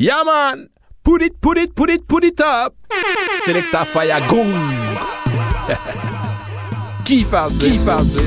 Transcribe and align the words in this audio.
Yeah 0.00 0.22
man, 0.22 0.68
put 1.02 1.22
it, 1.22 1.40
put 1.40 1.58
it, 1.58 1.74
put 1.74 1.90
it, 1.90 2.06
put 2.06 2.22
it 2.22 2.40
up. 2.40 2.72
Selecta 3.44 3.84
Fire 3.84 4.20
Gong. 4.28 4.54
Ça? 5.66 5.76
Qui 7.04 7.24
fait 7.24 7.80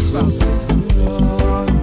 ça? 0.04 0.20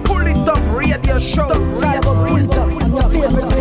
Pull 0.03 0.27
it 0.27 0.47
up, 0.47 0.59
radio 0.71 1.17
show. 1.17 1.47
Radio, 1.81 2.13
radio 2.23 3.29
station. 3.31 3.58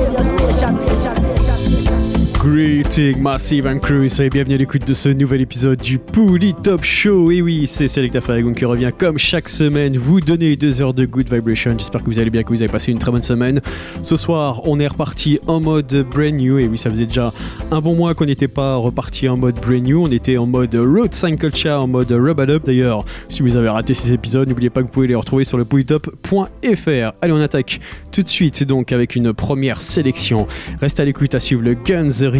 Greeting 2.50 3.20
Massive 3.20 3.66
and 3.66 3.78
Crew, 3.78 4.08
soyez 4.08 4.30
bienvenue 4.30 4.54
à 4.54 4.58
l'écoute 4.58 4.86
de 4.86 4.94
ce 4.94 5.10
nouvel 5.10 5.42
épisode 5.42 5.78
du 5.78 5.98
Pouli 5.98 6.54
Top 6.54 6.82
Show. 6.82 7.30
Et 7.30 7.42
oui, 7.42 7.66
c'est 7.66 7.86
Selecta 7.88 8.22
Faragon 8.22 8.52
qui 8.52 8.64
revient 8.64 8.90
comme 8.96 9.18
chaque 9.18 9.50
semaine 9.50 9.98
vous 9.98 10.20
donner 10.20 10.56
deux 10.56 10.80
heures 10.80 10.94
de 10.94 11.04
good 11.04 11.30
vibration. 11.30 11.74
J'espère 11.76 12.00
que 12.00 12.06
vous 12.06 12.18
allez 12.18 12.30
bien, 12.30 12.42
que 12.42 12.48
vous 12.48 12.62
avez 12.62 12.72
passé 12.72 12.90
une 12.90 12.98
très 12.98 13.10
bonne 13.10 13.22
semaine. 13.22 13.60
Ce 14.02 14.16
soir, 14.16 14.62
on 14.64 14.80
est 14.80 14.86
reparti 14.86 15.38
en 15.46 15.60
mode 15.60 16.06
brand 16.10 16.32
new. 16.32 16.58
Et 16.58 16.68
oui, 16.68 16.78
ça 16.78 16.88
faisait 16.88 17.04
déjà 17.04 17.34
un 17.70 17.82
bon 17.82 17.94
mois 17.94 18.14
qu'on 18.14 18.24
n'était 18.24 18.48
pas 18.48 18.76
reparti 18.76 19.28
en 19.28 19.36
mode 19.36 19.56
brand 19.56 19.82
new. 19.82 20.02
On 20.06 20.10
était 20.10 20.38
en 20.38 20.46
mode 20.46 20.74
Road 20.74 21.12
Cycle 21.12 21.54
Chat, 21.54 21.78
en 21.78 21.86
mode 21.86 22.10
Rubber 22.10 22.50
Up. 22.50 22.62
D'ailleurs, 22.64 23.04
si 23.28 23.42
vous 23.42 23.56
avez 23.56 23.68
raté 23.68 23.92
ces 23.92 24.12
épisodes, 24.12 24.48
n'oubliez 24.48 24.70
pas 24.70 24.80
que 24.80 24.86
vous 24.86 24.92
pouvez 24.92 25.08
les 25.08 25.14
retrouver 25.14 25.44
sur 25.44 25.58
le. 25.58 25.66
Allez, 27.20 27.32
on 27.32 27.40
attaque 27.40 27.80
tout 28.10 28.22
de 28.22 28.28
suite 28.28 28.64
donc 28.64 28.92
avec 28.92 29.16
une 29.16 29.34
première 29.34 29.82
sélection. 29.82 30.46
Reste 30.80 30.98
à 30.98 31.04
l'écoute 31.04 31.34
à 31.34 31.40
suivre 31.40 31.62
le 31.62 31.74
Guns 31.74 32.37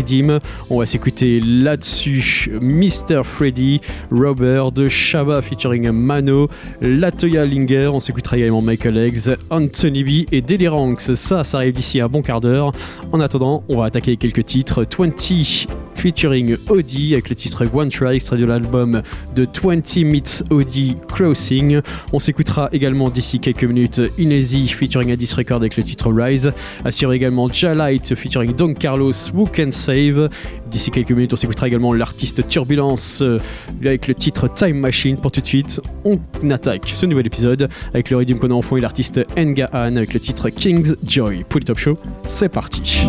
On 0.71 0.79
va 0.79 0.87
s'écouter 0.87 1.41
là-dessus 1.41 2.51
Mr. 2.61 3.23
Freddy, 3.25 3.81
Robert 4.11 4.71
de 4.71 4.89
Shaba 4.89 5.43
featuring 5.43 5.91
Mano, 5.91 6.49
Latoya 6.81 7.45
Linger. 7.45 7.91
On 7.93 8.01
s'écoutera 8.01 8.37
également 8.37 8.63
Michael 8.63 8.97
Eggs, 8.97 9.37
Anthony 9.51 10.05
B 10.05 10.29
et 10.31 10.41
Deliranx. 10.41 11.15
Ça, 11.15 11.43
ça 11.43 11.59
arrive 11.59 11.75
d'ici 11.75 12.01
un 12.01 12.09
bon 12.09 12.23
quart 12.23 12.41
d'heure. 12.41 12.73
En 13.13 13.21
attendant, 13.21 13.65
on 13.69 13.79
va 13.79 13.87
attaquer 13.87 14.17
quelques 14.17 14.47
titres. 14.47 14.85
20 14.99 15.67
featuring 15.99 16.57
Audi 16.69 17.15
avec 17.15 17.29
le 17.29 17.35
titre 17.35 17.67
One 17.75 17.89
Try, 17.89 18.15
extrait 18.15 18.37
de 18.37 18.47
l'album 18.47 19.03
de 19.35 19.47
20 19.63 19.97
Meets 20.05 20.45
Audi 20.51 20.97
Crossing. 21.09 21.81
On 22.13 22.21
s'écoutera 22.21 22.69
également 22.73 23.11
d'ici 23.11 23.41
quelques 23.41 23.65
minutes 23.65 24.01
Inezi 24.17 24.69
featuring 24.69 25.11
Addis 25.11 25.33
Record 25.37 25.59
avec 25.59 25.77
le 25.77 25.83
titre 25.83 26.13
Rise. 26.13 26.53
Assure 26.85 27.13
également 27.13 27.49
Jalite 27.49 28.15
featuring 28.15 28.55
Don 28.55 28.75
Carlos 28.75 29.13
Who 29.35 29.47
Can 29.47 29.73
Save. 29.79 30.29
D'ici 30.71 30.91
quelques 30.91 31.13
minutes, 31.13 31.33
on 31.33 31.37
s'écoutera 31.37 31.69
également 31.69 31.93
l'artiste 31.93 32.47
Turbulence 32.49 33.23
euh, 33.23 33.39
avec 33.81 34.09
le 34.09 34.15
titre 34.15 34.53
Time 34.53 34.79
Machine. 34.79 35.17
Pour 35.17 35.33
tout 35.33 35.41
de 35.41 35.47
suite, 35.47 35.81
on 36.05 36.19
attaque 36.51 36.83
ce 36.87 37.07
nouvel 37.07 37.27
épisode 37.27 37.69
avec 37.95 38.11
le 38.11 38.17
rythme 38.19 38.39
qu'on 38.39 38.51
a 38.51 38.55
en 38.55 38.63
fond 38.63 38.77
et 38.77 38.81
l'artiste 38.81 39.21
Ngahan 39.37 39.97
avec 39.97 40.13
le 40.13 40.21
titre 40.21 40.51
King's 40.51 40.97
Joy. 41.05 41.45
Pour 41.49 41.61
le 41.61 41.65
top 41.65 41.79
show, 41.79 41.99
c'est 42.25 42.49
parti. 42.49 43.07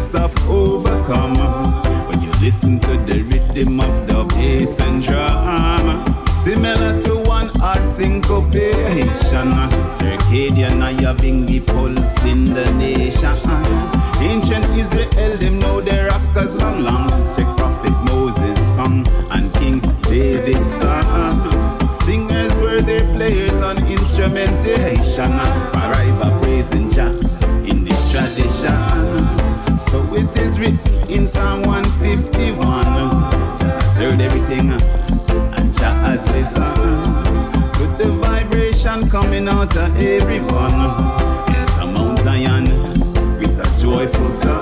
process 0.00 0.14
of 0.14 0.48
overcome. 0.48 1.36
When 2.08 2.22
you 2.22 2.30
listen 2.40 2.80
to 2.80 2.96
the 2.98 3.22
rhythm 3.22 3.80
of 3.80 4.08
the 4.08 4.24
bass 4.34 4.80
and 4.80 5.02
drum, 5.02 6.04
similar 6.44 7.00
to 7.02 7.16
one 7.28 7.50
art 7.60 7.86
syncopation, 7.90 9.48
circadian 9.98 10.82
I 10.82 10.92
have 11.02 11.18
been 11.18 11.44
the 11.44 11.60
pulse 11.60 12.24
in 12.24 12.44
the 12.44 12.70
nation. 12.74 13.36
Ancient 14.20 14.64
Israel, 14.76 15.36
them 15.38 15.58
know 15.58 15.80
their 15.80 16.08
rockers 16.08 16.56
long 16.56 16.82
long. 16.82 17.08
Take 17.34 17.46
Prophet 17.56 17.94
Moses' 18.12 18.58
song 18.76 19.06
and 19.30 19.52
King 19.54 19.80
David's 20.02 20.80
song. 20.80 21.90
Singers 22.04 22.52
were 22.54 22.80
their 22.80 23.04
players 23.14 23.60
on 23.62 23.78
instrumentation. 23.86 25.79
is 30.40 30.58
written 30.58 30.78
in 31.10 31.26
Psalm 31.26 31.62
151. 31.62 32.84
Heard 33.94 34.20
everything, 34.20 34.72
and 34.72 35.74
Jah 35.74 35.94
has 36.06 36.26
listened. 36.28 37.04
With 37.78 37.98
the 37.98 38.12
vibration 38.20 39.08
coming 39.10 39.48
out 39.48 39.76
of 39.76 39.96
everyone. 39.96 40.78
It's 41.48 41.76
a 41.76 41.86
mountain 41.86 42.64
with 43.38 43.58
a 43.58 43.68
joyful 43.80 44.30
sound. 44.30 44.59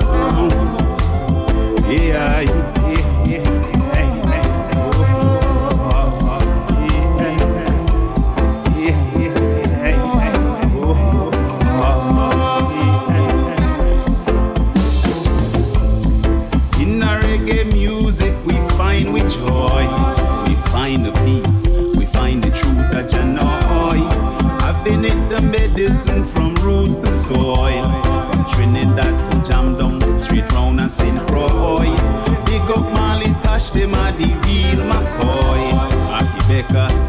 Jamaica. 36.71 37.08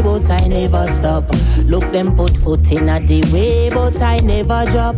But 0.00 0.30
I 0.30 0.46
never 0.46 0.86
stop. 0.86 1.24
Look 1.64 1.90
them 1.92 2.16
put 2.16 2.36
foot 2.36 2.70
in 2.72 2.88
at 2.88 3.06
the 3.08 3.20
way, 3.32 3.68
but 3.68 4.00
I 4.00 4.18
never 4.18 4.64
drop. 4.70 4.96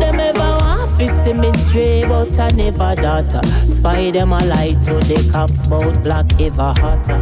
Them 0.00 0.20
ever 0.20 0.38
want 0.38 0.98
to 0.98 1.08
see 1.08 1.32
me 1.32 1.50
stray, 1.52 2.04
but 2.06 2.38
I 2.38 2.50
never 2.50 2.94
dot. 2.96 3.32
Spy 3.68 4.10
them 4.10 4.32
a 4.32 4.44
lie 4.44 4.76
to 4.86 4.94
the 5.08 5.30
cops, 5.32 5.66
bout 5.66 6.02
black 6.02 6.40
ever 6.40 6.74
hotter. 6.76 7.20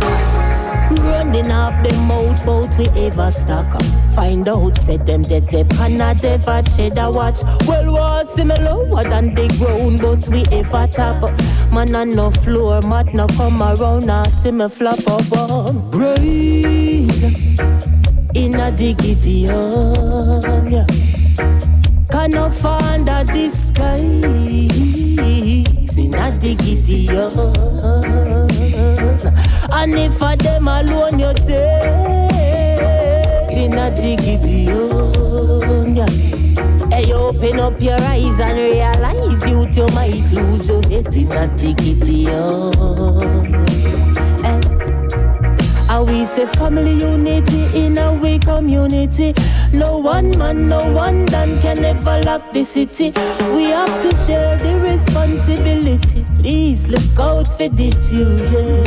Running 1.01 1.51
off 1.51 1.83
the 1.83 1.93
mouth 2.07 2.45
boat 2.45 2.77
we 2.79 2.87
ever 3.07 3.31
stuck 3.31 3.67
Find 4.15 4.47
out, 4.47 4.77
said 4.77 5.07
them 5.07 5.23
dead 5.23 5.49
dep 5.49 5.73
and 5.81 6.03
I 6.03 6.13
never 6.15 6.63
a 7.01 7.11
watch. 7.11 7.39
Well, 7.67 7.93
was 7.93 8.35
similar 8.35 8.63
lower 8.63 9.03
than 9.05 9.35
the 9.35 9.49
ground, 9.59 10.01
but 10.03 10.29
we 10.29 10.45
ever 10.53 10.87
top. 10.87 11.33
Man 11.73 11.95
on 11.95 12.15
no 12.15 12.31
floor, 12.31 12.83
mat 12.83 13.15
no 13.15 13.27
come 13.29 13.63
around, 13.63 14.05
now 14.05 14.25
see 14.25 14.51
me 14.51 14.69
flop 14.69 14.99
up 15.09 15.33
on. 15.51 15.91
Braise 15.91 17.23
in 18.35 18.61
a 18.61 18.71
diggity 18.71 19.49
on, 19.49 20.71
yeah. 20.71 20.87
Can 22.11 22.37
of 22.37 22.55
find 22.55 23.09
a 23.09 23.25
disguise 23.25 23.99
in 25.99 26.15
a 26.15 26.39
diggity 26.39 27.09
on. 27.09 28.51
And 29.73 29.95
if 29.95 30.21
a 30.21 30.37
them 30.37 30.69
alone 30.69 31.19
you're 31.19 31.33
dead 31.33 32.83
in 33.51 33.79
a 33.79 33.91
diggity 33.97 34.71
on, 34.71 35.97
yeah. 35.97 36.07
Hey, 36.91 37.13
open 37.15 37.61
up 37.61 37.81
your 37.81 37.99
eyes 38.03 38.41
and 38.41 38.59
realize 38.59 39.22
you 39.77 39.83
you 39.83 39.95
might 39.95 40.31
lose 40.33 40.69
your 40.69 40.83
head 40.85 41.15
in 41.15 41.33
a 41.33 41.49
on. 42.39 43.55
Eh. 44.45 44.61
How 45.87 46.05
we 46.05 46.25
say 46.25 46.47
family 46.47 46.93
unity 46.93 47.85
in 47.85 47.99
a 47.99 48.13
way 48.13 48.39
community. 48.39 49.35
No 49.73 49.99
one 49.99 50.37
man, 50.39 50.69
no 50.69 50.93
one 50.93 51.27
done 51.27 51.61
can 51.61 51.85
ever 51.85 52.23
lock 52.25 52.53
the 52.53 52.65
city. 52.65 53.13
We 53.55 53.65
have 53.71 54.01
to 54.03 54.17
share 54.17 54.57
the 54.59 54.81
responsibility. 54.81 56.25
Please 56.41 56.89
look 56.89 57.19
out 57.19 57.47
for 57.47 57.69
the 57.69 57.91
children. 58.09 58.85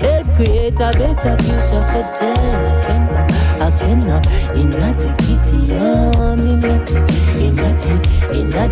Help 0.00 0.26
create 0.36 0.80
a 0.80 0.92
better 0.98 1.36
future 1.42 1.84
for 1.92 2.04
them. 2.20 3.45
I 3.58 3.70
cannot, 3.70 4.26
in 4.54 4.72
a 4.74 4.92
kitty, 5.16 5.74
on 5.76 6.38
in 6.38 6.64
it, 6.64 6.90
in 7.40 7.58
a 7.58 7.70
in 8.36 8.52
a 8.54 8.64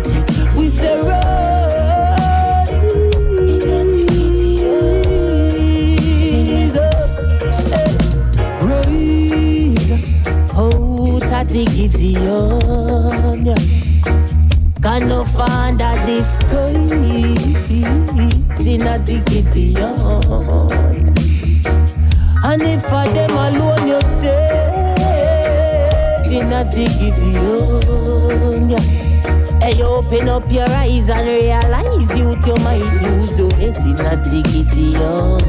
We 0.57 0.69
say 0.69 0.97
run, 1.01 2.67
in 3.39 3.69
a 3.69 3.73
rise 6.65 6.77
up. 6.77 7.09
Rise 8.61 9.91
out 10.53 11.31
a 11.31 11.43
diggity 11.51 12.11
on 12.17 13.45
ya. 13.45 13.55
Can 14.81 15.01
no 15.09 15.25
find 15.25 15.81
a 15.81 15.95
disguise 16.05 17.71
in 18.67 18.85
a 18.87 18.99
diggity 18.99 19.75
on. 19.77 21.13
And 22.43 22.61
if 22.61 22.93
I 22.93 23.11
them 23.11 23.31
alone 23.31 23.87
you 23.87 23.99
dead 24.21 24.64
in 26.35 26.51
a 26.51 26.63
diggity 26.69 27.31
ya. 28.67 28.79
Hey, 29.61 29.81
open 29.81 30.27
up 30.27 30.51
your 30.51 30.69
eyes 30.69 31.09
and 31.09 31.27
realize 31.27 32.17
you 32.17 32.35
you 32.45 32.55
might 32.63 32.83
lose 33.01 33.39
your 33.39 33.51
head 33.55 33.77
in 33.77 33.99
a 34.05 34.15
diggity 34.29 34.97
on. 34.97 35.39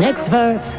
Next 0.00 0.28
verse. 0.28 0.78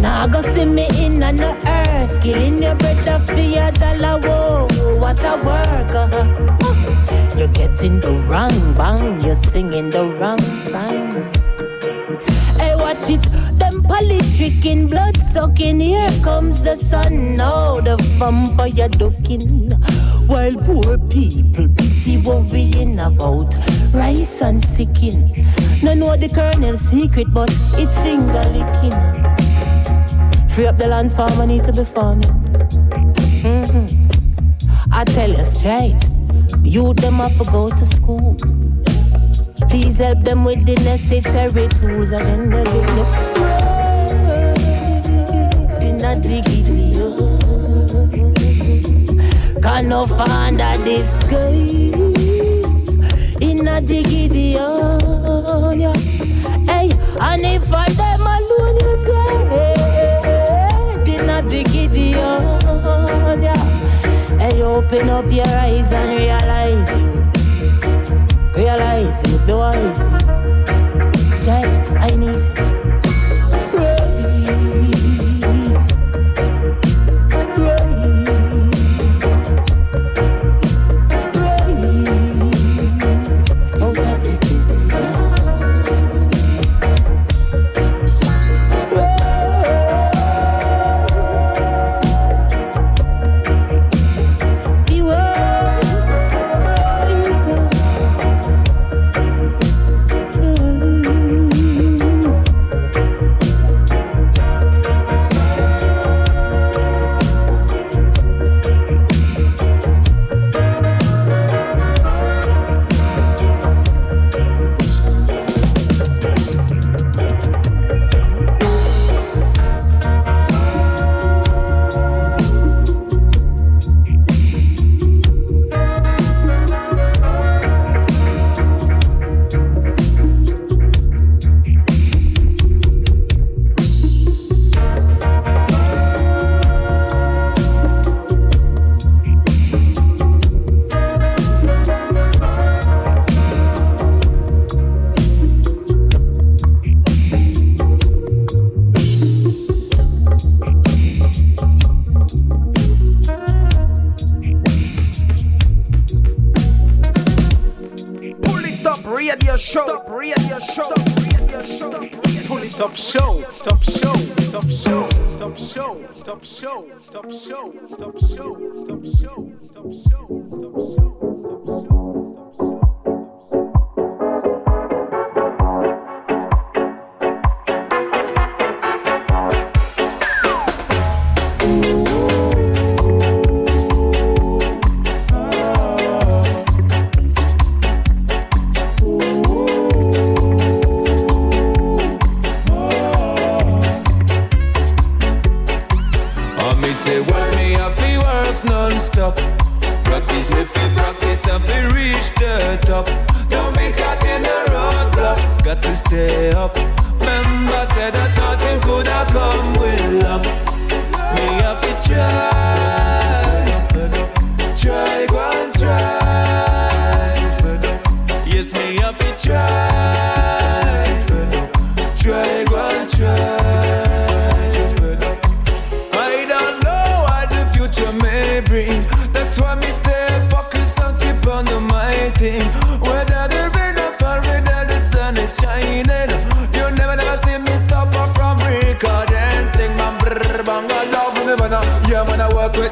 Now 0.00 0.26
go 0.26 0.40
see 0.40 0.64
me 0.64 0.88
in 1.04 1.22
on 1.22 1.36
the 1.36 1.52
earth, 1.68 2.22
killing 2.22 2.62
your 2.62 2.74
brother 2.76 3.18
for 3.18 3.34
your 3.34 3.70
dollar. 3.72 4.18
Whoa, 4.24 4.96
what 4.96 5.22
a 5.24 5.36
work! 5.44 5.92
uh-huh. 5.92 7.36
You're 7.36 7.48
getting 7.48 8.00
the 8.00 8.12
wrong 8.28 8.74
bang, 8.74 9.20
you're 9.22 9.34
singing 9.34 9.90
the 9.90 10.04
wrong 10.18 10.40
song. 10.56 11.30
Watch 12.90 13.08
it, 13.10 13.22
them 13.56 13.84
politicking, 13.84 14.90
blood 14.90 15.16
sucking. 15.16 15.78
Here 15.78 16.10
comes 16.24 16.60
the 16.60 16.74
sun, 16.74 17.36
now 17.36 17.80
the 17.80 17.96
vampire 18.18 18.88
ducking. 18.88 19.70
While 20.26 20.56
poor 20.56 20.98
people 20.98 21.68
busy 21.68 22.16
worrying 22.18 22.98
about 22.98 23.54
rice 23.94 24.42
and 24.42 24.60
sicking. 24.64 25.30
No 25.84 25.94
know 25.94 26.16
the 26.16 26.28
kernel's 26.34 26.80
secret, 26.80 27.32
but 27.32 27.50
it 27.74 27.94
finger 28.02 28.42
licking. 28.56 28.98
Free 30.48 30.66
up 30.66 30.76
the 30.76 30.88
land 30.88 31.12
farmer 31.12 31.46
need 31.46 31.62
to 31.64 31.72
be 31.72 31.84
farming. 31.84 32.34
Mhm. 33.44 33.86
I 34.90 35.04
tell 35.04 35.30
you 35.30 35.44
straight, 35.44 36.02
you 36.64 36.92
them 36.94 37.20
have 37.20 37.38
to 37.38 37.44
go 37.52 37.70
to 37.70 37.84
school. 37.84 38.36
Please 39.68 39.98
help 39.98 40.20
them 40.20 40.44
with 40.44 40.64
the 40.66 40.74
necessary 40.84 41.66
tools 41.68 42.12
and 42.12 42.26
then 42.26 42.50
they 42.50 42.64
give 42.64 42.94
me 42.94 43.02
praise 43.34 45.06
in 45.84 46.04
a 46.04 46.16
diggity. 46.20 46.94
Can 49.62 49.88
no 49.88 50.06
find 50.06 50.60
a 50.60 50.76
disguise 50.84 51.94
in 53.40 53.68
a 53.68 53.80
diggity. 53.80 54.56
Oh, 54.58 55.70
yeah. 55.70 55.94
Hey, 56.66 56.90
and 57.20 57.44
if 57.44 57.72
I 57.72 57.88
them 57.90 58.20
alone 58.22 58.76
you 58.80 59.02
dead 59.04 61.08
in 61.08 61.28
a 61.28 61.42
diggity. 61.42 62.14
Oh, 62.16 63.36
yeah. 63.40 63.64
Hey, 64.38 64.62
open 64.62 65.08
up 65.10 65.30
your 65.30 65.46
eyes 65.46 65.92
and 65.92 66.10
realize. 66.18 66.99
Realize 68.70 69.20
you, 69.26 69.36
be 69.46 69.52
wise. 69.52 70.10
I 71.98 72.14
need 72.14 72.38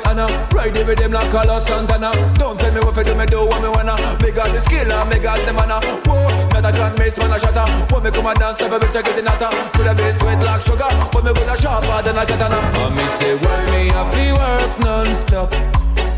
I 0.05 0.15
work 0.15 0.19
Anna. 0.19 0.49
Ride 0.55 0.77
it 0.77 0.87
with 0.87 0.99
them 0.99 1.13
like 1.13 1.31
Carlos 1.31 1.67
Santana. 1.67 2.13
Don't 2.39 2.59
tell 2.59 2.73
me 2.73 2.81
what 2.81 2.95
to 2.95 3.05
do, 3.05 3.15
me 3.15 3.27
do 3.27 3.41
what 3.41 3.63
me 3.63 3.69
wanna. 3.69 3.97
Me 4.23 4.31
got 4.31 4.53
the 4.53 4.61
skill 4.61 4.91
and 4.91 5.11
me 5.11 5.19
got 5.19 5.45
the 5.47 5.53
manna. 5.53 5.81
Whoa, 6.07 6.29
not 6.51 6.65
a 6.65 6.73
can 6.73 6.95
miss 6.99 7.19
man 7.19 7.33
a 7.33 7.39
shatter. 7.39 7.67
When 7.93 8.03
me 8.03 8.11
come 8.11 8.27
and 8.27 8.39
dance, 8.39 8.61
never 8.61 8.79
be 8.79 8.87
get 8.93 9.19
in 9.19 9.27
hotter. 9.27 9.51
Could 9.77 9.87
have 9.87 9.97
been 9.97 10.19
sweet 10.19 10.41
like 10.45 10.63
sugar, 10.63 10.91
but 11.13 11.25
me 11.25 11.33
good 11.33 11.49
a 11.49 11.57
sharper 11.57 12.03
than 12.03 12.19
a 12.19 12.27
katana. 12.27 12.59
And 12.59 12.95
me 12.95 13.05
say 13.19 13.35
work 13.35 13.65
me 13.71 13.89
have 13.89 14.13
to 14.13 14.33
work 14.35 14.81
non-stop. 14.81 15.51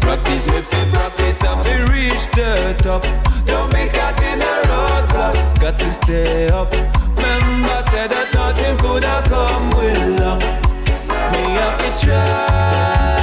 Practice 0.00 0.46
me 0.48 0.62
fi 0.62 0.90
practice 0.90 1.44
and 1.44 1.60
fi 1.64 1.76
reach 1.92 2.24
the 2.32 2.74
top. 2.82 3.02
Don't 3.46 3.72
make 3.72 3.94
a 3.94 4.08
in 4.32 4.40
a 4.40 4.54
roadblock. 4.68 5.60
Got 5.60 5.78
to 5.78 5.90
stay 5.92 6.48
up. 6.48 6.72
Remember 6.72 7.82
said 7.90 8.10
that 8.10 8.32
nothing 8.32 8.76
could 8.78 9.04
have 9.04 9.24
come 9.24 9.70
with 9.70 10.20
luck. 10.20 10.40
Me 11.32 11.42
have 11.54 11.78
to 11.78 12.06
try, 12.06 13.19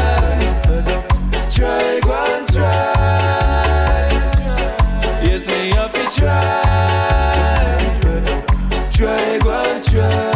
try, 1.58 2.00
go 2.02 2.14
and 2.14 2.48
try. 2.54 4.10
Yes, 5.24 5.48
me 5.48 5.72
have 5.72 5.94
to 5.94 6.06
try, 6.16 7.78
try, 8.94 9.40
go 9.40 9.52
and 9.72 9.84
try. 9.84 10.34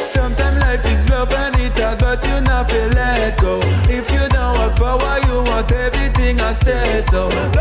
Sometimes 0.00 0.56
life 0.58 0.86
is 0.86 1.08
rough 1.10 1.32
and 1.32 1.56
it 1.60 1.78
hard, 1.78 1.98
but 1.98 2.24
you 2.24 2.40
not 2.40 2.70
feel 2.70 2.88
let 2.90 3.38
go. 3.38 3.60
If 3.98 4.10
you 4.10 4.28
don't 4.30 4.58
work 4.58 4.74
for 4.76 4.96
what 4.96 5.26
you 5.26 5.42
want, 5.50 5.70
everything 5.72 6.40
I 6.40 6.52
stay 6.54 7.02
so. 7.10 7.55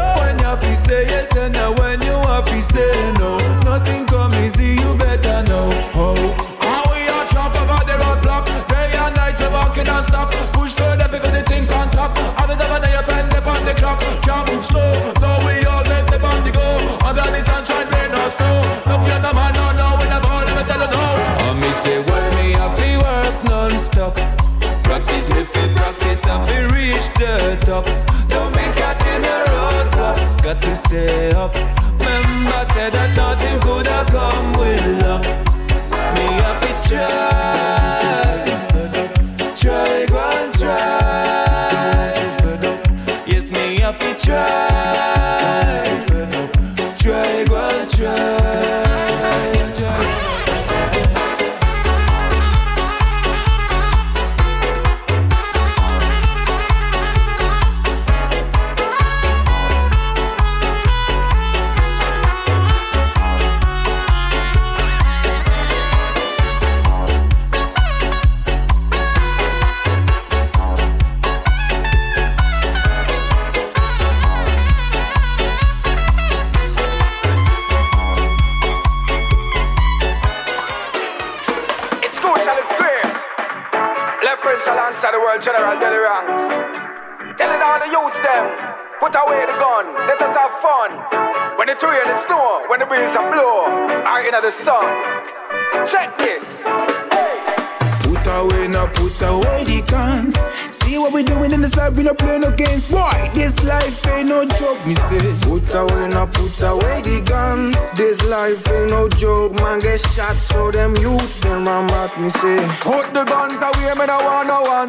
Stay 30.96 31.32
up 31.32 31.85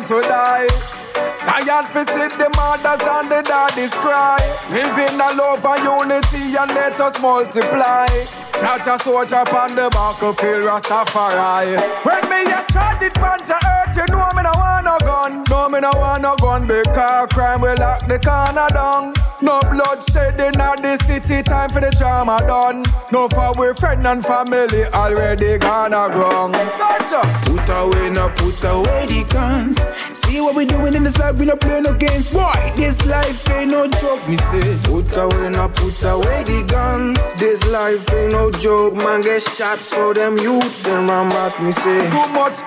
to 0.07 0.21
die. 0.23 0.69
Tired 1.43 1.87
fi 1.87 2.03
see 2.07 2.29
the 2.39 2.49
mothers 2.57 3.03
and 3.03 3.31
the 3.31 3.43
daddies 3.43 3.95
cry. 3.95 4.39
Live 4.71 4.99
in 4.99 5.19
a 5.19 5.31
love 5.35 5.65
and 5.65 5.83
unity 5.83 6.55
and 6.55 6.71
let 6.71 6.99
us 7.01 7.21
multiply. 7.21 8.07
Charge 8.61 8.87
a 8.87 8.99
soldier 8.99 9.37
upon 9.37 9.75
the 9.75 9.89
battlefield, 9.91 10.63
Rastafari. 10.65 11.77
When 12.05 12.23
me 12.31 12.53
a 12.53 12.63
charge 12.71 13.03
it 13.03 13.19
from 13.19 13.39
the 13.47 13.59
earth, 13.59 13.97
you 13.97 14.07
know 14.15 14.31
me 14.35 14.43
no 14.43 14.53
want 14.55 14.85
no 14.85 14.99
gun. 15.01 15.45
No 15.51 15.69
me 15.69 15.81
no 15.81 15.91
want 15.99 16.23
no 16.23 16.37
gun 16.37 16.67
because 16.67 17.29
crime 17.33 17.61
will 17.61 17.77
lock 17.77 18.07
the 18.07 18.19
corner 18.19 18.69
down. 18.69 19.26
No 19.47 19.61
bloodshed 19.71 20.41
in 20.41 20.59
the 20.59 20.99
city, 21.07 21.41
time 21.41 21.71
for 21.71 21.81
the 21.81 21.93
drama 21.93 22.39
done. 22.49 22.83
No 23.13 23.29
for 23.29 23.53
we 23.57 23.73
friend 23.75 24.05
and 24.05 24.27
family 24.27 24.85
already 24.87 25.57
gonna 25.59 26.11
ground. 26.13 26.53
So 26.53 26.89
just 27.09 27.45
Put 27.47 27.69
away, 27.71 28.11
now 28.11 28.29
put 28.35 28.65
away 28.65 29.07
the 29.07 29.25
guns. 29.33 29.79
See 30.27 30.41
what 30.41 30.57
we 30.57 30.65
doing 30.67 30.95
in 30.95 31.05
this 31.05 31.17
life, 31.19 31.39
we 31.39 31.47
not 31.47 31.61
play 31.61 31.81
no 31.81 31.95
games. 31.95 32.27
Boy, 32.27 32.73
this 32.75 33.07
life 33.07 33.49
ain't 33.51 33.71
no 33.71 33.87
joke, 33.87 34.29
me 34.29 34.37
say. 34.37 34.79
Put 34.83 35.17
away, 35.17 35.49
now 35.51 35.69
put 35.69 36.03
away 36.03 36.43
the 36.43 36.65
guns. 36.67 37.17
This 37.39 37.65
life 37.71 38.03
ain't 38.13 38.33
no 38.33 38.51
joke, 38.51 38.97
man. 38.97 39.21
Get 39.23 39.43
shot, 39.43 39.79
so 39.81 40.13
them 40.13 40.37
youth, 40.39 40.83
them 40.83 41.07
ram 41.09 41.29
back, 41.29 41.63
me 41.63 41.71
say. 41.71 42.11
Too 42.11 42.33
much 42.35 42.59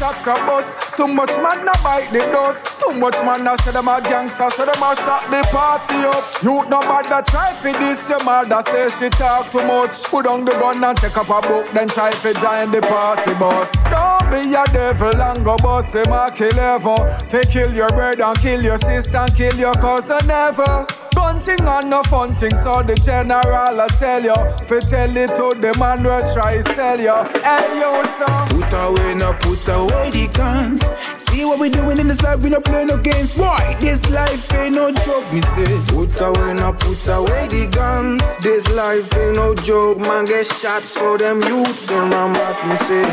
gunshot 0.00 0.26
a 0.26 0.46
bust. 0.46 0.96
Too 0.96 1.06
much 1.06 1.30
man 1.36 1.68
a 1.68 1.82
bite 1.82 2.12
the 2.12 2.20
dust. 2.32 2.80
Too 2.80 2.98
much 2.98 3.14
man 3.22 3.46
a 3.46 3.56
say 3.62 3.72
them 3.72 3.88
a 3.88 4.00
gangster, 4.00 4.48
so 4.50 4.64
them 4.64 4.82
a 4.82 4.96
shot 4.96 5.24
the 5.30 5.46
party 5.52 5.94
up. 6.08 6.24
You 6.42 6.68
no 6.68 6.80
bother 6.80 7.22
try 7.30 7.52
for 7.52 7.72
this. 7.72 8.08
Your 8.08 8.22
mother 8.24 8.62
say 8.66 8.88
she 8.90 9.10
talk 9.10 9.50
too 9.50 9.64
much. 9.66 10.02
Put 10.04 10.26
on 10.26 10.44
the 10.44 10.52
gun 10.52 10.82
and 10.82 10.96
take 10.96 11.16
up 11.16 11.28
a 11.28 11.40
book, 11.46 11.68
then 11.70 11.88
try 11.88 12.10
for 12.12 12.32
join 12.32 12.70
the 12.70 12.80
party 12.80 13.34
bus. 13.34 13.70
Don't 13.90 14.30
be 14.30 14.54
a 14.54 14.64
devil 14.72 15.20
and 15.20 15.44
go 15.44 15.56
bust 15.58 15.94
him 15.94 16.12
a 16.12 16.30
kill 16.34 16.58
ever. 16.58 17.18
Fi 17.28 17.42
kill 17.44 17.72
your 17.72 17.90
brother 17.90 18.24
and 18.24 18.38
kill 18.38 18.62
your 18.62 18.78
sister 18.78 19.16
and 19.16 19.34
kill 19.34 19.54
your 19.54 19.74
cousin 19.74 20.26
never. 20.26 20.86
Gun 21.20 21.38
thing 21.40 21.60
and 21.60 21.90
no 21.90 22.02
fun 22.04 22.34
thing, 22.34 22.50
so 22.64 22.82
the 22.82 22.94
general 22.94 23.80
I 23.80 23.86
tell 23.98 24.22
you. 24.22 24.34
Fi 24.66 24.80
tell 24.80 25.16
it 25.16 25.28
to 25.36 25.60
the 25.60 25.76
man 25.78 25.98
who 25.98 26.32
try 26.32 26.62
sell 26.74 26.98
you. 26.98 27.12
Hey 27.44 27.78
you 27.78 27.92
son. 28.16 28.48
Put 28.48 28.72
away, 28.72 29.14
now 29.14 29.34
put 29.34 29.68
away 29.68 30.10
the 30.10 30.26
guns. 30.32 31.19
See 31.30 31.44
what 31.44 31.60
we 31.60 31.70
doing 31.70 31.98
in 31.98 32.08
this 32.08 32.22
life, 32.22 32.42
we 32.42 32.50
not 32.50 32.64
play 32.64 32.84
no 32.84 32.98
games. 32.98 33.30
Boy, 33.30 33.76
this 33.78 34.02
life 34.10 34.52
ain't 34.54 34.74
no 34.74 34.90
joke, 34.90 35.32
me 35.32 35.40
say. 35.40 35.78
Put 35.86 36.20
away, 36.20 36.54
now 36.54 36.72
put 36.72 37.06
away 37.06 37.46
the 37.46 37.70
guns. 37.70 38.20
This 38.42 38.68
life 38.74 39.06
ain't 39.16 39.36
no 39.36 39.54
joke, 39.54 39.98
man. 39.98 40.24
Get 40.26 40.46
shot, 40.46 40.82
so 40.82 41.16
them 41.16 41.40
youth, 41.42 41.86
them 41.86 42.10
ram 42.10 42.32
back, 42.32 42.58
me 42.66 42.76
say. 42.76 43.06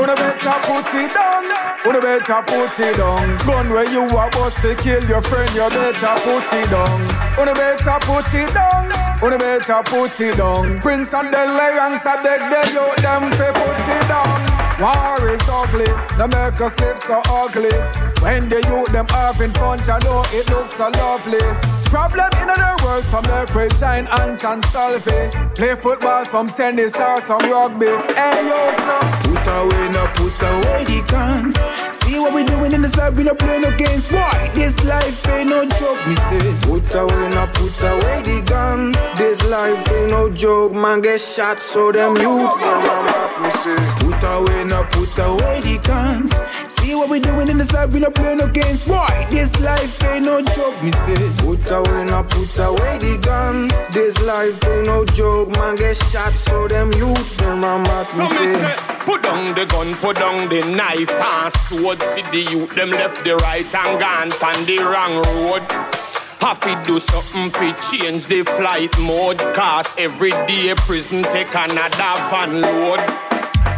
Una 0.00 0.14
better 0.14 0.58
put 0.62 0.86
it 0.94 1.12
down. 1.12 1.44
Una 1.84 2.00
better 2.00 2.42
put 2.46 2.78
it 2.78 2.96
down. 2.96 3.36
Gun 3.44 3.68
where 3.70 3.90
you 3.90 4.06
a 4.06 4.30
bust 4.30 4.56
to 4.62 4.74
kill 4.76 5.02
your 5.04 5.20
friend, 5.22 5.50
you 5.54 5.68
better 5.68 6.14
put 6.22 6.46
it 6.54 6.70
down. 6.70 7.00
Una 7.36 7.54
better 7.54 7.98
put 8.06 8.32
it 8.32 8.54
down. 8.54 8.86
Una 9.20 9.36
better 9.36 9.82
put 9.84 10.20
it 10.20 10.36
down. 10.36 10.78
Prince 10.78 11.12
and 11.12 11.28
the 11.28 11.42
Ranks, 11.76 12.06
I 12.06 12.22
beg 12.22 12.40
the 12.54 12.62
youth 12.72 12.96
them 13.02 13.30
to 13.30 13.46
put 13.52 13.78
it 13.82 14.08
down. 14.08 14.53
War 14.80 15.30
is 15.30 15.40
ugly, 15.48 15.86
the 16.18 16.26
make 16.26 16.60
us 16.60 16.78
live 16.80 16.98
so 16.98 17.22
ugly. 17.30 17.70
When 18.22 18.48
the 18.48 18.58
youth 18.66 18.90
them 18.90 19.06
having 19.06 19.52
fun, 19.52 19.78
you 19.78 19.98
know 20.02 20.24
it 20.32 20.50
looks 20.50 20.74
so 20.74 20.88
lovely. 20.88 21.38
Problem 21.94 22.30
in 22.42 22.48
the 22.48 22.80
world, 22.82 23.04
so 23.04 23.22
make 23.22 23.54
we 23.54 23.68
shine 23.78 24.06
hands 24.06 24.42
and 24.42 24.64
solve 24.66 25.06
it. 25.06 25.30
Play 25.54 25.76
football, 25.76 26.24
some 26.24 26.48
tennis 26.48 26.96
or 26.96 27.20
some 27.20 27.42
rugby. 27.42 27.86
Hey, 28.18 28.50
youth, 28.50 28.78
so 28.82 29.30
Put 29.30 29.46
away, 29.46 29.88
now 29.90 30.12
put 30.14 30.42
away 30.42 30.84
the 30.84 31.04
guns. 31.06 31.54
See 32.02 32.18
what 32.18 32.34
we 32.34 32.44
doing 32.44 32.72
in 32.72 32.82
this 32.82 32.96
life, 32.96 33.14
we 33.16 33.22
not 33.22 33.38
play 33.38 33.60
no 33.60 33.70
games. 33.76 34.04
Boy, 34.06 34.50
this 34.54 34.84
life 34.84 35.28
ain't 35.28 35.50
no 35.50 35.64
joke, 35.66 36.06
me 36.06 36.16
say. 36.16 36.56
Put 36.66 36.94
away, 36.94 37.30
now 37.30 37.46
put 37.46 37.80
away 37.80 38.22
the 38.22 38.42
guns. 38.44 38.96
This 39.16 39.42
life 39.44 39.88
ain't 39.92 40.10
no 40.10 40.30
joke, 40.30 40.72
man. 40.72 41.00
Get 41.00 41.20
shot, 41.20 41.60
so 41.60 41.92
them 41.92 42.16
youth, 42.16 42.54
them 42.60 42.84
ram 42.84 43.06
back, 43.06 43.40
me 43.40 43.50
say. 43.50 44.03
Put 44.24 44.48
away, 44.48 44.64
now 44.64 44.84
put 44.84 45.18
away 45.18 45.60
the 45.60 45.78
guns. 45.86 46.32
See 46.76 46.94
what 46.94 47.10
we 47.10 47.20
doing 47.20 47.46
in 47.48 47.58
the 47.58 47.70
life, 47.74 47.92
we 47.92 48.00
not 48.00 48.14
play 48.14 48.34
no 48.34 48.48
games. 48.48 48.80
Boy, 48.80 49.26
this 49.28 49.52
life 49.60 50.02
ain't 50.04 50.24
no 50.24 50.40
joke, 50.40 50.82
me 50.82 50.92
say. 50.92 51.30
Put 51.36 51.70
away, 51.70 52.04
now 52.06 52.22
put 52.22 52.58
away 52.58 52.96
the 52.96 53.18
guns. 53.18 53.70
This 53.92 54.18
life 54.22 54.56
ain't 54.64 54.86
no 54.86 55.04
joke, 55.04 55.50
man. 55.50 55.76
Get 55.76 55.98
shot, 56.08 56.34
so 56.34 56.66
them 56.66 56.90
youth, 56.92 57.36
them 57.36 57.62
ram 57.62 57.84
back, 57.84 58.16
me 58.16 58.26
So 58.26 58.34
say. 58.34 58.56
say, 58.56 58.76
put 59.00 59.22
down 59.22 59.54
the 59.54 59.66
gun, 59.66 59.94
put 59.96 60.16
down 60.16 60.48
the 60.48 60.60
knife 60.74 61.10
and 61.10 61.52
sword. 61.52 62.00
See 62.00 62.22
the 62.32 62.50
youth, 62.50 62.74
them 62.74 62.92
left 62.92 63.24
the 63.24 63.36
right 63.36 63.74
and 63.74 64.00
gone 64.00 64.32
on 64.32 64.64
the 64.64 64.78
wrong 64.88 65.20
road. 65.28 65.62
Have 66.40 66.60
to 66.60 66.80
do 66.86 66.98
something 66.98 67.50
to 67.52 67.74
change 67.90 68.26
the 68.26 68.42
flight 68.42 68.98
mode. 68.98 69.38
Cause 69.52 69.94
every 69.98 70.30
day 70.48 70.72
prison 70.76 71.22
take 71.24 71.54
another 71.54 72.14
van 72.30 72.62
load. 72.62 73.23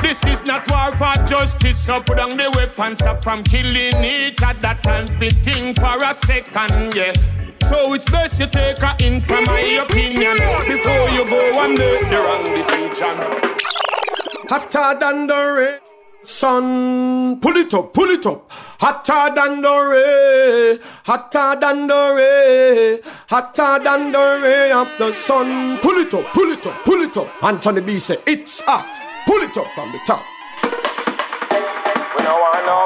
This 0.06 0.24
is 0.24 0.44
not 0.44 0.70
war 0.70 0.92
for 0.92 1.26
justice, 1.26 1.84
so 1.84 2.00
put 2.00 2.18
down 2.18 2.36
the 2.36 2.48
weapons, 2.54 2.98
stop 2.98 3.24
from 3.24 3.42
killing 3.42 4.04
each 4.04 4.40
other 4.40 4.78
and 4.88 5.10
fitting 5.10 5.74
for 5.74 6.00
a 6.00 6.14
second, 6.14 6.94
yeah. 6.94 7.12
So 7.64 7.92
it's 7.92 8.08
best 8.08 8.38
you 8.38 8.46
take 8.46 8.80
a 8.82 8.94
in 9.00 9.20
from 9.20 9.44
my 9.46 9.82
opinion 9.82 10.36
before 10.64 11.08
you 11.10 11.28
go 11.28 11.60
and 11.60 11.76
make 11.76 12.08
the 12.08 12.18
wrong 12.24 12.44
decision. 12.54 13.16
Hotter 14.48 14.96
than 15.00 15.26
the 15.26 15.54
rain. 15.58 15.80
Sun, 16.22 17.40
pull 17.40 17.56
it 17.56 17.74
up, 17.74 17.92
pull 17.92 18.10
it 18.10 18.24
up. 18.26 18.48
Hotter 18.78 19.34
than 19.34 19.60
the 19.60 19.76
rain, 19.90 20.78
hotter 21.04 21.58
than 21.60 21.88
the 21.88 22.02
rain, 22.14 23.12
hotter 23.28 23.82
than 23.82 24.12
the 24.12 24.40
ray 24.40 24.70
of 24.70 24.88
the 24.98 25.12
sun. 25.12 25.78
Pull 25.78 25.96
it 25.96 26.14
up, 26.14 26.26
pull 26.26 26.52
it 26.52 26.64
up, 26.64 26.84
pull 26.84 27.02
it 27.02 27.16
up. 27.16 27.42
Anthony 27.42 27.80
B 27.80 27.98
say 27.98 28.18
it's 28.24 28.60
hot. 28.60 29.15
Pull 29.26 29.42
it 29.42 29.56
up 29.58 29.72
from 29.74 29.90
the 29.92 29.98
top. 29.98 30.24
We 30.62 32.22
don't 32.22 32.40
want 32.40 32.64
no 32.64 32.85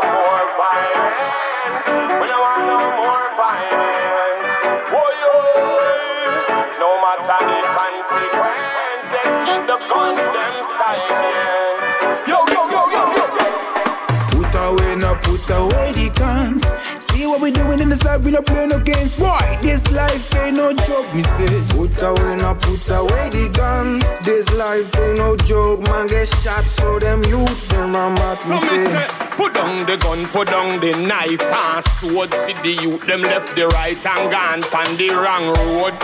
See 17.31 17.35
what 17.35 17.43
we 17.43 17.53
doing 17.53 17.79
in 17.79 17.89
this 17.89 18.03
life, 18.03 18.25
we 18.25 18.33
not 18.33 18.45
play 18.45 18.67
no 18.67 18.81
games. 18.81 19.13
Boy, 19.13 19.59
this 19.63 19.89
life 19.93 20.35
ain't 20.35 20.57
no 20.57 20.73
joke, 20.73 21.15
me 21.15 21.23
say. 21.23 21.63
Put 21.69 22.03
away, 22.03 22.37
now 22.37 22.55
put 22.55 22.91
away 22.91 23.31
the 23.31 23.49
guns. 23.55 24.03
This 24.25 24.53
life 24.55 24.93
ain't 24.97 25.19
no 25.19 25.37
joke, 25.37 25.81
man. 25.83 26.09
Get 26.09 26.27
shot, 26.43 26.67
so 26.67 26.99
them 26.99 27.23
youth, 27.27 27.69
them 27.69 27.95
ram 27.95 28.17
back, 28.17 28.39
me 28.49 28.59
So 28.59 28.65
me 28.65 28.85
say. 28.85 29.07
say, 29.07 29.27
put 29.37 29.55
down 29.55 29.87
the 29.87 29.97
gun, 29.99 30.27
put 30.27 30.49
down 30.49 30.81
the 30.81 30.91
knife 31.07 31.41
and 31.41 31.85
sword. 31.85 32.35
See 32.35 32.55
the 32.65 32.83
youth, 32.83 33.07
them 33.07 33.23
left 33.23 33.55
the 33.55 33.69
right 33.69 34.05
and 34.05 34.31
gone 34.33 34.65
on 34.75 34.97
the 34.97 35.09
wrong 35.11 35.55
road. 35.55 35.95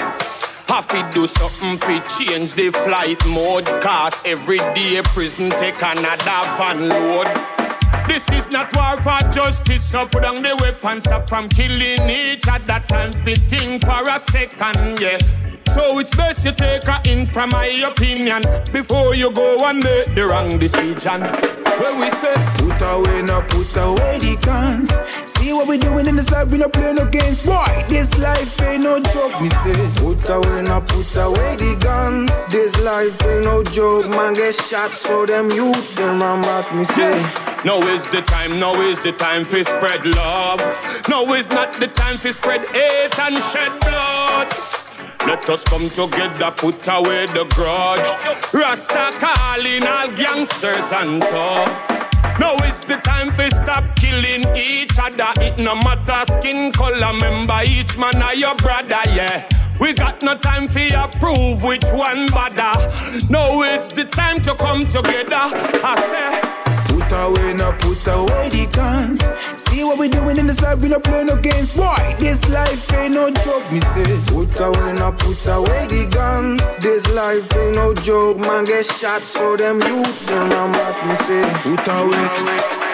Have 0.69 0.87
to 0.91 1.13
do 1.13 1.27
something 1.27 1.81
to 1.81 2.03
change 2.19 2.55
the 2.55 2.71
flight 2.71 3.19
mode. 3.27 3.67
Cause 3.83 4.23
every 4.25 4.59
day 4.59 5.03
prison 5.03 5.51
take 5.51 5.83
another 5.83 6.41
van 6.57 6.89
load. 6.89 7.27
This 8.07 8.31
is 8.31 8.49
not 8.51 8.75
war 8.75 8.97
for 8.99 9.21
justice, 9.33 9.85
so 9.85 10.07
put 10.07 10.23
down 10.23 10.43
the 10.43 10.57
weapons, 10.61 11.05
stop 11.05 11.29
from 11.29 11.49
killing 11.49 12.09
each 12.09 12.47
other 12.49 12.81
and 12.95 13.15
fitting 13.15 13.81
for 13.81 14.09
a 14.09 14.19
second, 14.19 15.01
yeah. 15.01 15.19
So 15.75 15.99
it's 15.99 16.15
best 16.17 16.45
you 16.45 16.53
take 16.53 16.89
a 16.89 17.03
in 17.05 17.27
from 17.27 17.51
my 17.51 17.67
opinion 17.67 18.43
before 18.73 19.15
you 19.15 19.31
go 19.33 19.63
and 19.67 19.83
make 19.85 20.15
the 20.15 20.27
wrong 20.27 20.59
decision. 20.59 21.21
Where 21.21 21.95
we 22.01 22.09
say, 22.11 22.35
Put 22.57 22.81
away, 22.81 23.21
now 23.23 23.43
put 23.43 23.77
away 23.77 24.19
the 24.19 24.39
guns. 24.41 24.89
See 25.37 25.53
what 25.53 25.69
we 25.69 25.77
doing 25.77 26.07
in 26.07 26.17
this 26.17 26.31
life, 26.31 26.51
we 26.51 26.57
not 26.59 26.73
play 26.73 26.95
no 26.95 27.05
games. 27.11 27.39
Boy, 27.41 27.85
this 27.89 28.09
life 28.19 28.63
ain't 28.63 28.85
no 28.85 28.99
joke, 29.01 29.39
me 29.43 29.51
say. 29.51 29.75
Put 29.97 30.27
away, 30.31 30.63
now 30.63 30.81
put 30.81 31.15
away 31.17 31.57
the 31.57 31.77
guns. 31.79 32.31
This 32.51 32.81
life 32.81 33.21
ain't 33.27 33.45
no 33.45 33.63
joke, 33.63 34.09
man. 34.09 34.33
Get 34.33 34.55
shot, 34.55 34.93
so 34.93 35.27
them 35.27 35.51
youth, 35.51 35.95
them 35.97 36.21
ram 36.23 36.41
back, 36.41 36.75
me 36.75 36.85
say. 36.85 37.21
yeah. 37.21 37.63
Now 37.65 37.81
is 37.97 38.11
the 38.11 38.21
time, 38.21 38.61
now 38.61 38.75
is 38.83 39.01
the 39.03 39.13
time 39.13 39.43
for 39.43 39.63
spread 39.65 40.05
love. 40.05 40.61
Now 41.09 41.25
is 41.33 41.49
not 41.49 41.73
the 41.73 41.89
time 41.89 42.19
for 42.19 42.31
spread 42.31 42.67
hate 42.67 43.19
and 43.19 43.37
shed 43.51 43.73
blood. 43.81 44.49
Let 45.27 45.49
us 45.49 45.65
come 45.65 45.89
together, 45.89 46.51
put 46.51 46.87
away 46.89 47.25
the 47.27 47.47
grudge. 47.55 48.07
Rasta 48.53 49.13
calling 49.19 49.87
all 49.87 50.09
gangsters 50.13 50.93
and 50.93 51.23
talk. 51.23 51.69
Now 52.39 52.57
is 52.69 52.85
the 52.85 52.97
time 52.97 53.31
for 53.33 53.49
stop 53.49 53.85
killing 53.97 54.45
each 54.55 54.99
other. 54.99 55.33
It 55.41 55.59
no 55.59 55.75
matter 55.75 56.31
skin 56.35 56.73
color, 56.73 57.15
member 57.15 57.61
each 57.65 57.97
man 57.97 58.21
are 58.23 58.35
your 58.35 58.57
brother, 58.57 59.03
yeah. 59.17 59.49
We 59.81 59.95
got 59.95 60.21
no 60.23 60.37
time 60.37 60.69
for 60.69 60.81
you 60.81 61.05
prove 61.19 61.63
which 61.63 61.87
one 61.93 62.27
bother. 62.29 62.77
Now 63.31 63.63
is 63.63 63.89
the 63.89 64.05
time 64.05 64.43
to 64.43 64.55
come 64.55 64.83
together. 64.83 65.49
I 65.83 65.95
say. 66.11 66.66
Put 67.09 67.15
away, 67.15 67.55
now 67.55 67.71
put 67.79 68.05
away 68.09 68.49
the 68.49 68.67
guns. 68.73 69.21
See 69.67 69.85
what 69.85 69.97
we 69.97 70.09
doing 70.09 70.39
in 70.39 70.49
the 70.49 70.55
side, 70.55 70.83
we 70.83 70.89
no 70.89 70.99
play 70.99 71.23
no 71.23 71.37
games. 71.41 71.71
Boy, 71.71 72.17
this 72.19 72.49
life 72.49 72.93
ain't 72.95 73.15
no 73.15 73.31
joke, 73.31 73.71
me 73.71 73.79
say. 73.79 74.21
Put 74.27 74.59
away, 74.59 74.93
now 74.95 75.13
put 75.13 75.47
away 75.47 75.87
the 75.87 76.07
guns. 76.11 76.61
This 76.83 77.09
life 77.15 77.47
ain't 77.57 77.77
no 77.77 77.95
joke, 77.95 78.39
man. 78.39 78.65
Get 78.65 78.87
shot, 78.87 79.23
so 79.23 79.57
them 79.57 79.81
youth, 79.83 80.27
them 80.27 80.51
I'm 80.51 80.75
at 80.75 81.07
me 81.07 81.15
say. 81.15 81.45
Put 81.63 81.87
away. 81.87 82.27
Come 82.27 82.86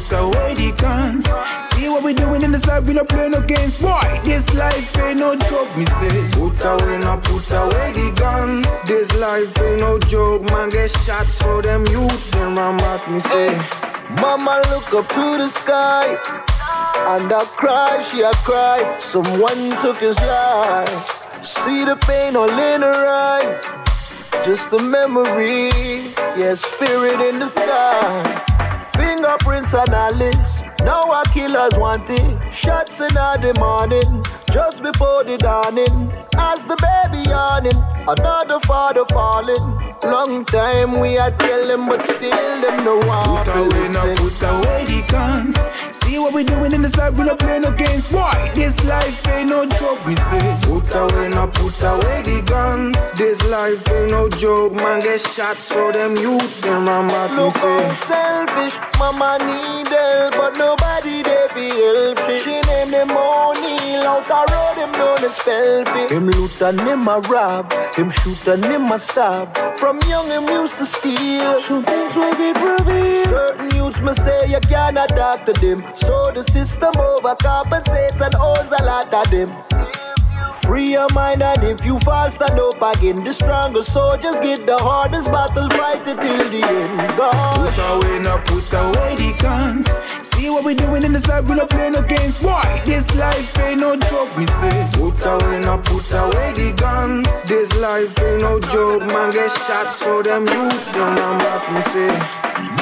put 0.00 0.18
away 0.18 0.54
the 0.54 0.72
guns. 0.72 1.24
See 1.72 1.88
what 1.88 2.02
we 2.02 2.14
doing 2.14 2.42
in 2.42 2.52
the 2.52 2.58
side, 2.58 2.86
we 2.86 2.94
no 2.94 3.04
play 3.04 3.28
no 3.28 3.40
games. 3.40 3.74
Boy, 3.76 4.20
this 4.24 4.52
life 4.54 4.98
ain't 4.98 5.18
no 5.18 5.36
joke, 5.36 5.76
me 5.76 5.84
say. 5.86 6.28
Put 6.30 6.64
away, 6.64 6.98
now 6.98 7.16
put 7.18 7.50
away 7.52 7.92
the 7.92 8.12
guns. 8.16 8.66
This 8.86 9.12
life 9.16 9.60
ain't 9.62 9.80
no 9.80 9.98
joke, 9.98 10.42
man. 10.50 10.70
Get 10.70 10.90
shot, 11.04 11.26
so 11.28 11.60
them 11.60 11.84
youth, 11.86 12.30
them 12.30 12.56
ram 12.56 12.78
at 12.80 13.10
me 13.10 13.20
say. 13.20 13.56
Mama 14.20 14.62
look 14.70 14.92
up 14.94 15.08
to 15.08 15.38
the 15.38 15.48
sky 15.48 16.16
and 17.14 17.32
I 17.32 17.44
cry, 17.56 18.02
she 18.10 18.22
a 18.22 18.32
cry. 18.48 18.96
Someone 18.98 19.70
took 19.82 19.98
his 19.98 20.18
life. 20.20 21.44
See 21.44 21.84
the 21.84 21.96
pain 21.96 22.36
all 22.36 22.50
in 22.50 22.82
her 22.82 23.06
eyes. 23.06 23.72
Just 24.44 24.72
a 24.72 24.82
memory, 24.82 25.70
yeah, 26.36 26.54
spirit 26.54 27.20
in 27.20 27.38
the 27.38 27.46
sky. 27.46 28.67
Fingerprints 29.18 29.74
and 29.74 29.90
Alice. 29.90 30.62
Now 30.84 31.10
our 31.10 31.24
killers 31.24 31.74
want 31.76 32.08
it. 32.08 32.54
Shots 32.54 33.00
in 33.00 33.14
the 33.14 33.52
morning, 33.58 34.24
just 34.52 34.80
before 34.80 35.24
the 35.24 35.36
dawning. 35.38 36.12
As 36.38 36.64
the 36.64 36.76
baby 36.78 37.28
yawning, 37.28 37.82
another 38.06 38.60
father 38.60 39.04
falling. 39.06 39.74
Long 40.04 40.44
time 40.44 41.00
we 41.00 41.18
are 41.18 41.32
telling, 41.32 41.88
but 41.88 42.04
still 42.04 42.60
them 42.62 42.84
no 42.84 42.98
one 43.08 43.44
Put 43.44 43.56
away, 43.56 43.88
now 43.92 44.14
put 44.14 44.40
away 44.40 44.84
the 44.86 45.02
guns. 45.10 45.97
See 46.08 46.18
what 46.18 46.32
we 46.32 46.42
doing 46.42 46.72
in 46.72 46.80
the 46.80 46.88
side, 46.88 47.18
we 47.18 47.24
no 47.24 47.36
play 47.36 47.58
no 47.58 47.70
games. 47.70 48.06
Boy, 48.06 48.32
this 48.54 48.72
life 48.86 49.28
ain't 49.28 49.50
no 49.50 49.66
joke, 49.66 50.00
me 50.06 50.14
say. 50.16 50.58
Put 50.62 50.88
away, 50.94 51.28
now 51.28 51.48
put 51.48 51.76
away 51.82 52.22
the 52.22 52.40
guns. 52.48 52.96
This 53.18 53.36
life 53.44 53.86
ain't 53.92 54.10
no 54.10 54.26
joke, 54.30 54.72
man. 54.72 55.02
Get 55.02 55.20
shot, 55.20 55.58
so 55.58 55.92
them 55.92 56.16
youth, 56.16 56.62
them 56.62 56.86
ram 56.86 57.10
at 57.10 57.30
me 57.32 57.36
Look 57.36 57.56
how 57.56 57.92
say. 57.92 58.08
selfish, 58.08 58.80
mama 58.98 59.36
need 59.44 59.88
help, 59.88 60.32
but 60.40 60.56
nobody 60.56 61.22
there 61.22 61.48
fi 61.52 61.68
help 61.76 62.18
she. 62.24 62.38
She 62.40 62.56
named 62.64 62.94
him 62.96 63.10
O'Neal, 63.12 64.08
out 64.08 64.24
the 64.24 64.40
road 64.48 64.76
him 64.80 64.92
known 64.96 65.20
as 65.28 65.36
Pelpy. 65.44 66.08
Him 66.08 66.26
loot 66.32 66.56
and 66.62 66.80
him 66.88 67.06
a 67.06 67.20
rob, 67.28 67.70
him 67.92 68.08
shoot 68.08 68.46
and 68.48 68.64
him 68.64 68.90
a 68.90 68.98
stab. 68.98 69.54
From 69.76 70.00
young 70.08 70.30
him 70.30 70.44
used 70.48 70.78
to 70.78 70.86
steal, 70.86 71.60
some 71.60 71.84
things 71.84 72.16
will 72.16 72.32
get 72.32 72.56
revealed. 72.56 73.28
Certain 73.28 73.70
youths 73.76 74.00
me 74.00 74.14
say 74.14 74.48
you 74.48 74.60
cannot 74.72 75.10
talk 75.10 75.44
to 75.44 75.52
them, 75.52 75.84
so 76.00 76.30
the 76.32 76.42
system 76.52 76.92
overcompensates 76.94 78.20
and 78.24 78.34
owns 78.36 78.72
a 78.72 78.84
lot 78.84 79.12
of 79.12 79.30
them. 79.30 79.50
Free 80.62 80.92
your 80.92 81.08
mind 81.14 81.42
and 81.42 81.62
if 81.64 81.84
you 81.84 81.98
fall, 82.00 82.30
stand 82.30 82.60
up 82.60 82.76
again. 82.76 83.24
The 83.24 83.32
strongest 83.32 83.92
soldiers 83.92 84.38
get 84.40 84.66
the 84.66 84.76
hardest 84.76 85.30
battle, 85.32 85.68
fight 85.70 86.06
it 86.06 86.20
till 86.20 86.50
the 86.50 86.62
end. 86.62 87.16
God. 87.16 87.72
Put 87.72 87.78
away, 87.88 88.18
now 88.20 88.38
put 88.44 88.72
away 88.72 89.16
the 89.16 89.32
guns. 89.40 89.88
See 90.28 90.50
what 90.50 90.64
we 90.64 90.74
doing 90.74 91.04
in 91.04 91.12
the 91.12 91.20
side, 91.20 91.48
we 91.48 91.56
no 91.56 91.66
play 91.66 91.88
no 91.88 92.02
games. 92.02 92.36
Boy, 92.36 92.82
this 92.84 93.08
life 93.16 93.58
ain't 93.60 93.80
no 93.80 93.96
joke, 93.96 94.36
me 94.36 94.46
say. 94.46 94.88
Put 94.92 95.24
away, 95.24 95.60
now 95.60 95.78
put 95.78 96.12
away 96.12 96.52
the 96.52 96.72
guns. 96.76 97.26
This 97.48 97.74
life 97.76 98.12
ain't 98.22 98.42
no 98.42 98.60
joke, 98.60 99.06
man. 99.06 99.32
Get 99.32 99.50
shot, 99.66 99.90
so 99.90 100.22
them 100.22 100.46
youth, 100.46 100.92
them 100.92 101.16
ram 101.16 101.40
at 101.40 101.64
me 101.72 101.80
say. 101.90 102.12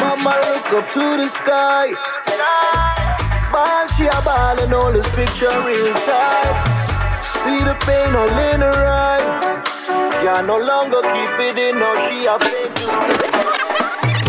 Mama 0.00 0.34
look 0.46 0.72
up 0.74 0.88
to 0.92 1.16
the 1.16 1.28
sky. 1.28 3.05
Ball, 3.56 3.86
she 3.88 4.04
a 4.04 4.20
ball 4.20 4.58
and 4.60 4.74
all 4.74 4.92
this 4.92 5.08
picture 5.16 5.48
real 5.64 5.94
tight. 6.04 6.56
See 7.24 7.64
the 7.64 7.74
pain 7.88 8.14
all 8.14 8.28
in 8.52 8.60
her 8.60 8.84
eyes. 8.84 9.36
Can 10.20 10.46
no 10.46 10.58
longer 10.58 11.00
keep 11.00 11.32
it 11.40 11.56
in, 11.56 11.78
now 11.78 11.96
she 12.04 12.26
a 12.26 12.36
fake 12.38 12.74
just 12.76 13.00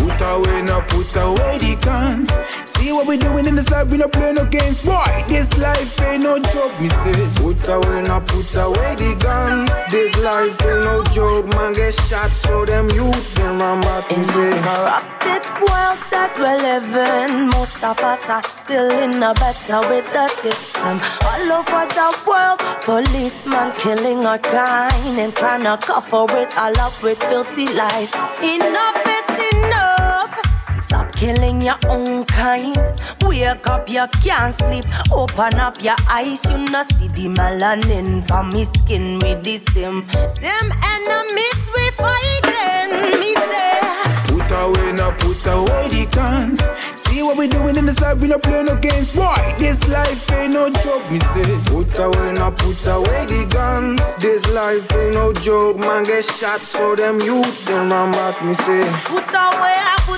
Put 0.00 0.20
away, 0.32 0.62
now 0.62 0.80
put 0.80 1.14
away 1.14 1.58
the 1.58 1.76
guns. 1.76 2.57
See 2.78 2.92
what 2.92 3.06
we 3.06 3.16
doing 3.16 3.46
in 3.46 3.56
the 3.56 3.62
side, 3.62 3.90
we 3.90 3.98
no 3.98 4.08
play 4.08 4.32
no 4.32 4.44
games. 4.46 4.78
Boy, 4.78 5.24
this 5.26 5.50
life 5.58 6.00
ain't 6.02 6.22
no 6.22 6.38
joke, 6.38 6.80
me 6.80 6.88
say. 6.88 7.28
Put 7.34 7.68
away, 7.68 8.02
now 8.02 8.20
put 8.20 8.54
away 8.54 8.94
the 8.94 9.16
guns. 9.18 9.70
This 9.90 10.16
life 10.22 10.56
ain't 10.62 10.84
no 10.84 11.02
joke, 11.14 11.46
man. 11.54 11.74
Get 11.74 11.94
shot, 12.08 12.32
so 12.32 12.64
them 12.64 12.88
youth, 12.90 13.34
them 13.34 13.58
ram 13.58 13.82
at 13.82 14.08
me 14.10 14.16
In 14.16 14.22
this 14.22 14.34
say. 14.34 14.62
corrupted 14.62 15.44
world 15.66 15.98
that 16.14 16.30
we're 16.38 16.60
living, 16.70 17.50
most 17.50 17.82
of 17.82 17.98
us 17.98 18.22
are 18.30 18.42
still 18.42 18.90
in 19.02 19.22
a 19.22 19.34
better 19.34 19.80
with 19.90 20.06
the 20.12 20.28
system. 20.28 21.00
All 21.26 21.48
over 21.58 21.84
the 21.98 22.08
world, 22.26 22.58
policemen 22.86 23.72
killing 23.82 24.24
our 24.24 24.38
kind 24.38 25.18
and 25.18 25.34
trying 25.34 25.64
to 25.64 25.76
cover 25.84 26.38
it 26.38 26.56
all 26.56 26.78
up 26.78 27.02
with 27.02 27.18
filthy 27.24 27.66
lies. 27.74 28.14
Enough 28.42 29.02
is 29.06 29.54
enough. 29.54 29.97
Killing 31.18 31.60
your 31.60 31.74
own 31.88 32.24
kind. 32.26 32.76
Wake 33.22 33.66
up, 33.66 33.88
you 33.90 34.06
can't 34.22 34.54
sleep. 34.54 34.84
Open 35.10 35.54
up 35.58 35.82
your 35.82 35.96
eyes, 36.08 36.44
you 36.44 36.58
not 36.58 36.92
see 36.92 37.08
the 37.08 37.26
melanin 37.26 38.24
from 38.28 38.50
me 38.50 38.64
skin 38.64 39.18
with 39.18 39.42
the 39.42 39.58
same. 39.58 40.06
Same 40.28 40.70
enemies 40.94 41.58
we 41.74 41.90
fighting. 41.98 43.18
Me 43.18 43.34
say. 43.34 43.80
Put 44.30 44.48
away, 44.62 44.92
now 44.92 45.10
put 45.18 45.44
away 45.46 45.88
the 45.88 46.06
guns. 46.14 46.60
See 46.94 47.22
what 47.24 47.36
we 47.36 47.48
doing 47.48 47.74
in 47.74 47.86
the 47.86 47.92
side, 47.94 48.20
we 48.20 48.28
no 48.28 48.38
play 48.38 48.62
no 48.62 48.76
games. 48.76 49.12
Why? 49.12 49.56
this 49.58 49.88
life 49.88 50.32
ain't 50.34 50.52
no 50.52 50.70
joke, 50.70 51.10
me 51.10 51.18
say. 51.18 51.58
Put 51.64 51.98
away, 51.98 52.32
now 52.34 52.52
put 52.52 52.86
away 52.86 53.26
the 53.26 53.44
guns. 53.50 54.00
This 54.22 54.46
life 54.52 54.86
ain't 54.94 55.14
no 55.14 55.32
joke, 55.32 55.78
man. 55.78 56.04
Get 56.04 56.24
shot, 56.24 56.62
so 56.62 56.94
them 56.94 57.18
youth, 57.20 57.64
them 57.64 57.90
run 57.90 58.14
at 58.14 58.44
me 58.44 58.54
say. 58.54 58.86
Put 59.04 59.28
away, 59.30 59.76
I 59.82 59.96
put 60.06 60.17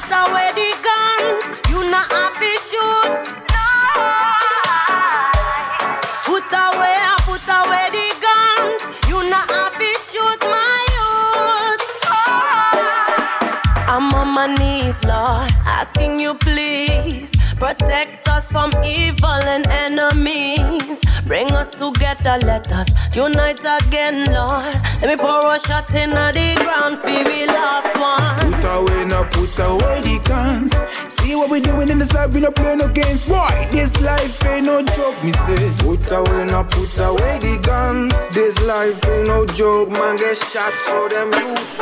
let 22.24 22.70
us 22.72 22.88
unite 23.14 23.60
again, 23.60 24.32
Lord. 24.32 24.74
Let 25.00 25.08
me 25.08 25.16
pour 25.16 25.54
a 25.54 25.58
shot 25.60 25.94
in 25.94 26.10
the 26.10 26.54
ground 26.58 26.98
for 26.98 27.08
we 27.08 27.46
last 27.46 27.96
one. 27.98 28.52
Put 28.52 28.64
away, 28.64 29.04
now 29.06 29.24
put 29.24 29.58
away 29.58 30.00
the 30.02 30.20
guns. 30.28 30.72
See 31.14 31.34
what 31.34 31.50
we 31.50 31.60
doing 31.60 31.88
in 31.88 31.98
the 31.98 32.04
side, 32.04 32.32
we 32.34 32.40
no 32.40 32.50
play 32.50 32.76
no 32.76 32.88
games. 32.88 33.22
Boy, 33.22 33.68
this 33.70 34.00
life 34.00 34.44
ain't 34.46 34.66
no 34.66 34.82
joke, 34.82 35.22
me 35.24 35.32
say. 35.32 35.72
Put 35.78 36.10
away, 36.12 36.44
now 36.46 36.64
put 36.64 36.98
away 36.98 37.38
the 37.38 37.58
guns. 37.62 38.12
This 38.34 38.58
life 38.66 39.02
ain't 39.08 39.28
no 39.28 39.46
joke, 39.46 39.90
man. 39.90 40.16
Get 40.16 40.36
shot, 40.36 40.74
so 40.74 41.08
them 41.08 41.32
youth. 41.32 41.78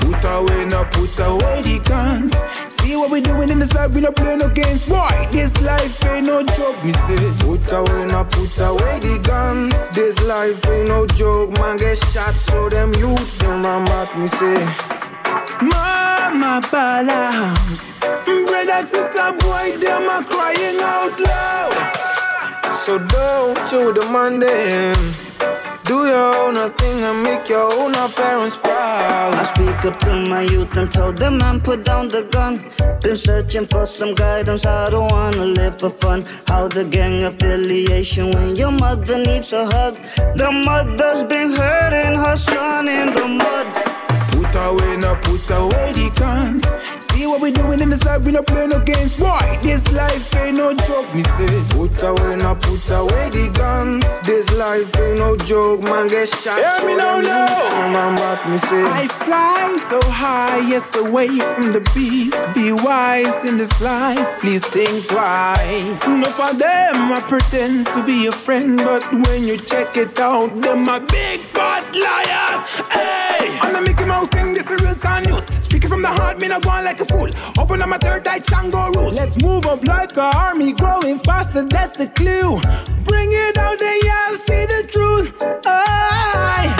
Put 0.00 0.24
away, 0.24 0.64
now 0.66 0.84
put 0.84 1.18
away 1.18 1.62
the 1.62 1.78
guns. 1.80 2.32
See 2.84 2.96
what 2.96 3.10
we 3.10 3.22
doing 3.22 3.48
in 3.48 3.58
the 3.58 3.66
side, 3.66 3.94
we 3.94 4.02
no 4.02 4.12
play 4.12 4.36
no 4.36 4.50
games. 4.50 4.82
Boy, 4.82 5.26
this 5.32 5.58
life 5.62 6.04
ain't 6.04 6.26
no 6.26 6.42
joke, 6.42 6.84
me 6.84 6.92
say. 6.92 7.16
Put 7.38 7.72
away, 7.72 8.04
now 8.04 8.24
put 8.24 8.60
away 8.60 9.00
the 9.00 9.18
guns. 9.24 9.72
This 9.94 10.20
life 10.24 10.68
ain't 10.68 10.88
no 10.88 11.06
joke, 11.06 11.52
man. 11.52 11.78
Get 11.78 11.96
shot, 12.12 12.36
so 12.36 12.68
them 12.68 12.92
youth, 12.94 13.38
them 13.38 13.64
ram 13.64 13.88
at 13.88 14.18
me 14.18 14.28
say. 14.28 14.66
Mama 15.62 16.60
bala, 16.70 17.54
brother 18.24 18.86
sister 18.86 19.32
boy 19.40 19.78
them 19.78 20.08
are 20.10 20.24
crying 20.24 20.78
out 20.80 21.18
loud. 21.18 22.76
So 22.84 22.98
don't 22.98 23.72
you 23.72 23.94
demand 23.94 24.42
them. 24.42 25.23
Do 25.84 26.06
your 26.06 26.34
own 26.36 26.70
thing 26.72 27.02
and 27.02 27.22
make 27.22 27.46
your 27.48 27.70
own 27.74 27.92
parents 27.92 28.56
proud. 28.56 29.34
I 29.34 29.44
speak 29.52 29.84
up 29.84 29.98
to 30.00 30.16
my 30.16 30.42
youth 30.42 30.74
and 30.78 30.90
tell 30.90 31.12
them 31.12 31.36
man 31.38 31.60
put 31.60 31.84
down 31.84 32.08
the 32.08 32.22
gun. 32.22 32.54
Been 33.02 33.16
searching 33.16 33.66
for 33.66 33.84
some 33.84 34.14
guidance. 34.14 34.64
I 34.64 34.88
don't 34.88 35.12
wanna 35.12 35.44
live 35.44 35.78
for 35.78 35.90
fun. 35.90 36.24
How 36.46 36.68
the 36.68 36.84
gang 36.84 37.24
affiliation 37.24 38.30
when 38.30 38.56
your 38.56 38.70
mother 38.70 39.18
needs 39.18 39.52
a 39.52 39.66
hug. 39.66 39.94
The 40.36 40.50
mother's 40.50 41.24
been 41.24 41.52
hurting 41.52 42.16
her 42.18 42.36
son 42.38 42.88
in 42.88 43.12
the 43.12 43.28
mud. 43.28 43.66
Put 44.30 44.54
away, 44.66 44.96
now 44.96 45.16
put 45.16 45.50
away 45.50 45.92
the 45.92 46.10
guns. 46.18 46.64
See 47.14 47.28
what 47.28 47.40
we 47.40 47.52
doing 47.52 47.80
in 47.80 47.90
the 47.90 47.96
side, 47.96 48.24
we 48.24 48.32
not 48.32 48.44
play 48.44 48.66
no 48.66 48.80
games. 48.80 49.14
Boy, 49.14 49.58
this 49.62 49.86
life 49.92 50.34
ain't 50.36 50.56
no 50.56 50.74
joke, 50.74 51.14
me 51.14 51.22
say. 51.22 51.64
Put 51.68 52.02
away, 52.02 52.34
now 52.34 52.54
put 52.54 52.90
away 52.90 53.30
the 53.30 53.48
guns. 53.54 54.04
This 54.26 54.50
life 54.52 54.90
ain't 54.98 55.18
no 55.18 55.36
joke, 55.36 55.82
man. 55.82 56.08
Get 56.08 56.28
shot. 56.28 56.58
Hear 56.58 56.88
me 56.88 56.96
now, 56.96 57.22
them 57.22 57.22
now. 57.22 57.62
youth, 57.62 57.92
Man, 57.94 58.14
back 58.16 58.48
me 58.48 58.58
say. 58.58 58.82
I 58.82 59.06
fly 59.06 59.76
so 59.88 60.00
high, 60.10 60.58
yes, 60.68 60.96
away 60.96 61.28
from 61.28 61.72
the 61.72 61.88
beast. 61.94 62.36
Be 62.52 62.72
wise 62.72 63.44
in 63.44 63.58
this 63.58 63.80
life, 63.80 64.40
please 64.40 64.66
think 64.66 65.06
twice. 65.06 66.06
Enough 66.06 66.40
of 66.40 66.58
them, 66.58 67.12
I 67.12 67.24
pretend 67.28 67.86
to 67.94 68.02
be 68.02 68.26
a 68.26 68.32
friend, 68.32 68.76
but 68.76 69.04
when 69.12 69.44
you 69.44 69.56
check 69.56 69.96
it 69.96 70.18
out, 70.18 70.48
them 70.60 70.88
are 70.88 71.00
big 71.00 71.40
bad 71.54 71.84
liars. 71.94 72.62
Hey, 72.90 73.56
I'm 73.62 73.72
the 73.72 73.82
Mickey 73.82 74.04
Mouse 74.04 74.33
news. 75.84 75.90
Speaking 75.90 76.02
from 76.02 76.02
the 76.02 76.22
heart, 76.22 76.40
me 76.40 76.48
not 76.48 76.62
going 76.62 76.84
like 76.84 77.00
a 77.00 77.04
fool. 77.04 77.30
Open 77.58 77.82
up 77.82 77.88
my 77.88 77.98
third 77.98 78.26
eye, 78.26 78.40
Chango 78.40 78.94
rules. 78.94 79.14
Let's 79.14 79.40
move 79.42 79.66
up 79.66 79.84
like 79.84 80.16
a 80.16 80.36
army, 80.36 80.72
growing 80.72 81.18
faster, 81.20 81.64
that's 81.64 81.98
the 81.98 82.06
clue. 82.08 82.60
Bring 83.04 83.30
it 83.32 83.58
out 83.58 83.78
there, 83.78 83.98
y'all 84.04 84.36
see 84.36 84.66
the 84.66 84.88
truth. 84.90 85.34
Aye. 85.66 86.70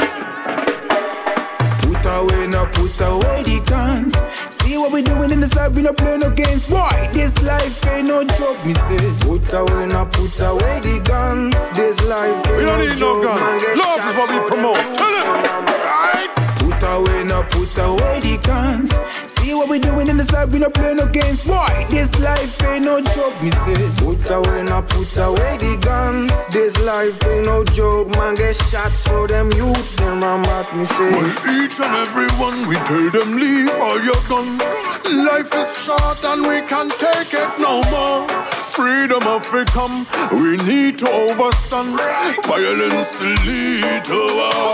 Put 1.81 2.05
away, 2.07 2.47
now 2.49 2.67
put 2.67 3.01
away 3.01 3.43
the 3.43 3.61
guns. 3.64 4.14
See 4.62 4.79
what 4.79 4.93
we 4.93 5.03
doing 5.03 5.31
in 5.31 5.40
the 5.40 5.47
side, 5.47 5.75
we 5.75 5.83
not 5.83 5.97
play 5.97 6.17
no 6.17 6.31
games. 6.31 6.64
Boy, 6.64 7.09
this 7.12 7.43
life 7.43 7.87
ain't 7.88 8.09
no 8.09 8.25
joke, 8.25 8.64
me 8.64 8.75
say. 8.75 8.97
Put 9.21 9.53
away, 9.53 9.87
now 9.87 10.05
put 10.07 10.40
away 10.40 10.81
the 10.81 11.01
guns. 11.05 11.55
This 11.77 12.01
life 12.05 12.35
ain't 12.47 12.57
We 12.57 12.64
don't 12.64 12.79
no 12.79 12.87
need 12.87 13.01
no 13.01 13.23
guns. 13.23 13.62
Love 13.77 14.01
is 14.09 14.17
what 14.17 14.31
we 14.31 14.37
so 14.37 14.49
promote. 14.49 15.13
Away, 16.95 17.25
now 17.25 17.43
put 17.51 17.77
away 17.79 18.21
the 18.21 18.39
guns. 18.47 18.91
See 19.35 19.53
what 19.53 19.69
we 19.69 19.79
doing 19.79 20.09
in 20.09 20.17
the 20.17 20.25
side, 20.25 20.53
we 20.53 20.59
not 20.59 20.75
play 20.75 20.95
no 20.95 21.07
games. 21.07 21.41
Boy, 21.43 21.87
this 21.91 22.11
life 22.21 22.53
ain't 22.65 22.85
no 22.85 23.01
joke, 23.01 23.37
me 23.43 23.51
say. 23.51 23.91
Put 24.01 24.31
away, 24.31 24.63
now 24.63 24.83
put 24.83 25.17
away 25.19 25.59
the 25.59 25.77
guns. 25.85 26.33
This 26.53 26.73
life 26.83 27.17
ain't 27.27 27.47
no 27.47 27.65
joke, 27.65 28.09
man. 28.17 28.35
Get 28.37 28.57
shot, 28.71 28.93
so 28.93 29.27
them 29.27 29.51
youth, 29.53 29.97
them 29.97 30.23
I'm 30.23 30.45
at 30.57 30.69
me 30.77 30.85
say. 30.85 31.11
Well, 31.11 31.31
each 31.59 31.77
and 31.81 31.95
every 32.05 32.31
one, 32.39 32.69
we 32.69 32.77
tell 32.89 33.11
them 33.11 33.31
leave 33.37 33.75
all 33.85 34.01
your 34.01 34.23
guns. 34.29 34.63
Life 35.13 35.53
is 35.55 35.71
short 35.85 36.25
and 36.25 36.43
we 36.47 36.61
can't 36.63 36.93
take 36.93 37.35
it 37.35 37.51
no 37.59 37.83
more. 37.93 38.29
Freedom 38.71 39.23
of 39.27 39.45
freedom, 39.47 40.07
we 40.33 40.57
need 40.69 40.99
to 40.99 41.09
overstand. 41.09 41.99
Violence 42.47 43.15
lead 43.47 44.05
to 44.05 44.19
war. 44.39 44.65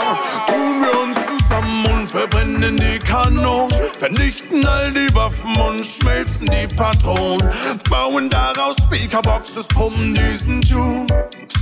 Verbrennen 2.20 2.76
die 2.76 2.98
Kanonen. 2.98 3.70
Vernichten 3.98 4.66
all 4.66 4.92
die 4.92 5.12
Waffen 5.14 5.56
und 5.56 5.86
schmelzen 5.86 6.46
die 6.46 6.66
Patronen. 6.74 7.48
Bauen 7.88 8.28
daraus 8.28 8.76
Speakerboxes, 8.84 9.66
pumpen 9.68 10.14
diesen 10.14 10.60
Tune. 10.60 11.06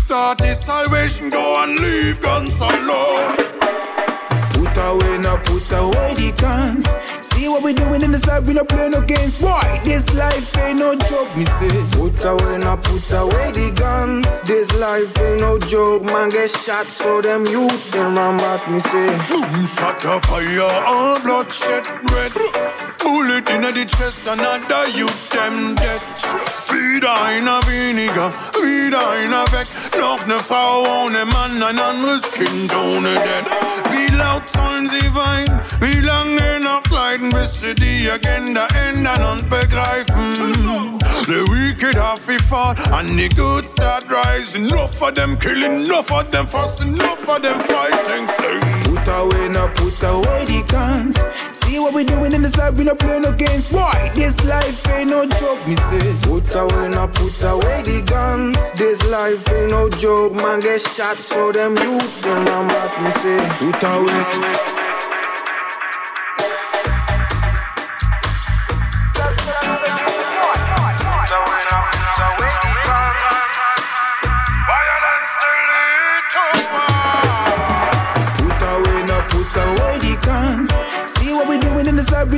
Start 0.04 0.40
the 0.40 0.54
salvation, 0.54 1.30
go 1.30 1.62
and 1.62 1.78
leave 1.78 2.20
guns 2.22 2.60
alone. 2.60 3.36
Put 4.50 4.76
away, 4.76 5.18
now 5.18 5.36
put 5.44 5.70
away 5.72 6.14
the 6.16 6.32
guns. 6.42 7.17
See 7.38 7.46
what 7.46 7.62
we 7.62 7.72
doing 7.72 8.02
in 8.02 8.10
the 8.10 8.18
side, 8.18 8.48
we 8.48 8.52
not 8.52 8.68
play 8.68 8.88
no 8.88 9.00
games. 9.00 9.36
Boy, 9.36 9.80
this 9.84 10.12
life 10.14 10.58
ain't 10.58 10.80
no 10.80 10.96
joke, 10.96 11.30
me 11.36 11.44
say. 11.44 11.70
Put 11.94 12.24
away, 12.24 12.58
now 12.58 12.74
put 12.74 13.12
away 13.12 13.52
the 13.52 13.70
guns. 13.78 14.26
This 14.42 14.66
life 14.74 15.16
ain't 15.20 15.40
no 15.40 15.56
joke, 15.56 16.02
man. 16.02 16.30
Get 16.30 16.50
shot, 16.50 16.88
so 16.88 17.22
them 17.22 17.46
youth, 17.46 17.90
them 17.92 18.18
I'm 18.18 18.40
at 18.40 18.68
me 18.68 18.80
say. 18.80 19.10
Boom, 19.30 19.66
shot 19.68 20.04
a 20.04 20.18
fire, 20.26 20.62
all 20.84 21.20
bloodshed 21.22 21.86
red. 22.10 22.32
Bullet 22.98 23.48
in 23.50 23.62
the 23.62 23.86
chest, 23.86 24.26
another 24.26 24.88
you 24.98 25.06
them 25.30 25.76
dead. 25.76 26.02
Wieder 26.78 27.20
einer 27.22 27.60
weniger, 27.66 28.32
wieder 28.62 29.10
einer 29.10 29.44
weg. 29.52 29.66
Noch 29.98 30.24
ne 30.26 30.38
Frau 30.38 31.02
ohne 31.02 31.24
Mann, 31.24 31.60
ein 31.60 31.78
anderes 31.78 32.30
Kind 32.32 32.72
ohne 32.72 33.14
Dad. 33.14 33.46
Wie 33.90 34.14
laut 34.14 34.42
sollen 34.54 34.88
sie 34.88 35.12
weinen? 35.12 35.60
Wie 35.80 36.00
lange 36.00 36.60
noch 36.60 36.88
leiden, 36.90 37.30
bis 37.30 37.60
sie 37.60 37.74
die 37.74 38.08
Agenda 38.08 38.68
ändern 38.88 39.24
und 39.24 39.50
begreifen? 39.50 40.98
The 41.26 41.44
wicked 41.50 41.96
have 41.96 42.26
we 42.26 42.38
fall, 42.38 42.76
and 42.92 43.18
the 43.18 43.28
good 43.28 43.66
start 43.66 44.04
rising. 44.08 44.68
Enough 44.68 45.02
of 45.02 45.14
them 45.14 45.36
killing, 45.36 45.84
enough 45.84 46.12
of 46.12 46.30
them 46.30 46.46
fussing, 46.46 46.94
enough 46.94 47.28
of 47.28 47.42
them 47.42 47.60
fighting. 47.66 48.28
Sing. 48.38 48.94
Put 48.94 49.08
away, 49.08 49.48
now 49.48 49.68
put 49.74 50.02
away 50.04 50.44
the 50.46 50.62
guns. 50.70 51.16
See 51.68 51.78
what 51.78 51.92
we 51.92 52.02
doing 52.02 52.32
in 52.32 52.40
this 52.40 52.56
life, 52.56 52.78
we 52.78 52.84
not 52.84 52.98
play 52.98 53.18
no 53.18 53.30
games. 53.30 53.66
Boy, 53.66 54.10
this 54.14 54.42
life 54.46 54.88
ain't 54.88 55.10
no 55.10 55.26
joke, 55.26 55.68
me 55.68 55.76
say. 55.76 56.16
Put 56.22 56.54
away, 56.54 56.88
now 56.88 57.08
put 57.08 57.42
away 57.42 57.82
the 57.82 58.00
guns. 58.06 58.56
This 58.78 59.04
life 59.10 59.46
ain't 59.52 59.70
no 59.70 59.90
joke, 59.90 60.32
man. 60.32 60.60
Get 60.60 60.80
shot, 60.80 61.18
so 61.18 61.52
them 61.52 61.76
youth, 61.76 62.22
them 62.22 62.48
I'm 62.48 62.70
at 62.70 63.02
me 63.02 63.10
say. 63.20 63.48
Put 63.60 63.82
away. 63.84 64.87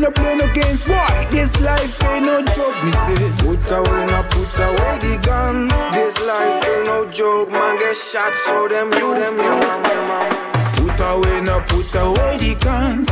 We 0.00 0.06
not 0.06 0.14
play 0.14 0.34
no 0.34 0.52
games. 0.54 0.80
Boy, 0.82 1.26
this 1.30 1.60
life 1.60 2.04
ain't 2.04 2.24
no 2.24 2.42
joke, 2.42 2.84
me 2.84 2.92
say. 2.92 3.32
Put 3.44 3.70
away, 3.70 4.06
now 4.06 4.22
put 4.22 4.58
away 4.58 4.98
the 4.98 5.20
guns. 5.22 5.72
This 5.92 6.18
life 6.26 6.66
ain't 6.68 6.86
no 6.86 7.10
joke, 7.10 7.50
man. 7.50 7.78
Get 7.78 7.96
shot, 7.96 8.34
so 8.34 8.68
them 8.68 8.92
you, 8.92 9.14
them 9.14 9.36
you, 9.36 9.56
Put 10.80 11.00
away, 11.00 11.40
now 11.42 11.60
put 11.66 11.94
away 11.94 12.38
the 12.38 12.54
guns. 12.54 13.08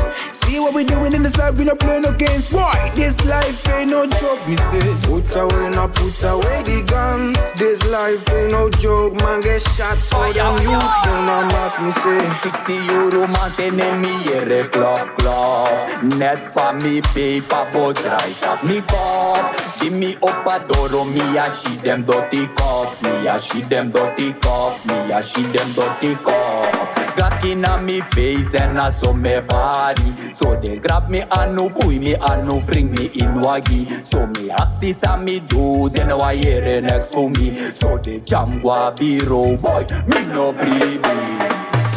See 0.48 0.58
what 0.58 0.72
we 0.72 0.82
doing 0.82 1.12
in 1.12 1.22
the 1.22 1.28
side, 1.28 1.58
we 1.58 1.64
not 1.64 1.78
play 1.78 2.00
no 2.00 2.10
games. 2.12 2.46
Boy, 2.46 2.72
this 2.94 3.22
life 3.26 3.68
ain't 3.68 3.90
no 3.90 4.06
joke, 4.06 4.48
me 4.48 4.56
say. 4.56 4.80
Put 5.04 5.36
away, 5.36 5.68
now 5.76 5.88
put 5.88 6.22
away 6.24 6.62
the 6.62 6.82
guns. 6.88 7.36
This 7.58 7.84
life 7.92 8.26
ain't 8.32 8.52
no 8.52 8.70
joke, 8.70 9.14
man. 9.16 9.42
Get 9.42 9.60
shot, 9.76 9.98
so 9.98 10.32
them 10.32 10.56
you, 10.64 10.72
them 11.04 11.28
I'm 11.28 11.52
at 11.52 11.82
me 11.82 11.92
say. 11.92 12.24
Fixie 12.40 12.80
euro 12.94 13.26
mantener 13.26 13.92
mi 14.00 14.12
ere 14.32 14.68
klok 14.68 15.16
klok 15.18 16.16
Net 16.18 16.40
van 16.54 16.80
mi 16.82 17.00
pepa 17.12 17.66
bo 17.72 17.92
draait 17.92 18.44
op 18.46 18.62
mi 18.62 18.80
kop 18.80 19.44
Die 19.80 19.90
mi 19.90 20.16
op 20.20 20.46
adoro 20.46 21.04
mi 21.04 21.20
a 21.36 21.52
she 21.52 21.76
dem 21.82 22.04
dirty 22.04 22.46
cops 22.56 23.02
Mi 23.02 23.26
a 23.26 23.38
she 23.40 23.62
dem 23.62 23.90
dirty 23.90 24.32
cops 24.34 24.86
Mi 24.86 25.12
a 25.12 25.22
she 25.22 25.42
dem 25.52 25.72
dirty 25.74 26.14
cops 26.16 26.98
Glock 27.16 27.44
in 27.44 27.64
a 27.64 27.82
me 27.82 28.00
face 28.00 28.54
and 28.54 28.78
I 28.78 28.90
saw 28.90 29.12
me 29.12 29.40
body 29.40 30.12
So 30.38 30.54
they 30.54 30.78
grab 30.78 31.10
me 31.10 31.24
and 31.32 31.56
no 31.56 31.68
boy 31.68 31.98
me 31.98 32.14
and 32.14 32.46
no 32.46 32.60
bring 32.60 32.92
me 32.92 33.06
in 33.06 33.42
waggy. 33.42 33.90
So 34.04 34.24
me 34.28 34.50
axis 34.50 35.02
and 35.02 35.24
me 35.24 35.40
do 35.40 35.88
Then 35.88 36.16
why 36.16 36.36
here 36.36 36.80
next 36.80 37.12
for 37.12 37.28
me. 37.28 37.56
So 37.56 37.98
they 37.98 38.20
jam 38.20 38.60
gua 38.60 38.94
biro 38.94 39.60
boy 39.60 39.84
Me 40.06 40.24
no 40.26 40.52
baby 40.52 41.00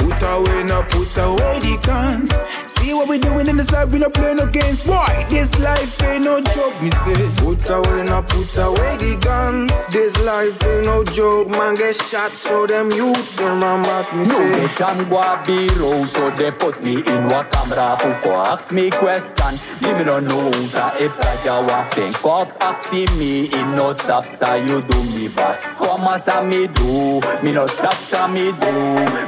Put 0.01 0.21
away, 0.23 0.63
now 0.63 0.81
put 0.89 1.15
away 1.17 1.59
the 1.59 1.77
guns. 1.85 2.60
See 2.81 2.93
what 2.93 3.07
we 3.07 3.19
doing 3.19 3.47
in 3.47 3.57
the 3.57 3.63
side, 3.63 3.91
we 3.91 3.99
not 3.99 4.13
play 4.13 4.33
no 4.33 4.47
games. 4.47 4.81
Boy, 4.81 5.25
this 5.29 5.51
life 5.59 6.01
ain't 6.03 6.23
no 6.25 6.41
joke, 6.41 6.81
me 6.81 6.89
say. 6.89 7.29
Put 7.37 7.69
away, 7.69 8.03
now 8.05 8.21
put 8.23 8.57
away 8.57 8.97
the 8.97 9.17
guns. 9.21 9.71
This 9.93 10.17
life 10.25 10.57
ain't 10.65 10.85
no 10.85 11.03
joke, 11.03 11.49
man. 11.49 11.75
Get 11.75 11.95
shot, 11.95 12.33
so 12.33 12.65
them 12.65 12.89
youth, 12.91 13.35
them 13.37 13.63
I'm 13.63 13.85
at 13.85 14.15
me 14.15 14.25
No 14.25 14.35
say. 14.35 14.59
they 14.59 14.67
can 14.73 15.09
go 15.09 15.19
a 15.19 15.37
biro 15.45 16.05
So 16.05 16.29
they 16.31 16.51
put 16.51 16.83
me 16.83 16.95
in 16.97 17.25
what 17.25 17.51
camera 17.51 17.97
Fuko 17.99 18.45
ask 18.45 18.71
me 18.71 18.89
question 18.89 19.59
Give 19.79 19.97
me 19.97 20.03
no 20.03 20.19
news 20.19 20.73
If 20.99 21.19
I 21.21 21.61
want 21.61 21.93
think 21.93 22.15
Cops 22.15 22.57
asking 22.59 23.17
me 23.17 23.45
in 23.45 23.71
no 23.71 23.93
stop 23.93 24.25
So 24.25 24.53
you 24.55 24.81
do 24.81 25.03
me 25.03 25.27
bad 25.29 25.59
Come 25.77 26.01
as 26.01 26.27
I 26.27 26.43
me 26.43 26.67
do, 26.67 27.21
me 27.43 27.51
no 27.53 27.65
stop 27.67 27.93
sa 27.93 28.27
me 28.27 28.51
do. 28.51 28.71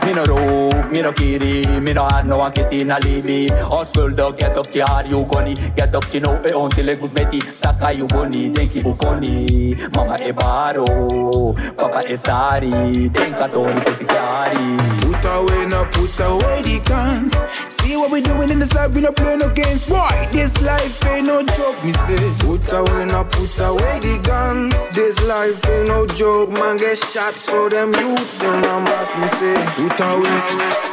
Me 0.06 0.14
no 0.14 0.26
roof, 0.26 0.92
me 0.92 1.02
no 1.02 1.12
kitty, 1.12 1.80
me 1.80 1.94
no 1.94 2.08
had 2.08 2.28
no 2.28 2.38
one 2.38 2.52
kitty 2.52 2.84
na 2.84 2.98
libi. 3.44 3.70
Hustle 3.70 4.10
dog, 4.10 4.38
get 4.38 4.58
up 4.58 4.68
to 4.68 4.80
hard 4.86 5.10
you 5.10 5.26
goni, 5.26 5.56
get 5.76 5.96
up 5.96 6.06
to 6.06 6.20
no 6.20 6.42
e 6.46 6.54
on 6.54 6.70
tele 6.70 6.96
guzmeti. 6.96 7.42
Saka 7.44 7.94
you 7.94 8.08
boni, 8.08 8.50
denki 8.50 8.82
bukoni. 8.82 9.76
Mama 9.96 10.18
e 10.20 10.32
baro, 10.32 11.54
papa 11.78 12.04
e 12.08 12.16
sari, 12.16 13.10
denka 13.10 13.52
tori 13.52 13.80
fusikari. 13.82 14.78
Put 15.02 15.26
away, 15.26 15.66
now 15.66 15.86
put 15.86 16.20
away 16.20 16.62
the 16.62 16.80
guns. 16.80 17.34
See 17.82 17.98
what 17.98 18.12
we 18.12 18.22
doing 18.22 18.50
in 18.50 18.60
the 18.60 18.76
life, 18.76 18.96
we 18.96 19.02
not 19.02 19.16
play 19.16 19.36
no 19.36 19.50
games. 19.50 19.84
Boy, 19.84 20.28
this 20.32 20.62
life 20.62 21.06
ain't 21.08 21.28
no 21.28 21.44
joke, 21.44 21.84
me 21.84 21.92
say. 21.94 22.34
Put 22.40 22.72
away, 22.74 23.06
now 23.06 23.24
put 23.24 23.60
away 23.60 24.00
the 24.00 24.20
guns. 24.24 24.74
This 24.96 25.20
life 25.24 25.60
ain't 25.68 25.88
no 25.88 26.06
joke, 26.06 26.52
man. 26.52 26.78
Get 26.78 26.98
shot, 26.98 27.36
so 27.36 27.70
them 27.70 27.94
youth, 27.94 28.40
them 28.40 28.64
I'm 28.64 28.86
back, 28.86 29.20
me 29.20 29.28
say. 29.28 29.66
Put 29.76 30.00
away. 30.00 30.93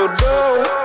So 0.00 0.06
dope. 0.16 0.79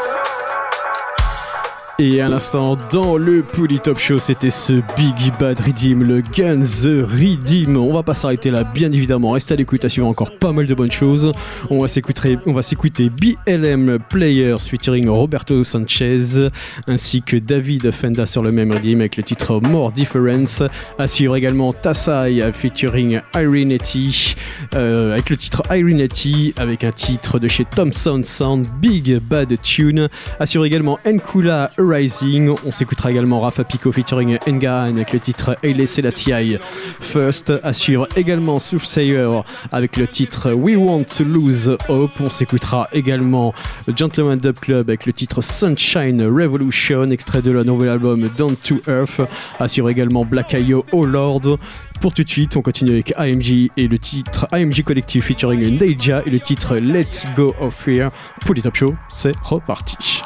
Et 1.98 2.20
à 2.20 2.28
l'instant, 2.28 2.78
dans 2.92 3.16
le 3.16 3.42
Pouli 3.42 3.80
Top 3.80 3.98
Show, 3.98 4.20
c'était 4.20 4.50
ce 4.50 4.74
Big 4.98 5.32
Bad 5.40 5.62
Redeem, 5.62 6.04
le 6.04 6.20
Guns 6.20 6.60
Redeem. 6.84 7.78
On 7.78 7.94
va 7.94 8.04
pas 8.04 8.14
s'arrêter 8.14 8.52
là, 8.52 8.66
bien 8.66 8.92
évidemment. 8.92 9.32
Restez 9.32 9.54
à 9.54 9.58
l'écoute, 9.58 9.86
à 9.86 9.88
suivre 9.88 10.06
encore 10.06 10.38
pas 10.38 10.52
mal 10.52 10.68
de 10.68 10.74
bonnes 10.74 10.92
choses. 10.92 11.32
On 11.70 11.80
va 11.80 11.88
s'écouter, 11.88 12.38
on 12.46 12.52
va 12.52 12.64
s'écouter 12.64 13.10
BLM 13.10 14.00
Players 14.10 14.58
featuring 14.70 15.08
Roberto 15.08 15.64
Sanchez, 15.64 16.50
ainsi 16.88 17.22
que 17.22 17.38
David 17.38 17.90
Fenda 17.92 18.26
sur 18.26 18.44
le 18.44 18.52
même 18.52 18.74
Redeem 18.74 19.00
avec 19.00 19.16
le 19.16 19.24
titre 19.24 19.62
More 19.62 19.94
Difference. 19.94 20.64
À 21.00 21.08
suivre 21.08 21.38
également 21.38 21.72
Tassai 21.72 22.42
featuring 22.52 23.22
Irenetti, 23.34 24.36
euh, 24.74 25.14
avec 25.14 25.30
le 25.30 25.38
titre 25.38 25.64
Irenetti, 25.72 26.54
avec 26.58 26.84
un 26.84 26.92
titre 26.92 27.40
de 27.40 27.48
chez 27.48 27.64
Thompson 27.64 28.20
Sound, 28.22 28.66
Big 28.82 29.18
Bad 29.20 29.56
Tune. 29.62 30.10
À 30.42 30.46
suivre 30.46 30.66
également 30.66 31.00
Nkula 31.06 31.72
Rising. 31.88 32.56
On 32.66 32.72
s'écoutera 32.72 33.12
également 33.12 33.40
Rafa 33.42 33.64
Pico 33.64 33.92
featuring 33.92 34.38
Engaan 34.48 34.96
avec 34.96 35.14
le 35.14 35.20
titre 35.20 35.58
Haile 35.64 35.88
Selassie 35.88 36.58
First. 37.00 37.54
À 37.64 37.74
suivre 37.74 38.08
également 38.16 38.60
Soothsayer 38.60 39.42
avec 39.72 39.98
le 39.98 40.08
titre 40.08 40.52
We 40.52 40.76
Want 40.76 41.06
to 41.18 41.24
Lose 41.24 41.78
Hope. 41.90 42.20
On 42.20 42.30
s'écoutera 42.30 42.90
également 42.94 43.54
Gentleman 43.96 44.40
Dub 44.40 44.58
Club 44.60 44.90
avec 44.90 45.06
le 45.06 45.14
titre 45.14 45.42
Sunshine 45.42 46.22
Revolution, 46.24 47.10
extrait 47.10 47.42
de 47.42 47.52
leur 47.52 47.66
nouvel 47.66 47.90
album 47.90 48.28
Down 48.38 48.56
to 48.56 48.76
Earth. 48.88 49.22
Suivre 49.68 49.90
également 49.90 50.26
Black 50.26 50.54
Io 50.54 50.86
Oh 50.92 51.06
Lord. 51.06 51.58
Pour 52.02 52.14
tout 52.14 52.24
de 52.24 52.30
suite, 52.30 52.58
on 52.58 52.62
continue 52.62 52.92
avec 52.92 53.14
AMG 53.16 53.70
et 53.78 53.88
le 53.88 53.98
titre 53.98 54.48
AMG 54.52 54.84
Collective 54.84 55.24
featuring 55.24 55.78
Neja 55.78 56.22
et 56.26 56.30
le 56.30 56.40
titre 56.40 56.76
Let's 56.78 57.26
Go 57.36 57.56
of 57.60 57.74
Fear. 57.74 58.12
Pour 58.42 58.56
les 58.56 58.62
top 58.62 58.76
show, 58.76 58.96
c'est 59.10 59.36
reparti. 59.44 60.22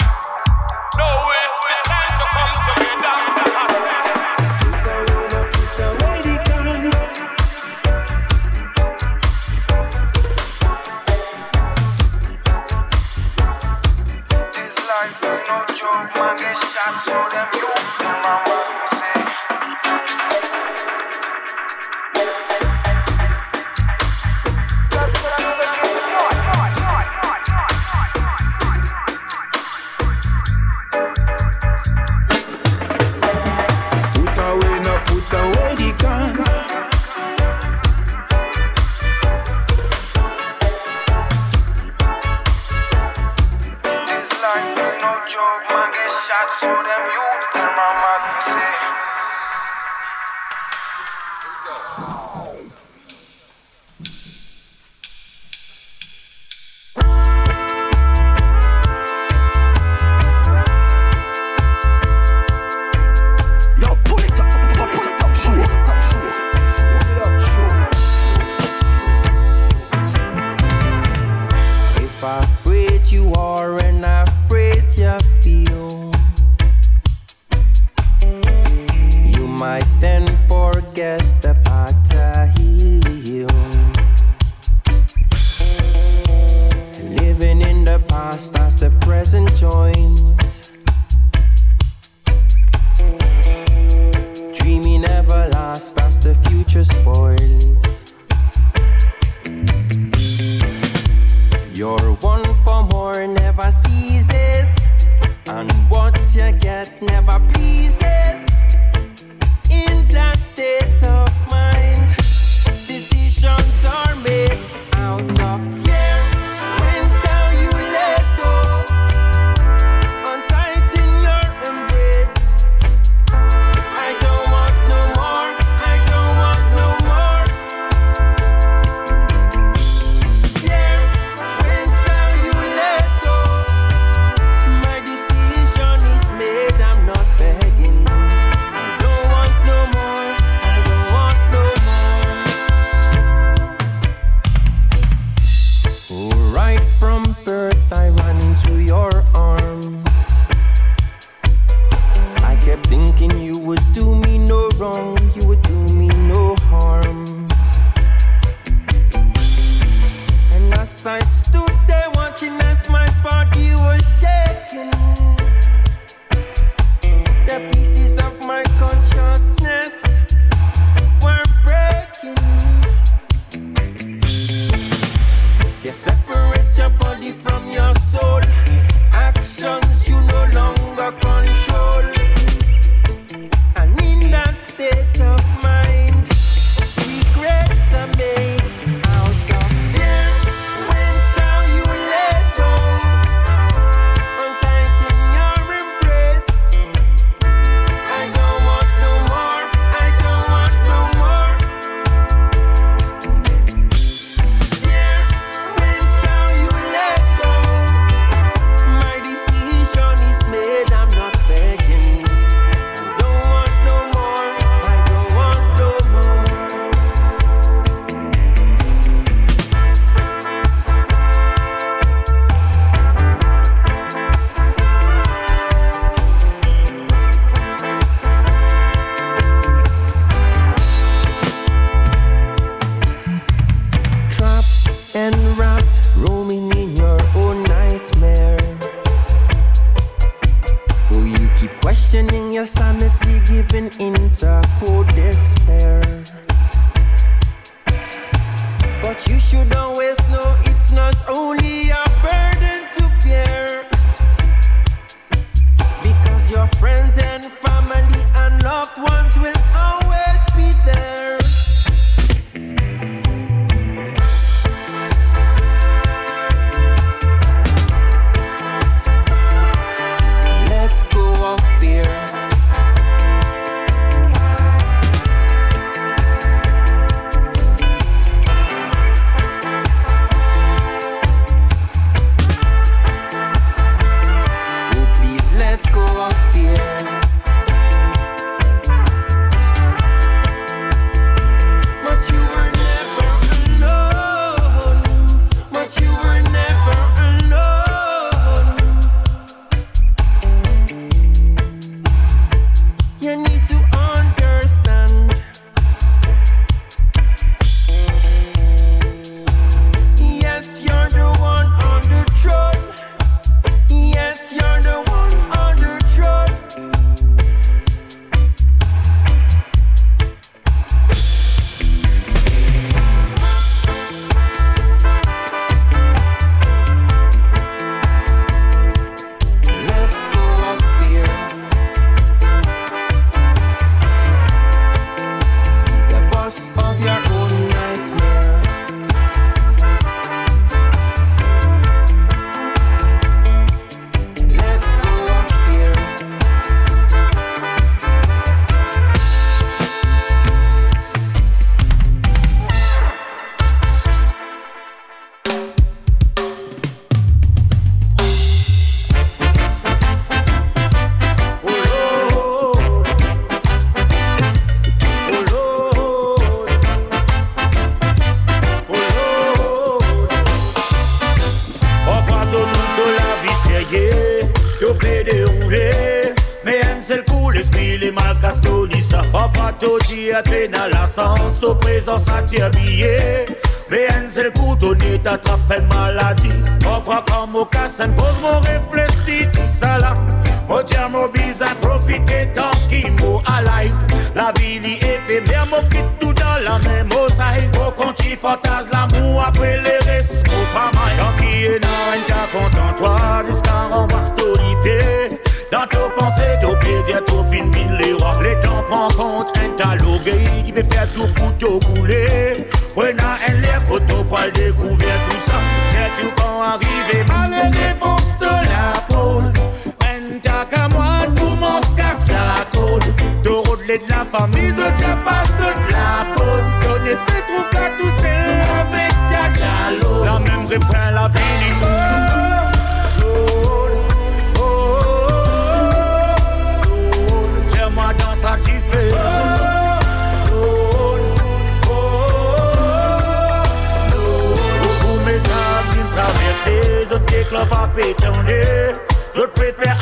Zot 447.50 447.56
déclare 447.56 447.68
pas 447.68 447.90
pétonner 447.96 448.94
Zot 449.36 449.48
préfère 449.56 449.98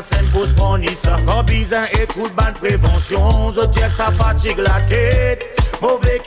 scène 0.00 0.26
pour 0.32 0.46
se 0.46 0.52
prendre 0.52 0.88
ça. 0.94 1.16
Quand 1.26 1.42
bizarre 1.42 1.88
écoute 2.00 2.32
bonne 2.36 2.54
prévention. 2.54 3.50
Zot 3.52 3.66
dire 3.66 3.90
ça 3.90 4.10
fatigue 4.12 4.58
la 4.58 4.80
tête. 4.82 5.42
Mauvais 5.80 6.20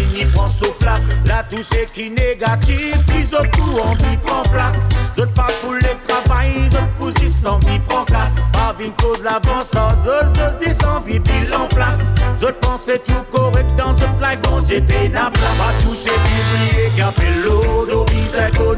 curiosité, 0.00 0.06
la 0.06 0.06
fini 0.06 0.24
prend 0.32 0.48
sous 0.48 0.72
place. 0.78 1.26
Là 1.26 1.44
tout 1.48 1.62
ce 1.62 1.84
qui 1.92 2.06
est 2.06 2.10
négatif, 2.10 2.96
ils 3.18 3.34
ont 3.34 3.44
tout 3.52 3.80
envie 3.80 4.16
prend 4.24 4.42
place. 4.50 4.88
Zot 5.16 5.26
pas 5.34 5.48
pour 5.62 5.72
le 5.72 5.80
travail, 6.06 6.52
zot 6.70 6.78
pousse 6.98 7.14
sans 7.28 7.58
vie 7.60 7.78
prend 7.80 8.04
casse 8.04 8.52
Pas 8.52 8.74
une 8.80 8.92
cause 8.92 9.22
l'avance, 9.22 9.72
zot 9.72 10.26
zot 10.34 10.64
zot 10.64 10.72
sans 10.72 11.00
vie 11.00 11.20
pile 11.20 11.54
en 11.54 11.66
place. 11.66 12.14
Zot 12.38 12.52
pensez 12.60 13.00
tout 13.00 13.24
correct 13.30 13.74
dans 13.76 13.92
zot 13.92 14.06
life, 14.20 14.40
bon 14.42 14.60
Dieu 14.60 14.82
peine 14.86 15.16
à 15.16 15.30
place. 15.30 15.58
Pas 15.58 15.72
tous 15.82 15.94
ces 15.94 16.10
biblis 16.10 16.94
qui 16.94 17.00
appellent 17.00 17.42
l'eau, 17.44 17.86
d'eau 17.86 18.04
bizarre 18.04 18.50
qu'on 18.52 18.76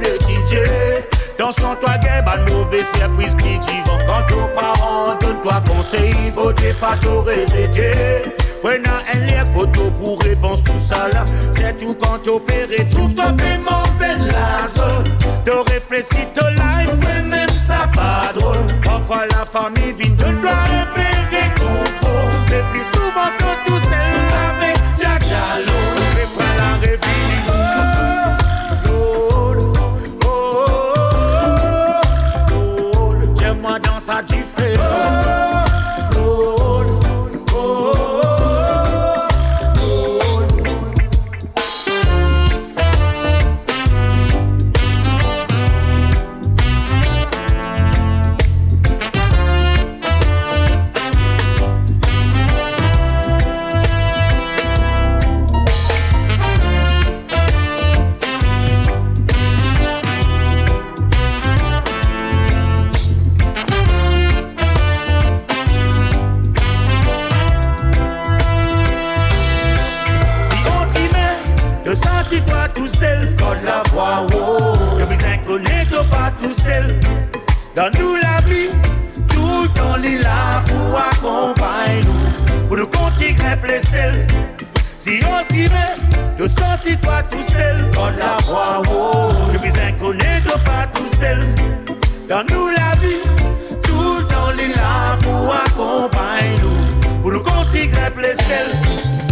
Dans 1.38 1.52
son 1.52 1.74
toit 1.76 1.98
gay, 1.98 2.22
ban 2.24 2.42
mauvais 2.50 2.84
service 2.84 3.34
qui. 3.34 3.58
Quand 4.06 4.26
ton 4.28 4.48
parent 4.54 5.16
donne-toi 5.20 5.62
conseil, 5.68 6.14
faut 6.34 6.52
pas 6.80 6.96
te 7.00 7.08
résider. 7.08 8.22
Ouais, 8.64 8.78
n'a 8.78 9.02
un 9.12 9.18
lien 9.26 9.44
qu'auto 9.52 9.90
pour 9.90 10.20
réponse 10.22 10.62
tout 10.62 10.78
ça 10.78 11.08
là. 11.12 11.24
C'est 11.50 11.76
tout 11.78 11.96
quand 12.00 12.18
t'opérer, 12.18 12.88
trouve-toi 12.90 13.32
paiement, 13.36 13.82
c'est 13.98 14.18
la 14.18 14.66
zone. 14.68 15.04
T'as 15.44 15.72
réfléchi, 15.72 16.26
ton 16.34 16.48
life, 16.48 16.96
même 17.00 17.48
ça 17.48 17.88
pas 17.94 18.32
drôle. 18.38 18.56
Parfois 18.84 19.26
la 19.30 19.44
famille 19.44 19.92
vient, 19.98 20.14
donne-toi 20.14 20.50
un. 20.50 20.82
Mais 22.52 22.62
plus 22.70 22.84
souvent 22.84 23.30
que 23.38 23.66
tout 23.66 23.78
seul. 23.78 24.11
passa 34.02 34.20
de 34.20 34.42
feirão. 34.42 35.61
dans 77.74 77.90
nous 77.98 78.14
la 78.14 78.40
vie, 78.42 78.70
tout 79.28 79.62
le 79.62 79.68
temps 79.68 80.00
est 80.02 80.22
là 80.22 80.62
pour 80.66 80.96
accompagner 80.96 82.02
nous, 82.04 82.68
pour 82.68 82.76
nous 82.76 82.86
continuer 82.86 83.34
les. 83.66 84.26
Si 84.96 85.20
on 85.26 85.52
vivait, 85.52 85.96
de 86.38 86.46
sortir 86.46 87.00
toi 87.00 87.22
tout 87.24 87.42
seul, 87.42 87.90
on 87.98 88.10
la 88.10 88.36
voit, 88.44 88.82
oh, 88.88 89.32
ne 89.52 89.58
plus 89.58 89.76
inconnu, 89.76 90.24
pas 90.64 90.86
tout 90.94 91.16
seul. 91.18 91.40
Dans 92.28 92.44
nous 92.44 92.68
la 92.68 92.94
vie, 93.00 93.22
tout 93.82 94.18
le 94.20 94.24
temps 94.28 94.50
est 94.56 94.76
là 94.76 95.18
pour 95.20 95.52
accompagner 95.52 96.58
nous, 96.62 97.22
pour 97.22 97.32
nous 97.32 97.42
continuer 97.42 97.88
les. 98.20 99.31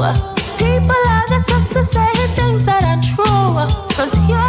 People 0.00 0.96
are 1.08 1.26
just 1.28 1.50
us 1.50 1.68
to 1.74 1.84
say 1.84 2.10
things 2.34 2.64
that 2.64 2.82
are 2.88 3.02
true. 3.04 3.52
Cause 3.94 4.16
you 4.26 4.39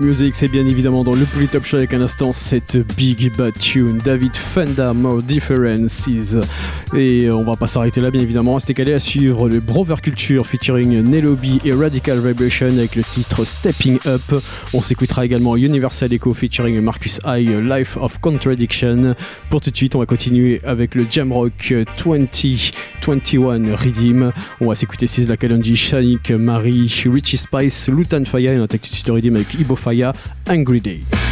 Music, 0.00 0.34
c'est 0.34 0.48
bien 0.48 0.66
évidemment 0.66 1.04
dans 1.04 1.12
le 1.12 1.26
plus 1.26 1.48
top 1.48 1.64
show 1.64 1.76
avec 1.76 1.92
un 1.92 2.00
instant 2.00 2.32
cette 2.32 2.78
Big 2.96 3.30
Bad 3.36 3.52
Tune, 3.58 3.98
David 4.02 4.34
Fenda, 4.34 4.94
More 4.94 5.22
Differences. 5.22 6.08
Et 6.96 7.30
on 7.30 7.42
va 7.42 7.56
pas 7.56 7.66
s'arrêter 7.66 8.00
là, 8.00 8.10
bien 8.10 8.20
évidemment. 8.20 8.58
C'était 8.58 8.74
calé 8.74 8.94
à 8.94 8.98
suivre 8.98 9.48
le 9.48 9.60
Brover 9.60 9.96
Culture 10.02 10.46
featuring 10.46 11.02
Nelobi 11.02 11.60
et 11.64 11.72
Radical 11.72 12.18
Vibration 12.20 12.68
avec 12.68 12.96
le 12.96 13.02
titre 13.02 13.44
Stepping 13.44 13.98
Up. 14.06 14.42
On 14.72 14.80
s'écoutera 14.80 15.26
également 15.26 15.56
Universal 15.56 16.12
Echo 16.12 16.32
featuring 16.32 16.80
Marcus 16.80 17.20
High, 17.26 17.60
Life 17.60 17.98
of 17.98 18.18
Contradiction. 18.18 19.14
Pour 19.50 19.60
tout 19.60 19.70
de 19.70 19.76
suite, 19.76 19.94
on 19.94 19.98
va 19.98 20.06
continuer 20.06 20.60
avec 20.64 20.94
le 20.94 21.06
Jamrock 21.10 21.74
2021 22.02 23.76
Redeem. 23.76 24.32
On 24.60 24.68
va 24.68 24.74
s'écouter 24.74 25.06
Sisla 25.06 25.36
Kalonji, 25.36 25.76
Shanik, 25.76 26.30
Marie, 26.30 26.90
Richie 27.06 27.36
Spice, 27.36 27.90
Lutan 27.90 28.24
Faya 28.24 28.54
et 28.54 28.58
on 28.58 28.64
attaque 28.64 28.82
tout 28.82 28.88
de 28.90 28.94
suite 28.94 29.08
le 29.08 29.14
Redeem 29.14 29.36
avec 29.36 29.52
Ibo 29.54 29.76
Fire 29.82 30.12
Angry 30.46 30.78
Day. 30.78 31.31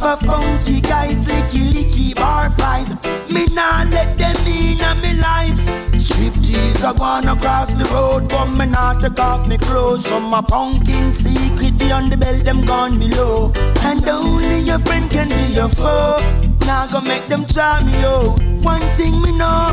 For 0.00 0.16
funky 0.16 0.80
guys, 0.80 1.24
licky 1.24 1.70
licky 1.74 2.14
bar 2.14 2.50
flies. 2.50 2.88
Me 3.28 3.44
nah 3.54 3.84
let 3.90 4.16
them 4.16 4.36
in 4.46 4.80
on 4.80 5.00
me 5.02 5.12
life. 5.20 5.60
Striptease 5.92 6.82
I 6.82 6.92
gone 6.94 7.28
across 7.28 7.70
the 7.72 7.84
road, 7.92 8.28
but 8.28 8.46
me 8.46 8.66
not 8.66 9.00
take 9.02 9.20
off 9.20 9.46
me 9.46 9.58
clothes. 9.58 10.06
From 10.06 10.24
my 10.24 10.40
pumpkin 10.40 11.12
secret 11.12 11.76
beyond 11.78 12.12
the 12.12 12.16
belt, 12.16 12.44
them 12.44 12.64
gone 12.64 12.98
below. 12.98 13.52
And 13.82 14.06
only 14.08 14.60
your 14.60 14.78
friend 14.78 15.10
can 15.10 15.28
be 15.28 15.54
your 15.54 15.68
foe. 15.68 16.16
Now 16.66 16.86
go 16.90 17.00
make 17.02 17.26
them 17.26 17.44
try 17.44 17.84
me, 17.84 17.92
yo. 18.00 18.34
One 18.62 18.86
thing 18.94 19.20
me 19.20 19.32
know, 19.36 19.68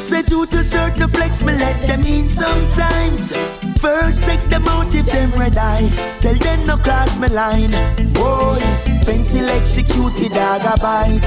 set 0.00 0.30
you 0.30 0.46
to 0.46 0.56
the 0.56 1.08
flex, 1.12 1.42
me 1.42 1.52
let 1.52 1.80
them 1.86 2.02
in 2.02 2.28
sometimes. 2.28 3.30
First 3.78 4.24
check 4.24 4.42
them 4.46 4.66
out 4.66 4.94
if 4.94 5.06
them 5.06 5.30
red 5.32 5.56
eye. 5.56 5.88
Tell 6.20 6.34
them 6.34 6.66
no 6.66 6.76
cross 6.76 7.16
my 7.18 7.28
line. 7.28 7.70
Boy, 8.12 8.58
fancy 9.04 9.38
electrocuted 9.38 10.32
dog 10.32 10.62
a 10.62 10.74
bite. 10.80 11.26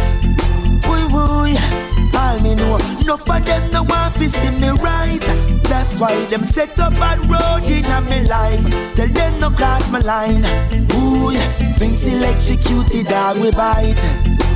Boy, 0.83 1.07
boy, 1.07 1.55
all 2.17 2.39
me 2.41 2.55
know. 2.55 2.77
Enough 2.99 3.29
of 3.29 3.45
them 3.45 3.71
no 3.71 3.83
want 3.83 4.15
to 4.15 4.29
see 4.29 4.51
me 4.59 4.69
rise. 4.69 5.25
That's 5.63 5.99
why 5.99 6.25
them 6.25 6.43
set 6.43 6.77
up 6.79 6.93
a 6.97 7.19
road 7.27 7.63
in 7.69 7.85
a 7.85 8.01
me 8.01 8.21
life. 8.27 8.95
Tell 8.95 9.07
them 9.07 9.39
no 9.39 9.49
cross 9.51 9.89
my 9.89 9.99
line. 9.99 10.41
Boy, 10.87 11.35
fancy 11.77 12.11
electrocuted 12.11 13.07
dog 13.07 13.37
we 13.37 13.51
bite. 13.51 14.01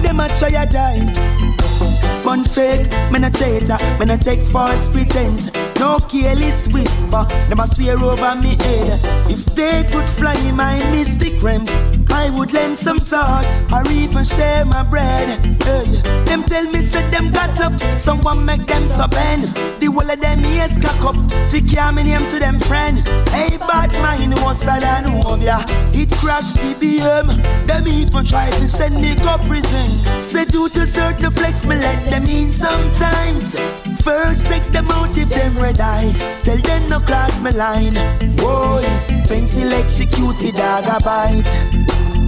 Them 0.01 0.19
a 0.19 0.27
try 0.37 0.49
a 0.49 0.65
die. 0.65 1.94
One 2.23 2.43
fake, 2.43 2.89
me 3.11 3.19
no 3.19 3.29
traitor, 3.29 3.77
me 3.99 4.05
no 4.05 4.17
take 4.17 4.45
false 4.45 4.87
pretense. 4.87 5.53
No 5.79 5.99
careless 5.99 6.67
whisper, 6.69 7.25
them 7.49 7.59
a 7.59 7.67
swear 7.67 7.97
over 7.97 8.35
me 8.35 8.55
head. 8.63 8.99
If 9.29 9.45
they 9.55 9.87
could 9.91 10.09
fly 10.09 10.33
in 10.47 10.55
my 10.55 10.77
mystic 10.91 11.41
realms, 11.43 11.71
I 12.11 12.29
would 12.29 12.53
lend 12.53 12.77
some 12.77 12.97
thought, 12.97 13.45
or 13.71 13.89
even 13.91 14.23
share 14.23 14.65
my 14.65 14.83
bread. 14.83 15.39
Hey, 15.63 16.01
them 16.25 16.43
tell 16.43 16.65
me 16.71 16.81
say 16.81 17.07
them 17.11 17.31
got 17.31 17.57
love, 17.59 17.79
someone 17.97 18.45
make 18.45 18.65
them 18.67 18.87
so 18.87 19.07
bend. 19.07 19.55
The 19.79 19.87
whole 19.87 20.09
of 20.09 20.19
them 20.19 20.43
ears 20.45 20.77
cock 20.77 21.03
up, 21.05 21.31
fi 21.51 21.61
carry 21.61 21.95
me 21.95 22.03
name 22.03 22.27
to 22.29 22.39
them 22.39 22.59
friend. 22.59 23.07
Hey, 23.29 23.57
bad 23.57 23.93
mind 24.01 24.33
was 24.41 24.65
and 24.65 25.41
ya. 25.41 25.63
It 25.93 26.11
crashed 26.13 26.55
the 26.55 26.73
BM, 26.79 27.67
them 27.67 27.87
even 27.87 28.25
try 28.25 28.49
to 28.49 28.67
send 28.67 28.95
me 28.95 29.15
go 29.15 29.37
prison. 29.45 30.23
Say 30.23 30.45
due 30.45 30.69
to 30.69 30.85
certain 30.85 31.31
flex, 31.31 31.65
me 31.65 31.75
let 31.95 32.09
them 32.09 32.25
in 32.25 32.51
sometimes. 32.51 33.55
First 34.01 34.47
check 34.47 34.67
them 34.69 34.89
out 34.91 35.17
if 35.17 35.29
them 35.29 35.57
red 35.57 35.79
eye. 35.79 36.11
Tell 36.43 36.57
them 36.57 36.89
no 36.89 36.99
cross 36.99 37.39
my 37.41 37.51
line. 37.51 37.93
Boy, 38.35 38.81
fancy 39.27 39.61
electrocuted 39.61 40.55
dog 40.55 40.85
a 40.85 41.03
bite. 41.03 41.49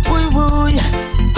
Boy, 0.05 0.25
boy, 0.31 0.73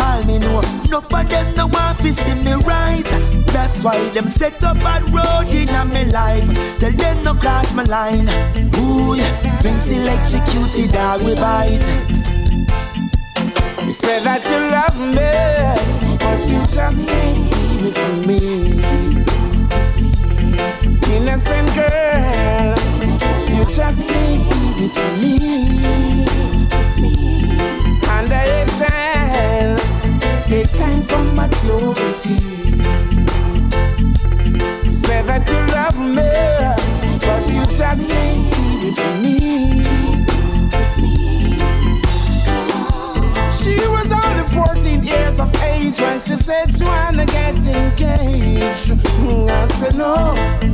all 0.04 0.24
me 0.26 0.40
know. 0.40 0.62
Enough 0.86 1.14
of 1.14 1.30
them 1.30 1.56
no 1.56 1.68
want 1.68 1.98
to 2.00 2.14
see 2.14 2.36
me 2.36 2.54
rise. 2.54 3.10
That's 3.54 3.84
why 3.84 3.98
them 4.10 4.28
set 4.28 4.64
up 4.64 4.78
a 4.78 5.04
road 5.12 5.54
in 5.54 5.70
a 5.70 5.86
me 5.86 6.06
life. 6.06 6.80
Tell 6.80 6.92
them 6.92 7.24
no 7.24 7.34
cross 7.34 7.74
my 7.74 7.84
line. 7.84 8.30
Ooh, 8.78 9.16
fancy 9.62 9.96
electrocuted 9.96 10.92
dog 10.94 11.22
we 11.24 11.36
bite. 11.36 11.88
You 13.86 13.94
said 13.94 14.22
that 14.24 14.44
you 14.46 14.60
love 14.78 15.00
me, 15.18 16.18
but 16.20 16.48
you 16.48 16.62
just 16.68 17.08
can't 17.08 17.69
to 17.80 18.28
me. 18.28 18.40
Innocent 21.16 21.70
girl, 21.76 22.78
you 23.56 23.64
just 23.72 24.10
it 24.10 24.94
to 24.96 25.06
me. 25.22 25.34
And 28.10 28.34
I 28.34 28.66
shall 28.78 29.78
take 30.46 30.70
time 30.78 31.02
for 31.04 31.24
maturity. 31.40 32.38
Said 34.94 35.26
that 35.28 35.48
you 35.50 35.60
love 35.74 35.98
me, 36.18 36.32
but 37.26 37.44
you 37.54 37.66
just 37.76 38.10
it 38.12 38.96
to 38.96 39.22
me. 39.22 39.39
Years 45.10 45.40
of 45.40 45.54
age 45.64 46.00
when 46.00 46.20
she 46.20 46.36
said 46.36 46.66
she 46.74 46.84
wanna 46.84 47.26
get 47.26 47.56
engaged. 47.56 48.92
Mm, 49.20 49.50
I 49.50 49.66
said 49.78 49.96
no, 49.96 50.34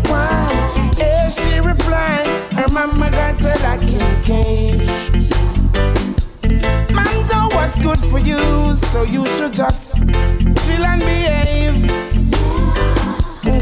why? 0.09 0.93
Yeah, 0.97 1.29
she 1.29 1.59
replied, 1.59 2.27
her 2.57 2.67
mama 2.71 3.09
got 3.11 3.39
her 3.39 3.55
like 3.63 3.83
in 3.83 4.23
cage. 4.23 5.11
Man, 6.95 7.17
know 7.31 7.47
what's 7.55 7.79
good 7.79 7.99
for 8.11 8.19
you, 8.19 8.75
so 8.75 9.03
you 9.03 9.25
should 9.27 9.53
just 9.53 9.97
chill 10.63 10.83
and 10.91 11.01
behave. 11.01 11.81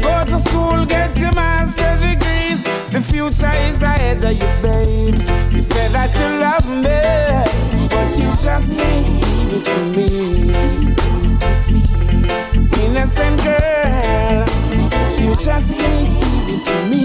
Go 0.02 0.24
to 0.24 0.38
school, 0.46 0.84
get 0.86 1.16
your. 1.18 1.34
The 1.34 1.63
future 3.30 3.56
is 3.68 3.82
ahead 3.82 4.22
of 4.22 4.32
you, 4.32 4.48
babes. 4.62 5.30
You 5.52 5.62
said 5.62 5.90
that 5.92 6.12
you 6.20 6.28
love 6.44 6.68
me, 6.68 7.00
but 7.88 8.18
you 8.18 8.30
just 8.36 8.76
can't 8.76 9.06
it 9.50 9.64
to 9.64 9.78
me. 9.96 10.08
Innocent 12.84 13.38
girl, 13.42 14.44
you 15.18 15.34
just 15.36 15.78
can't 15.78 16.08
it 16.50 16.64
to 16.66 16.76
me. 16.90 17.04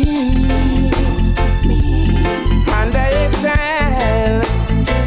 And 2.77 2.95
I 2.95 3.31
shall 3.41 4.41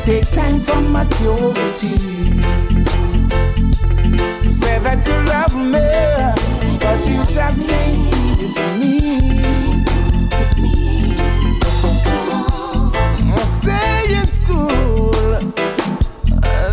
take 0.05 0.31
time 0.33 0.61
for 0.61 0.81
maturity. 0.81 1.95
You 4.45 4.53
say 4.53 4.79
that 4.79 5.07
you 5.07 5.19
love 5.35 5.55
me, 5.75 5.89
but 6.79 7.01
you 7.07 7.23
just 7.25 7.69
can't 7.69 8.41
it 8.41 8.55
to 8.57 8.67
me. 8.79 9.72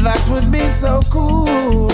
That 0.02 0.28
would 0.30 0.52
be 0.52 0.60
so 0.70 1.02
cool. 1.10 1.90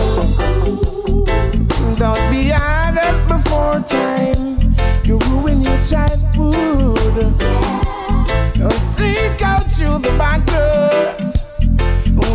Don't 1.95 2.31
be 2.31 2.51
idle 2.51 3.27
before 3.27 3.79
time, 3.81 4.57
you 5.03 5.17
ruin 5.29 5.61
your 5.61 5.81
childhood. 5.81 7.37
Don't 8.57 8.73
sneak 8.73 9.41
out 9.41 9.63
through 9.71 9.99
the 9.99 10.13
back 10.17 10.45
door. 10.45 11.15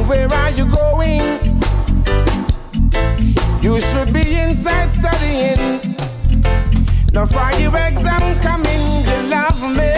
Where 0.06 0.28
are 0.32 0.50
you 0.50 0.66
going? 0.66 1.60
You 3.62 3.80
should 3.80 4.12
be 4.12 4.34
inside 4.38 4.90
studying. 4.90 5.96
Now 7.12 7.26
for 7.26 7.52
your 7.58 7.76
exam 7.76 8.40
coming, 8.40 9.04
you 9.08 9.18
love 9.28 9.60
me, 9.78 9.92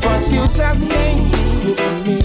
but 0.00 0.30
you 0.32 0.46
just 0.48 0.90
can't 0.90 1.50
to 1.76 2.04
me. 2.04 2.19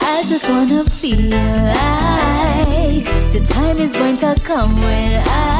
I 0.00 0.24
just 0.26 0.48
wanna 0.48 0.84
feel 0.84 1.30
like 1.78 3.04
the 3.32 3.40
time 3.48 3.78
is 3.78 3.94
going 3.94 4.16
to 4.18 4.34
come 4.42 4.80
when 4.80 5.22
I. 5.26 5.54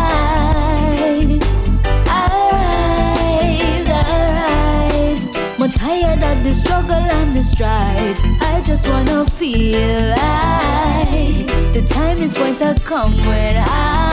More 5.59 5.69
tired 5.69 6.23
of 6.25 6.43
the 6.45 6.53
struggle 6.53 6.93
and 6.93 7.35
the 7.35 7.43
strife. 7.43 8.21
I 8.43 8.61
just 8.65 8.89
wanna 8.89 9.25
feel 9.27 10.11
like 10.11 11.47
the 11.73 11.83
time 11.89 12.19
is 12.19 12.37
going 12.37 12.57
to 12.57 12.75
come 12.85 13.17
when 13.27 13.57
I 13.59 14.05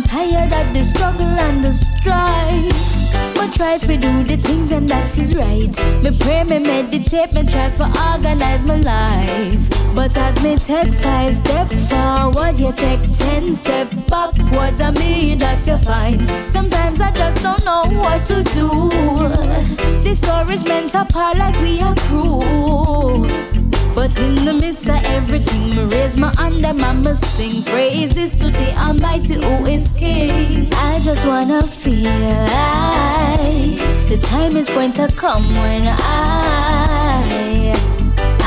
tired 0.00 0.52
of 0.52 0.74
the 0.74 0.82
struggle 0.82 1.26
and 1.26 1.62
the 1.62 1.72
strife. 1.72 3.12
Me 3.38 3.52
try 3.52 3.76
to 3.78 3.96
do 3.96 4.24
the 4.24 4.36
things 4.36 4.70
them 4.70 4.86
that 4.86 5.18
is 5.18 5.34
right. 5.34 5.74
Me 6.02 6.16
pray, 6.18 6.44
me 6.44 6.58
meditate, 6.58 7.32
me 7.32 7.42
try 7.42 7.70
to 7.70 7.84
organize 8.12 8.64
my 8.64 8.76
life. 8.76 9.68
But 9.94 10.16
as 10.16 10.42
me 10.42 10.56
take 10.56 10.92
five 10.94 11.34
step 11.34 11.68
forward, 11.90 12.58
you 12.58 12.72
take 12.72 13.00
ten 13.18 13.52
step 13.54 13.90
backwards. 14.08 14.80
I 14.80 14.92
mean 14.92 15.38
that 15.38 15.66
you 15.66 15.76
find. 15.76 16.20
Sometimes 16.50 17.00
I 17.00 17.10
just 17.12 17.42
don't 17.42 17.64
know 17.64 17.84
what 18.00 18.24
to 18.26 18.42
do. 18.54 20.02
Discouragement 20.02 20.94
apart 20.94 21.36
like 21.36 21.60
we 21.60 21.80
are 21.80 21.94
cruel. 21.96 23.51
But 23.94 24.18
in 24.18 24.44
the 24.46 24.52
midst 24.54 24.88
of 24.88 25.04
everything, 25.04 25.76
me 25.76 25.84
raise 25.84 26.16
my 26.16 26.32
hand 26.36 26.64
and 26.64 26.80
mama 26.80 27.14
sing 27.14 27.62
praises 27.64 28.32
to 28.38 28.50
the 28.50 28.74
Almighty 28.76 29.34
who 29.34 29.66
is 29.66 29.88
King. 29.96 30.72
I 30.72 30.98
just 31.00 31.26
wanna 31.26 31.62
feel 31.62 32.10
like 32.10 33.78
the 34.08 34.18
time 34.22 34.56
is 34.56 34.68
going 34.70 34.94
to 34.94 35.08
come 35.08 35.52
when 35.54 35.86
I 35.88 37.74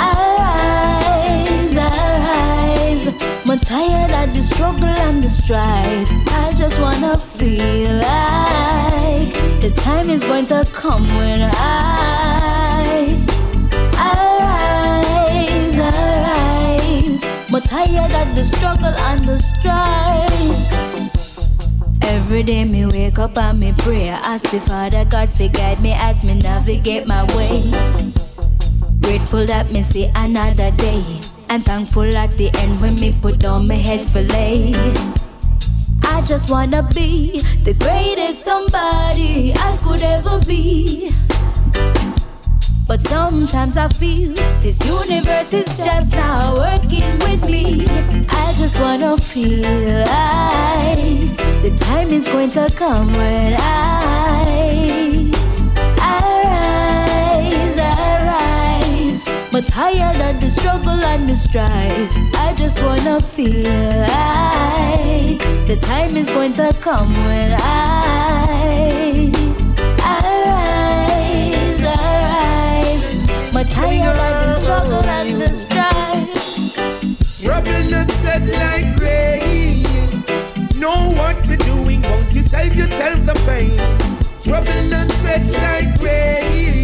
arise, 0.09 1.73
arise. 1.73 3.07
I'm 3.45 3.59
tired 3.59 4.29
of 4.29 4.33
the 4.35 4.41
struggle 4.41 4.85
and 4.85 5.23
the 5.23 5.29
strife. 5.29 6.09
I 6.33 6.53
just 6.57 6.79
wanna 6.79 7.15
feel 7.17 7.93
like 7.97 9.33
the 9.61 9.71
time 9.77 10.09
is 10.09 10.23
going 10.23 10.47
to 10.47 10.65
come 10.73 11.05
when 11.17 11.49
I 11.53 13.24
tired 17.75 18.13
of 18.13 18.35
the 18.35 18.43
struggle 18.43 18.95
and 19.09 19.27
the 19.27 19.37
strife. 19.37 20.31
Every 22.03 22.43
day 22.43 22.63
me 22.63 22.85
wake 22.85 23.19
up 23.19 23.37
and 23.37 23.59
me 23.59 23.73
pray. 23.77 24.09
I 24.09 24.19
Ask 24.33 24.49
the 24.51 24.61
Father 24.61 25.03
God 25.03 25.29
to 25.37 25.49
guide 25.49 25.81
me 25.81 25.93
as 25.97 26.23
me 26.23 26.35
navigate 26.35 27.05
my 27.05 27.23
way. 27.35 27.63
Grateful 29.01 29.45
that 29.45 29.71
me 29.71 29.81
see 29.81 30.09
another 30.15 30.71
day. 30.71 31.03
And 31.49 31.63
thankful 31.63 32.15
at 32.15 32.37
the 32.37 32.49
end 32.55 32.79
when 32.81 32.95
me 32.95 33.13
put 33.21 33.39
down 33.39 33.67
my 33.67 33.75
head 33.75 34.01
for 34.01 34.21
lay. 34.21 34.73
I 36.03 36.21
just 36.21 36.49
wanna 36.49 36.81
be 36.95 37.41
the 37.67 37.73
greatest 37.73 38.45
somebody 38.45 39.53
I 39.53 39.77
could 39.83 40.01
ever 40.01 40.39
be. 40.39 41.11
But 42.87 43.01
sometimes 43.01 43.77
I 43.77 43.87
feel 43.87 44.33
this 44.61 44.79
universe 44.85 45.53
is 45.53 45.65
just 45.83 46.13
not 46.13 46.55
working 46.55 47.17
with 47.19 47.49
me. 47.49 47.87
I 48.29 48.53
just 48.57 48.79
wanna 48.79 49.17
feel 49.17 50.05
like 50.05 51.35
the 51.63 51.75
time 51.79 52.11
is 52.11 52.27
going 52.27 52.51
to 52.51 52.69
come 52.75 53.11
when 53.13 53.55
I 53.57 55.31
arise, 56.13 57.77
arise. 57.77 59.27
I'm 59.51 59.63
tired 59.63 60.21
of 60.21 60.39
the 60.39 60.49
struggle 60.51 61.03
and 61.11 61.27
the 61.27 61.35
strife. 61.35 62.13
I 62.35 62.53
just 62.55 62.83
wanna 62.83 63.19
feel 63.19 63.73
like 64.01 65.39
the 65.65 65.77
time 65.81 66.15
is 66.15 66.29
going 66.29 66.53
to 66.53 66.71
come 66.81 67.13
when 67.13 67.55
I 67.59 69.44
I'm 73.57 73.65
tired 73.67 74.17
of 74.19 74.47
the 74.47 74.51
struggle 74.51 75.03
and 75.05 75.41
the 75.41 75.53
strife. 75.53 77.41
Trouble 77.41 77.89
not 77.89 78.11
set 78.11 78.41
like 78.41 78.99
rain. 78.99 79.83
Know 80.77 81.13
what 81.15 81.41
to 81.43 81.55
doing, 81.55 82.01
won't 82.01 82.35
you 82.35 82.41
save 82.41 82.75
yourself 82.75 83.25
the 83.25 83.33
pain? 83.47 83.71
Trouble 84.43 84.83
not 84.89 85.09
set 85.09 85.45
like 85.63 86.01
rain. 86.01 86.83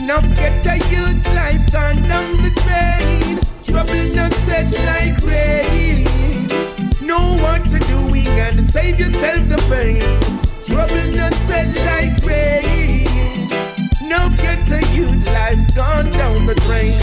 Enough 0.00 0.24
get 0.36 0.64
a 0.64 0.78
youth 0.88 1.26
life 1.34 1.70
gone 1.70 2.08
down 2.08 2.32
the 2.40 2.52
drain. 2.64 3.38
Trouble 3.62 4.14
not 4.14 4.32
set 4.32 4.72
like 4.86 5.18
rain. 5.26 6.06
Know 7.06 7.36
what 7.42 7.68
to 7.68 7.78
doing 7.80 8.26
and 8.26 8.58
save 8.60 8.98
yourself 8.98 9.46
the 9.46 9.58
pain. 9.68 10.00
Trouble 10.64 11.10
not 11.14 11.34
set 11.34 11.68
like 11.84 12.24
rain. 12.24 13.05
Enough 14.06 14.36
get 14.36 14.70
a 14.70 14.94
youth 14.94 15.26
life's 15.32 15.68
gone 15.74 16.08
down 16.12 16.46
the 16.46 16.54
drain. 16.62 16.94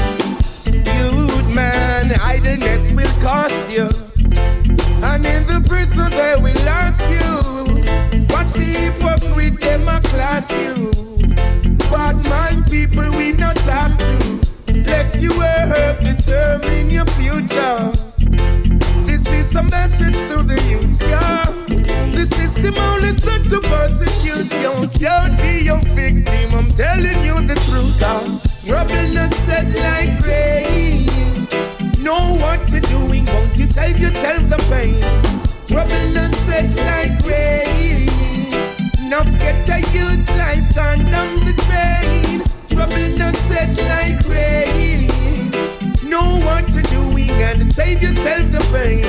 Youth 0.95 1.53
man, 1.53 2.13
idleness 2.21 2.93
will 2.93 3.11
cost 3.19 3.69
you. 3.69 3.89
And 5.03 5.25
in 5.25 5.43
the 5.43 5.61
prison 5.67 6.09
they 6.11 6.35
will 6.39 6.63
last 6.63 7.03
you. 7.11 8.23
Watch 8.29 8.51
the 8.53 8.63
hypocrite, 8.63 9.59
them 9.59 9.85
a 9.89 9.99
class 9.99 10.49
you. 10.51 10.93
Bad 11.91 12.25
mind 12.29 12.71
people 12.71 13.11
we 13.17 13.33
not 13.33 13.57
talk 13.57 13.97
to. 13.97 14.39
Let 14.71 15.21
your 15.21 15.37
work 15.37 15.99
determine 15.99 16.89
your 16.89 17.05
future. 17.07 18.12
Is 19.43 19.57
a 19.57 19.63
message 19.63 20.19
to 20.29 20.41
the 20.41 20.55
youth, 20.71 21.03
yeah. 21.05 21.43
The 22.15 22.23
system 22.23 22.75
only 22.77 23.13
set 23.13 23.43
to 23.51 23.59
persecute 23.59 24.47
you. 24.63 24.87
Don't 25.03 25.35
be 25.35 25.65
your 25.65 25.81
victim, 25.91 26.55
I'm 26.55 26.71
telling 26.71 27.25
you 27.25 27.35
the 27.45 27.55
truth. 27.67 28.01
Uh. 28.01 28.39
Trouble 28.65 29.07
not 29.11 29.33
set 29.33 29.67
like 29.83 30.15
rain. 30.23 31.09
Know 32.01 32.37
what 32.39 32.71
you're 32.71 32.87
doing, 32.87 33.25
won't 33.25 33.59
you 33.59 33.65
save 33.65 33.99
yourself 33.99 34.47
the 34.49 34.59
pain? 34.71 35.03
Trouble 35.67 36.07
not 36.15 36.33
set 36.47 36.69
like 36.87 37.19
rain. 37.27 38.07
Enough 39.03 39.27
get 39.43 39.67
a 39.67 39.79
youth 39.91 40.29
life 40.39 40.73
gone 40.73 41.03
down 41.11 41.32
and 47.43 47.75
save 47.75 48.01
yourself 48.01 48.51
the 48.51 48.63
pain. 48.71 49.03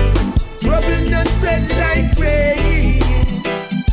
Trouble 0.61 1.11
not 1.11 1.29
set 1.29 1.63
like 1.83 2.11
rain. 2.19 3.01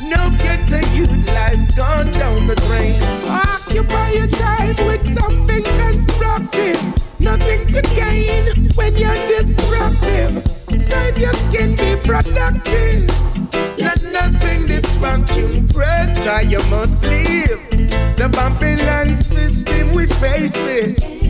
Enough 0.03 0.37
get 0.41 0.71
a 0.71 0.81
youth 0.95 1.27
life's 1.33 1.69
gone 1.75 2.11
down 2.11 2.47
the 2.47 2.55
drain. 2.67 3.01
Occupy 3.29 4.11
your 4.11 4.27
time 4.27 4.77
with 4.85 5.03
something 5.19 5.63
constructive. 5.63 6.81
Nothing 7.19 7.67
to 7.73 7.81
gain 7.95 8.69
when 8.75 8.95
you're 8.95 9.21
destructive. 9.27 10.33
Save 10.69 11.17
your 11.17 11.33
skin, 11.33 11.75
be 11.75 11.95
productive. 12.03 13.07
Let 13.77 14.01
nothing 14.11 14.67
distract 14.67 15.35
you. 15.37 15.65
Pressure 15.73 16.41
you 16.41 16.61
must 16.69 17.03
leave. 17.05 17.59
The 18.17 18.29
Babylon 18.31 19.13
system 19.13 19.91
we 19.93 20.05
face 20.07 20.65
it. 20.65 21.20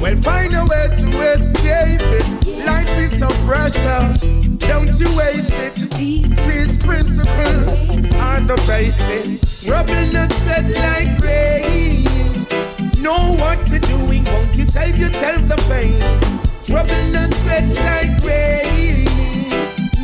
Well, 0.00 0.16
find 0.16 0.54
a 0.54 0.64
way 0.64 0.88
to 0.96 1.08
escape 1.32 2.00
it. 2.20 2.64
Life 2.66 2.98
is 2.98 3.18
so 3.18 3.28
precious. 3.46 4.36
Don't 4.56 4.98
you 5.00 5.08
waste 5.16 5.58
it. 5.58 5.90
These 5.96 6.78
principles 6.78 7.96
are 8.16 8.40
the 8.40 8.62
basic. 8.66 9.42
Rubble 9.70 10.06
not 10.12 10.32
set 10.32 10.64
like 10.86 11.18
rain. 11.20 12.04
Know 13.02 13.36
what 13.38 13.68
you're 13.70 13.80
doing, 13.80 14.24
won't 14.24 14.56
you 14.56 14.64
save 14.64 14.96
yourself 14.98 15.46
the 15.48 15.56
pain? 15.68 16.00
Rubble 16.74 17.06
not 17.12 17.32
set 17.32 17.66
like 17.86 18.22
rain. 18.24 19.06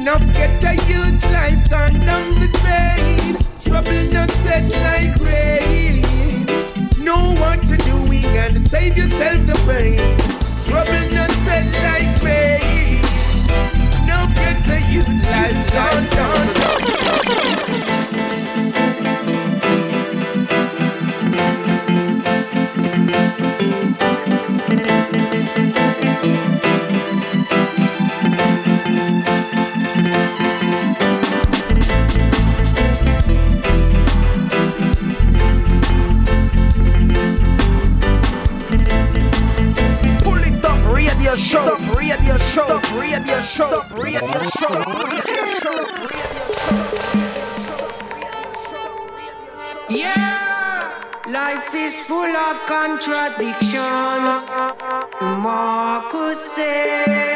Enough 0.00 0.32
get 0.34 0.62
a 0.64 0.74
youth 0.90 1.24
life 1.32 1.70
gone 1.70 1.98
down 2.06 2.34
the 2.40 2.48
drain. 2.60 3.36
Trouble 3.64 4.12
not 4.12 4.30
set 4.30 4.68
like 4.82 5.14
rain. 5.20 6.02
Know 7.04 7.34
what 7.40 7.68
you're 7.68 7.81
doing 8.32 8.56
and 8.56 8.58
save 8.58 8.96
yourself 8.96 9.46
the 9.46 9.54
pain. 9.66 9.98
Trouble 10.66 11.14
not 11.14 11.30
set 11.30 11.66
like 11.84 12.22
rain. 12.22 12.98
Enough 14.02 14.34
get 14.34 14.68
a 14.68 14.80
youth 14.92 15.24
life 15.26 15.70
gone 15.72 16.06
down. 16.56 17.61
Up, 41.32 41.80
radio 41.96 42.36
show, 42.36 42.66
top 42.68 42.92
radio 43.00 43.40
show, 43.40 43.70
top 43.70 43.90
radio 43.98 44.20
show, 44.20 44.68
top 44.68 45.08
radio 45.08 45.46
show, 45.62 45.86
radio 46.76 48.44
show, 48.68 49.86
Yeah, 49.88 50.92
life 51.26 51.74
is 51.74 51.98
full 52.00 52.36
of 52.36 52.58
contradictions. 52.66 54.50
Marcus 55.40 56.38
said, 56.54 57.31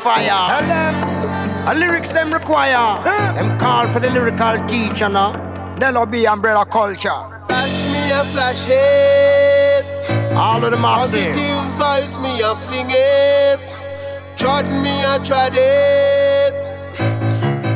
fire. 0.00 0.48
Tell 0.48 0.66
them, 0.66 0.94
a 1.68 1.74
lyrics 1.78 2.10
them 2.10 2.32
require. 2.32 3.04
Them 3.34 3.58
call 3.58 3.86
for 3.88 4.00
the 4.00 4.10
lyrical 4.10 4.58
teacher 4.66 5.08
now. 5.08 5.30
They'll 5.78 6.06
be 6.06 6.26
umbrella 6.26 6.64
culture. 6.64 7.20
Flash 7.48 7.76
me 7.92 8.10
a 8.10 8.24
flash 8.32 8.64
it. 8.68 9.84
All 10.34 10.64
of 10.64 10.70
the 10.70 10.78
massive. 10.78 11.20
Positive 11.20 11.60
vibes 11.80 12.16
me 12.22 12.32
a 12.40 12.54
fling 12.64 12.90
it. 12.90 13.60
Trod 14.36 14.66
me 14.84 14.94
a 15.04 15.18
trod 15.22 15.52
it. 15.54 16.54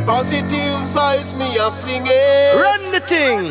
Positive 0.06 0.76
vibes 0.96 1.38
me 1.38 1.48
a 1.58 1.70
fling 1.70 2.06
it. 2.06 2.56
Run 2.56 2.90
the 2.90 3.00
thing. 3.00 3.48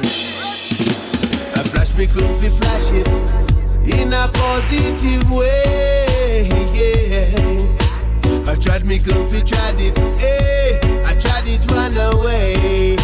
I 1.55 1.61
flash 1.69 1.95
me 1.95 2.07
fi 2.07 2.49
flash 2.49 2.91
it 2.91 3.07
in 3.85 4.13
a 4.13 4.27
positive 4.33 5.29
way. 5.31 6.49
Yeah. 6.73 7.52
Tried 8.63 8.85
me 8.85 8.97
fi 8.97 9.41
tried 9.41 9.81
it. 9.81 9.97
Hey, 10.17 10.79
I 11.05 11.13
tried 11.19 11.45
it 11.47 11.69
run 11.69 11.97
away. 11.97 12.95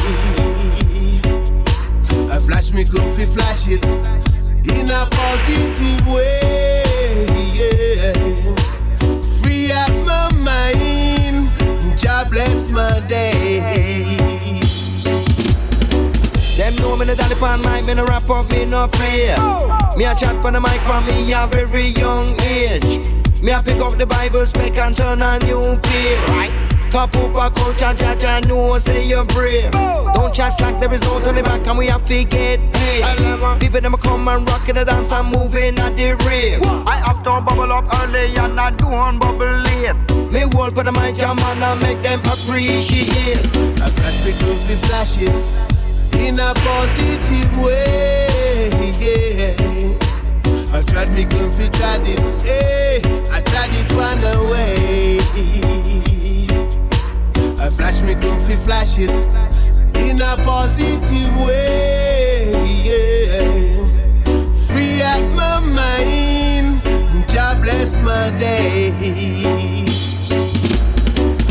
I 2.31 2.39
flash 2.39 2.71
me 2.71 2.85
fi 2.85 3.25
flash 3.25 3.67
it 3.67 3.83
in 3.85 4.89
a 4.89 5.05
positive 5.11 6.07
way. 6.07 7.25
Yeah. 7.59 8.13
Free 9.41 9.73
up 9.73 9.91
my 10.07 10.31
mind. 10.39 11.51
God 12.01 12.31
bless 12.31 12.71
my 12.71 13.01
day. 13.09 13.59
Them 16.55 16.75
know 16.77 16.95
me 16.95 17.05
the 17.05 17.15
daddy 17.17 17.35
pan 17.35 17.59
mic, 17.63 17.85
me 17.85 17.95
no 17.95 18.05
rap 18.05 18.29
up, 18.29 18.49
me 18.49 18.63
no 18.63 18.87
play. 18.87 19.35
Me 19.97 20.05
a 20.05 20.15
chat 20.15 20.35
on 20.45 20.53
the 20.53 20.61
mic 20.61 20.79
from 20.83 21.05
me 21.05 21.33
a 21.33 21.47
very 21.47 21.87
young 21.87 22.39
age. 22.39 23.18
Me 23.41 23.51
a 23.51 23.63
pick 23.63 23.79
up 23.81 23.97
the 23.97 24.05
Bible 24.05 24.45
spec 24.45 24.77
and 24.77 24.95
turn 24.95 25.21
a 25.21 25.39
new 25.39 25.77
page. 25.83 26.29
Right. 26.29 26.69
Top 26.91 27.15
up 27.15 27.37
a 27.37 27.55
culture, 27.55 27.93
judge 27.93 28.23
and 28.23 28.47
know 28.47 28.77
say 28.79 29.05
you're 29.05 29.23
brave. 29.23 29.71
Don't 29.71 30.33
chat 30.33 30.53
slack, 30.53 30.79
there 30.79 30.91
is 30.91 31.01
no 31.01 31.21
turning 31.21 31.43
back 31.43 31.65
and 31.67 31.77
we 31.77 31.87
have 31.87 32.03
to 32.05 32.23
get 32.23 32.59
paid. 32.73 33.59
People 33.59 33.79
them 33.79 33.93
come 33.93 34.27
and 34.27 34.49
rock 34.49 34.67
in 34.67 34.75
the 34.75 34.83
dance 34.83 35.11
and 35.11 35.31
moving 35.31 35.77
at 35.77 35.95
the 35.95 36.15
rave. 36.27 36.61
I 36.63 37.01
up 37.05 37.23
to 37.23 37.39
bubble 37.45 37.71
up 37.71 37.85
early 38.01 38.35
and 38.35 38.59
I 38.59 38.71
do 38.71 38.87
on 38.87 39.19
bubble 39.19 39.45
late. 39.45 39.95
Me 40.33 40.41
hold 40.51 40.75
for 40.75 40.83
the 40.83 40.91
mic 40.91 41.15
jam 41.15 41.37
and 41.39 41.63
I 41.63 41.75
make 41.75 42.01
them 42.01 42.19
appreciate. 42.21 43.45
I 43.79 43.89
flash 43.89 44.25
me 44.25 44.31
close, 44.33 44.67
we 44.67 44.75
flash 44.87 45.15
it 45.21 45.29
in 46.15 46.39
a 46.39 46.53
positive 46.55 47.57
way. 47.63 48.69
Yeah. 48.99 50.08
I 50.79 50.83
tried 50.83 51.11
me 51.11 51.25
gun 51.25 51.51
fi 51.51 51.67
tried 51.67 52.07
it. 52.07 52.19
Hey, 52.41 53.01
I 53.33 53.41
tried 53.41 53.75
it 53.75 53.91
one 53.91 54.23
away. 54.23 55.19
I 57.59 57.69
flash 57.69 58.01
me 58.01 58.13
gun 58.13 58.39
fi 58.47 58.55
flash 58.55 58.97
it 58.97 59.09
in 59.97 60.21
a 60.21 60.37
positive 60.45 61.35
way. 61.45 62.53
Yeah. 62.87 63.43
Free 64.67 65.01
up 65.01 65.21
my 65.35 65.59
mind. 65.59 66.81
God 67.35 67.61
bless 67.61 67.99
my 67.99 68.29
day. 68.39 68.93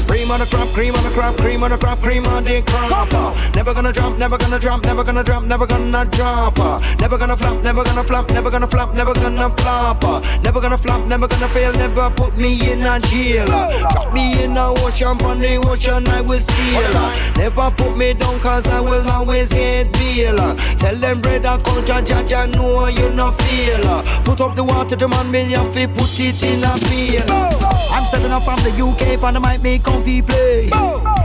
Cream 0.07 0.31
on 0.31 0.41
the 0.41 0.47
crop, 0.49 0.69
cream 0.69 0.95
on 0.95 1.05
the 1.05 1.11
crop, 1.11 1.37
cream 1.37 1.63
on 1.63 1.71
the 1.71 1.77
crop, 1.77 2.01
cream 2.01 2.25
on 2.25 2.45
the 2.45 2.63
crop. 2.63 3.37
Never 3.55 3.75
gonna 3.75 3.93
drop, 3.93 4.19
never 4.19 4.39
gonna 4.39 4.48
drop, 4.57 4.83
never 4.85 5.05
gonna 5.05 5.23
drop, 5.23 5.45
never 5.45 5.67
gonna 5.67 6.05
drop. 6.07 6.59
Uh, 6.59 6.79
Never 7.01 7.19
gonna 7.19 7.37
flop, 7.37 7.63
never 7.63 7.85
gonna 7.85 8.03
flop, 8.03 8.31
never 8.31 8.51
gonna 8.51 8.67
flop, 8.67 8.95
never 8.95 9.13
gonna 9.13 9.51
flop. 9.51 10.05
Uh, 10.05 10.21
Never 10.43 10.61
gonna 10.61 10.79
flop, 10.79 11.07
never 11.07 11.29
gonna 11.29 11.49
fail, 11.49 11.73
never 11.75 12.09
put 12.11 12.37
me 12.37 12.71
in 12.71 12.81
a 12.87 12.99
jail. 13.01 13.51
Uh, 13.51 13.69
Drop 13.93 14.15
me 14.15 14.43
in 14.43 14.57
a 14.57 14.73
ocean, 14.85 15.21
on 15.23 15.39
the 15.41 15.57
ocean 15.67 16.07
I 16.09 16.21
will 16.23 16.39
sail. 16.39 16.97
Uh, 16.97 17.15
Never 17.37 17.71
put 17.77 17.97
me 17.97 18.15
down 18.15 18.41
cause 18.41 18.67
I 18.69 18.81
will 18.81 19.07
always 19.11 19.53
get 19.53 19.93
bail. 19.93 20.41
Uh, 20.41 20.55
Tell 20.79 20.97
them 20.97 21.21
brother 21.21 21.61
culture, 21.65 22.01
judge, 22.03 22.33
I 22.33 22.47
know 22.47 22.87
you 22.87 23.11
no 23.13 23.33
feel. 23.33 23.87
Uh, 23.87 24.03
Put 24.25 24.41
up 24.41 24.57
the 24.57 24.65
water, 24.65 24.97
the 24.97 25.09
man, 25.09 25.31
me 25.31 25.45
have 25.53 25.73
to 25.75 25.89
put 25.89 26.19
it 26.21 26.43
in 26.43 26.65
a 26.65 26.79
pail. 26.89 27.31
Uh, 27.31 27.69
I'm 27.93 28.05
stepping 28.05 28.33
up 28.33 28.45
from 28.45 28.61
the 28.63 28.71
UK, 28.71 29.23
on 29.23 29.35
the 29.35 29.41
mic, 29.41 29.61
me 29.63 29.79
comfy 29.79 30.23
play. 30.23 30.71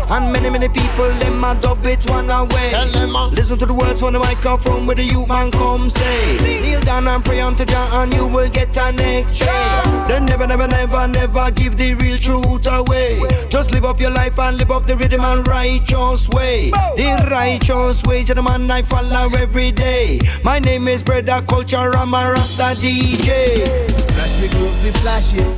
And 0.10 0.32
many, 0.32 0.50
many 0.50 0.68
people, 0.68 1.10
them 1.20 1.44
a 1.44 1.56
dub 1.56 1.86
it 1.86 2.10
one 2.10 2.30
away. 2.30 2.72
Listen 3.14 3.60
to 3.60 3.66
the 3.68 3.74
words 3.74 4.00
from 4.00 4.14
the 4.14 4.20
microphone 4.20 4.88
where 4.88 4.96
the 4.96 5.04
youth 5.04 5.28
man 5.28 5.52
come 5.52 5.88
say. 5.88 6.38
Kneel 6.42 6.82
down 6.82 7.08
and 7.08 7.24
pray 7.24 7.42
unto 7.42 7.64
Jah 7.64 7.90
and 7.94 8.12
you 8.12 8.26
will 8.26 8.50
get 8.50 8.76
an 8.78 8.96
next 8.96 9.38
day. 9.38 10.04
Then 10.08 10.26
never, 10.26 10.48
never, 10.48 10.68
never, 10.68 11.08
never 11.08 11.52
give 11.52 11.78
the 11.78 11.94
real 11.94 12.18
truth 12.18 12.66
away. 12.66 13.22
Just 13.50 13.72
live 13.72 13.86
up 13.86 14.00
your 14.00 14.10
life 14.10 14.40
and 14.40 14.58
live 14.58 14.72
up 14.72 14.88
the 14.88 14.98
rhythm 14.98 15.22
and 15.22 15.48
righteous 15.48 16.28
way. 16.30 16.72
The 16.72 17.28
righteous 17.30 18.04
way, 18.04 18.24
gentlemen, 18.24 18.70
I 18.72 18.82
follow 18.82 19.30
every 19.38 19.72
day. 19.72 20.20
My 20.44 20.58
name 20.58 20.88
is 20.88 21.04
Brother 21.04 21.44
Culture, 21.48 21.96
I'm 21.96 22.14
a 22.16 22.32
Rasta 22.32 22.76
DJ. 22.82 24.13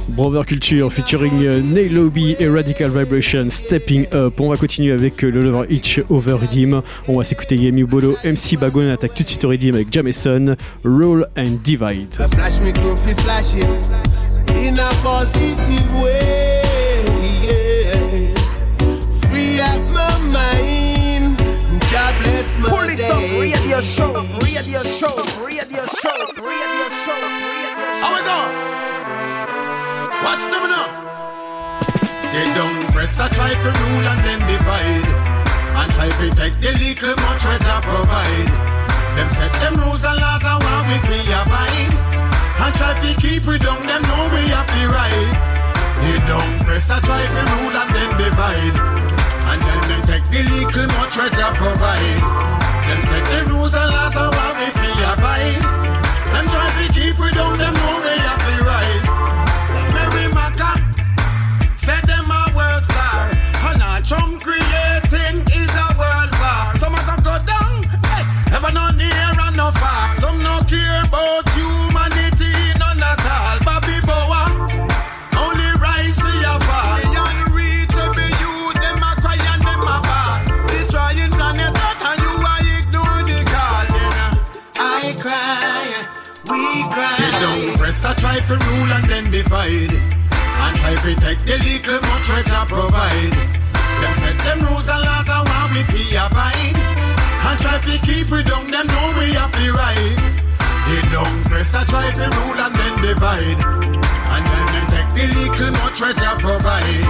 Brother 0.10 0.46
Culture 0.46 0.90
featuring 0.92 1.44
euh, 1.46 1.60
Neil 1.62 1.90
Lobby 1.90 2.36
et 2.40 2.48
Radical 2.48 2.92
Vibration 2.92 3.48
Stepping 3.50 4.06
Up. 4.14 4.40
On 4.40 4.50
va 4.50 4.58
continuer 4.58 4.92
avec 4.94 5.24
euh, 5.24 5.30
le 5.32 5.42
Lover 5.42 5.66
Itch 5.74 6.00
Over 6.10 6.34
Redeem. 6.34 6.82
On 7.08 7.18
va 7.18 7.24
s'écouter 7.24 7.56
Yemi 7.56 7.84
Bolo, 7.84 8.16
MC 8.24 8.58
Bagon 8.60 8.92
attaque 8.92 9.14
tout 9.16 9.24
de 9.24 9.28
suite 9.30 9.44
au 9.44 9.50
Redeem 9.50 9.76
avec 9.76 9.92
Jameson, 9.92 10.56
Roll 10.84 11.26
and 11.38 11.60
Divide. 11.64 12.14
In 14.58 14.78
a 14.80 14.90
positive 15.04 16.02
way. 16.02 17.02
Yeah. 17.44 18.30
Free 19.30 19.60
up 19.60 19.82
my 19.90 20.18
mind. 20.32 21.38
God 21.92 22.16
bless 22.20 22.58
my 22.58 22.70
Pull 22.70 22.90
it 22.90 22.98
day. 22.98 23.10
up, 23.10 23.42
radio 23.42 23.82
show, 23.82 24.14
radio 24.42 24.82
show, 24.84 25.14
radio 25.46 25.86
show, 25.86 26.18
radio 26.42 26.90
show, 27.04 27.55
Watch 30.26 30.42
them 30.50 30.66
now. 30.74 30.90
They 32.34 32.50
don't 32.58 32.90
press 32.90 33.14
a 33.22 33.30
try 33.30 33.54
to 33.54 33.70
rule 33.78 34.06
and 34.10 34.22
then 34.26 34.42
divide. 34.50 35.06
And 35.78 35.90
try 35.94 36.10
to 36.10 36.28
take 36.34 36.58
the 36.58 36.74
little 36.82 37.14
much 37.22 37.46
what 37.46 37.62
I 37.62 37.78
provide. 37.86 38.50
Them 39.14 39.30
set 39.30 39.54
them 39.62 39.78
rules 39.86 40.02
and 40.02 40.18
laws 40.18 40.42
and 40.42 40.60
want 40.66 40.90
we 40.90 40.98
free 41.06 41.30
abide. 41.30 41.94
And 42.58 42.74
try 42.74 42.98
to 43.06 43.12
keep 43.22 43.46
we 43.46 43.62
down, 43.62 43.86
them 43.86 44.02
know 44.02 44.26
we 44.34 44.50
have 44.50 44.66
to 44.66 44.84
rise. 44.90 45.42
They 46.02 46.18
don't 46.26 46.58
press 46.66 46.90
a 46.90 46.98
try 47.06 47.22
to 47.22 47.42
rule 47.46 47.78
and 47.78 47.92
then 47.94 48.12
divide. 48.18 48.78
And 49.46 49.62
tell 49.62 49.82
them 49.86 50.02
take 50.10 50.26
the 50.34 50.42
little 50.42 50.90
much 50.98 51.22
what 51.22 51.38
I 51.38 51.54
provide. 51.54 52.22
Them 52.90 53.02
set 53.14 53.26
the 53.30 53.40
rules 53.54 53.78
and 53.78 53.94
laws 53.94 54.18
and 54.18 54.34
want 54.34 54.58
we 54.58 54.68
free 54.74 55.02
abide. 55.06 55.62
And 56.34 56.50
try 56.50 56.66
to 56.66 56.86
keep 56.98 57.14
we 57.22 57.30
down, 57.30 57.62
divide. 89.46 89.94
And 89.94 90.76
try 90.78 90.96
to 90.96 91.12
take 91.22 91.40
the 91.46 91.58
little 91.62 92.02
much 92.10 92.26
treasure 92.26 92.66
provide. 92.66 93.36
Them 94.02 94.14
set 94.18 94.38
them 94.42 94.60
rules 94.66 94.90
and 94.90 95.02
laws 95.06 95.30
and 95.30 95.46
want 95.46 95.70
we 95.74 95.82
fi 95.86 96.18
abide. 96.18 96.78
And 97.46 97.58
try 97.62 97.78
to 97.78 97.96
keep 98.02 98.30
we 98.32 98.42
down, 98.44 98.72
them 98.72 98.88
know 98.88 99.08
we 99.18 99.34
have 99.38 99.54
to 99.54 99.72
rise. 99.74 100.36
They 100.90 101.02
don't 101.14 101.46
press 101.46 101.74
a 101.74 101.86
try 101.86 102.10
to 102.18 102.28
rule 102.38 102.58
and 102.58 102.74
then 102.74 102.96
divide. 103.02 103.62
And 104.34 104.44
then 104.50 104.66
them 104.74 104.86
take 104.90 105.12
the 105.14 105.26
little 105.38 105.72
much 105.84 105.98
treasure 105.98 106.36
provide. 106.42 107.06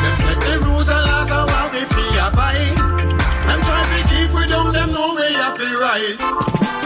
Them 0.00 0.16
set 0.24 0.38
the 0.40 0.54
rules 0.64 0.88
and 0.88 1.04
laws 1.04 1.30
and 1.30 1.46
want 1.50 1.72
we 1.72 1.82
fi 1.92 2.06
abide. 2.24 2.78
And 3.52 3.60
try 3.62 3.82
to 3.84 4.00
keep 4.08 4.30
we 4.32 4.46
down, 4.46 4.72
them 4.72 4.90
know 4.90 5.14
we 5.14 5.28
have 5.34 5.56
to 5.60 5.68
rise. 5.76 6.85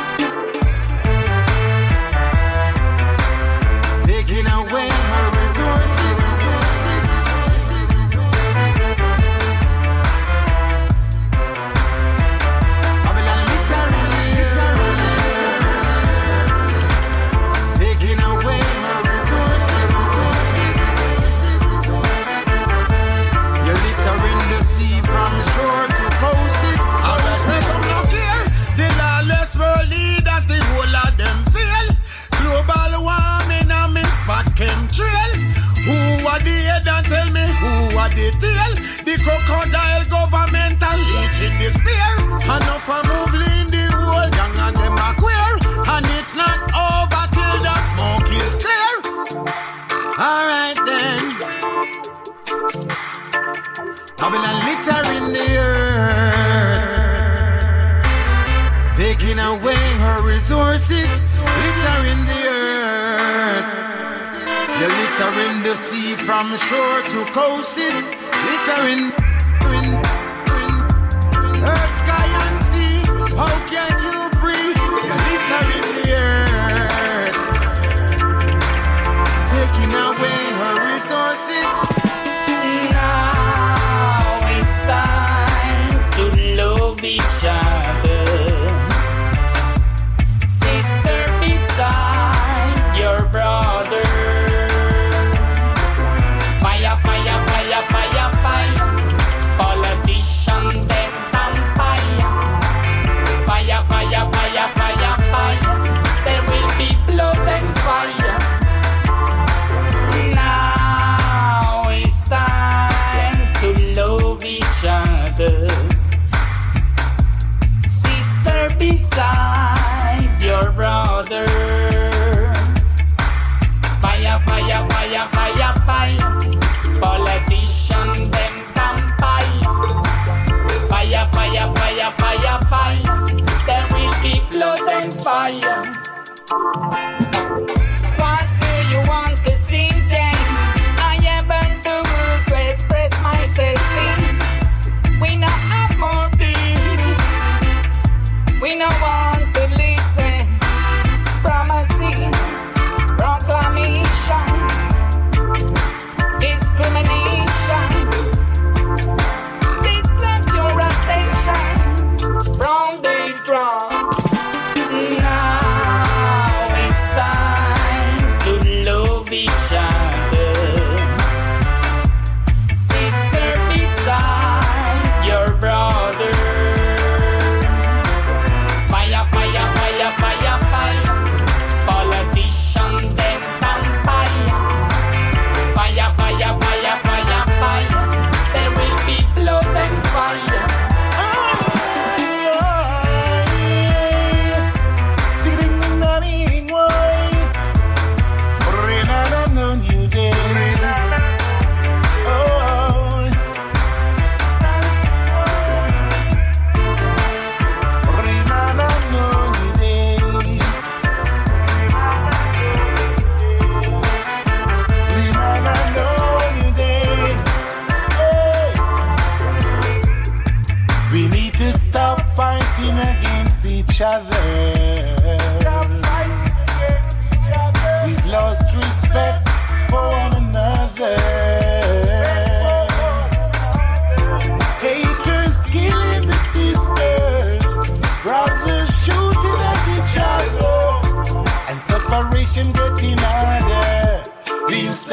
Away 4.70 5.09
crocodile 39.22 40.04
government 40.08 40.82
and 40.82 41.00
leeching 41.12 41.54
the 41.60 41.70
spear. 41.78 42.10
Enough 42.44 42.88
a 42.88 42.98
move 43.08 43.34
in 43.34 43.66
the 43.70 43.84
whole 43.92 44.28
gang 44.36 44.56
and 44.66 44.76
them 44.76 44.96
a 44.96 45.14
queer. 45.20 45.52
And 45.86 46.06
it's 46.18 46.34
not 46.34 46.58
over 46.72 47.24
till 47.34 47.56
the 47.66 47.76
smoke 47.92 48.30
is 48.42 48.54
clear. 48.62 48.94
Alright 50.18 50.78
then. 50.86 51.22
Babylon 54.18 54.56
littering 54.68 55.26
the 55.32 55.48
earth. 55.58 57.00
Taking 58.96 59.38
away 59.38 59.82
her 60.04 60.18
resources, 60.26 61.10
littering 61.62 62.24
the 62.26 62.40
earth. 62.48 62.99
You're 64.80 64.88
littering 64.88 65.62
the 65.62 65.76
sea 65.76 66.14
from 66.16 66.56
shore 66.56 67.02
to 67.02 67.32
coast. 67.32 67.76
littering, 67.76 68.02
littering, 68.48 69.29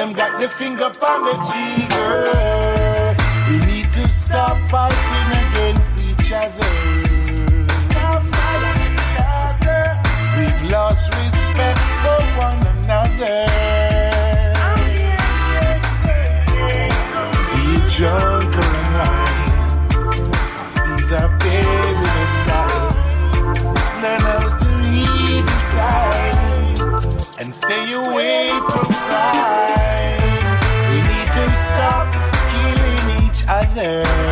them 0.08 0.16
got 0.16 0.40
the 0.40 0.48
finger 0.48 0.86
on 0.86 1.26
the 1.26 1.34
trigger. 1.50 3.16
We 3.50 3.58
need 3.66 3.92
to 3.94 4.10
stop 4.10 4.58
fighting 4.70 5.30
against 5.44 6.00
each 6.00 6.32
other. 6.32 6.72
Stop 7.90 8.24
fighting 8.36 8.94
each 8.94 9.16
other. 9.20 9.82
We've 10.38 10.72
lost 10.72 11.14
respect 11.16 11.80
for 12.02 12.20
one 12.46 12.62
another. 12.78 13.38
Be 17.52 17.66
drunk 17.98 18.56
or 18.64 18.74
wine, 18.96 19.46
these 20.98 21.12
are 21.12 21.32
perilous 21.40 22.34
times. 22.48 22.96
Learn 24.02 24.22
how 24.22 24.46
to 24.58 24.70
read 24.84 25.44
the 25.46 25.60
signs 25.76 26.80
and 27.40 27.54
stay 27.54 27.94
away 27.94 28.50
from 28.70 28.97
there. 33.78 34.27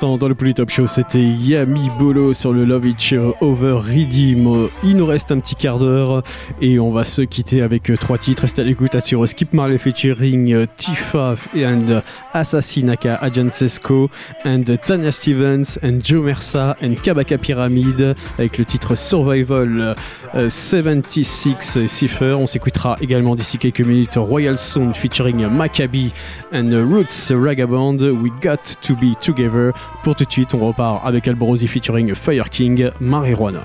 Dans 0.00 0.28
le 0.28 0.34
Polytop 0.34 0.70
Show, 0.70 0.86
c'était 0.86 1.22
Yami 1.22 1.90
Bolo 1.98 2.32
sur 2.32 2.52
le 2.52 2.64
Love 2.64 2.86
Each 2.86 3.14
Over 3.40 3.74
Redeem. 3.74 4.68
Il 4.82 4.96
nous 4.96 5.06
reste 5.06 5.30
un 5.32 5.38
petit 5.38 5.54
quart 5.54 5.78
d'heure 5.78 6.22
et 6.60 6.78
on 6.78 6.90
va 6.90 7.04
se 7.04 7.22
quitter 7.22 7.62
avec 7.62 7.92
trois 8.00 8.18
titres. 8.18 8.42
Restez 8.42 8.62
à 8.62 8.64
l'écoute 8.64 8.98
sur 9.00 9.26
Skip 9.28 9.52
Marley 9.52 9.78
featuring 9.78 10.52
euh, 10.52 10.66
Tifa 10.76 11.36
and 11.56 12.02
Assassinaka 12.32 13.16
Agent 13.16 13.50
Sesko 13.52 14.10
and 14.44 14.64
Tanya 14.84 15.10
Stevens 15.10 15.78
and 15.82 15.98
Joe 16.02 16.22
Mersa 16.22 16.76
and 16.82 16.94
Kabaka 17.02 17.38
Pyramid 17.38 18.14
avec 18.38 18.58
le 18.58 18.64
titre 18.64 18.94
Survival 18.94 19.94
euh, 20.34 20.48
76 20.48 21.86
Cipher. 21.86 22.34
On 22.34 22.46
s'écoutera 22.46 22.96
également 23.00 23.36
d'ici 23.36 23.58
quelques 23.58 23.80
minutes 23.80 24.16
Royal 24.16 24.58
Sound 24.58 24.96
featuring 24.96 25.46
Maccabi 25.46 26.12
and 26.52 26.70
Roots 26.72 27.30
Ragaband. 27.30 27.98
We 28.00 28.30
got 28.42 28.78
to 28.82 28.94
be 28.94 29.16
together. 29.20 29.72
Pour 30.04 30.16
tout 30.16 30.24
de 30.24 30.32
suite, 30.32 30.54
on 30.54 30.66
repart 30.66 31.02
avec 31.04 31.28
Alborosi 31.28 31.66
featuring 31.66 32.14
Fire 32.14 32.48
King 32.50 32.90
Marijuana. 33.00 33.62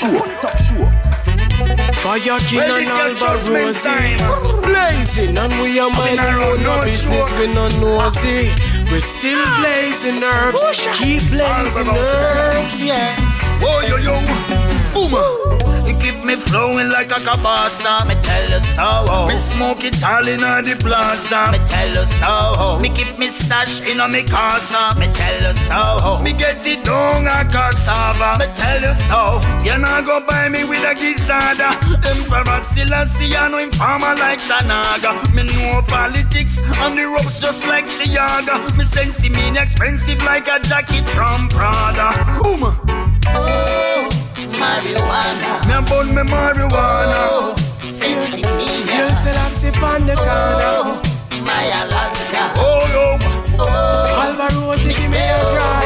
Show, 0.00 0.18
pull 0.18 0.30
it 0.30 0.44
up, 0.44 0.56
show. 0.58 1.10
Fire 2.00 2.40
King 2.40 2.58
Well, 2.58 2.76
and 2.76 2.88
Alba 2.88 3.18
judgment 3.18 3.64
Rosie 3.66 3.88
time. 3.88 4.62
Blazing 4.62 5.36
and 5.36 5.52
we 5.60 5.78
are 5.78 5.90
minding 5.90 6.20
our 6.20 6.40
own 6.40 6.62
no 6.62 6.84
business. 6.84 7.32
We 7.38 7.46
no 7.52 7.68
nosy. 7.80 8.48
We're 8.90 9.00
still 9.00 9.42
ah. 9.44 9.60
blazing 9.60 10.22
herbs. 10.22 10.62
Keep 10.96 11.22
blazing 11.30 11.88
herbs 11.88 12.80
Yeah. 12.80 13.16
Oh, 13.62 13.84
yo, 13.86 13.96
yo, 13.96 14.59
boomer. 14.94 15.24
You 15.86 15.98
keep 15.98 16.24
me 16.24 16.36
flowing 16.36 16.88
like 16.90 17.10
a 17.10 17.18
cabasa. 17.18 18.06
Me 18.06 18.14
tell 18.22 18.50
you 18.50 18.60
so. 18.60 19.26
Me 19.26 19.34
smoke 19.34 19.84
it 19.84 20.02
all 20.04 20.26
in 20.26 20.40
the 20.40 20.76
plaza. 20.78 21.50
Me 21.52 21.58
tell 21.66 21.94
you 21.94 22.06
so. 22.06 22.78
Me 22.80 22.88
keep 22.90 23.18
me 23.18 23.28
stash 23.28 23.80
in 23.88 23.98
me 24.12 24.22
casa. 24.22 24.94
Me 24.98 25.06
tell 25.12 25.42
you 25.42 25.54
so. 25.54 26.20
Me 26.22 26.32
get 26.32 26.64
it 26.66 26.84
down 26.84 27.26
a 27.26 27.44
cassava. 27.50 28.38
Me 28.38 28.46
tell 28.54 28.80
you 28.82 28.94
so. 28.94 29.40
You 29.64 29.78
not 29.78 30.06
go 30.06 30.20
buy 30.26 30.48
me 30.48 30.64
with 30.64 30.84
a 30.84 30.94
gizzada. 30.94 31.74
Emperor 32.06 32.62
Selassie, 32.62 33.34
I 33.36 33.48
know 33.48 33.58
him 33.58 33.70
farmer 33.70 34.14
like 34.14 34.40
Tanaga. 34.40 35.32
Me 35.34 35.42
know 35.42 35.82
politics 35.86 36.60
on 36.78 36.96
the 36.96 37.04
ropes 37.04 37.40
just 37.40 37.66
like 37.66 37.86
Seaga. 37.86 38.76
Me 38.76 38.84
sense 38.84 39.20
mean 39.28 39.56
expensive 39.56 40.22
like 40.24 40.48
a 40.48 40.60
jacket 40.60 41.06
from 41.08 41.48
Prada. 41.48 42.14
Boomer. 42.42 42.76
Oh, 43.32 44.08
marijuana. 44.60 45.50
Me 45.66 45.74
a 45.74 45.80
bun 45.88 46.06
me 46.14 46.22
marijuana. 46.32 47.56
Sexy 47.80 48.42
Girl 48.42 49.10
said 49.22 49.36
I 49.36 49.48
sip 49.48 49.82
on 49.82 50.06
the 50.06 50.14
corner 50.14 50.76
oh, 50.84 51.02
My 51.42 51.64
Alaska. 51.82 52.42
Oh, 52.56 52.84
yo. 52.94 53.06
Oh. 53.58 54.22
Alba 54.24 54.46
Rosie 54.56 54.94
give 54.94 55.10
me 55.10 55.18
a 55.18 55.40
dryer 55.52 55.79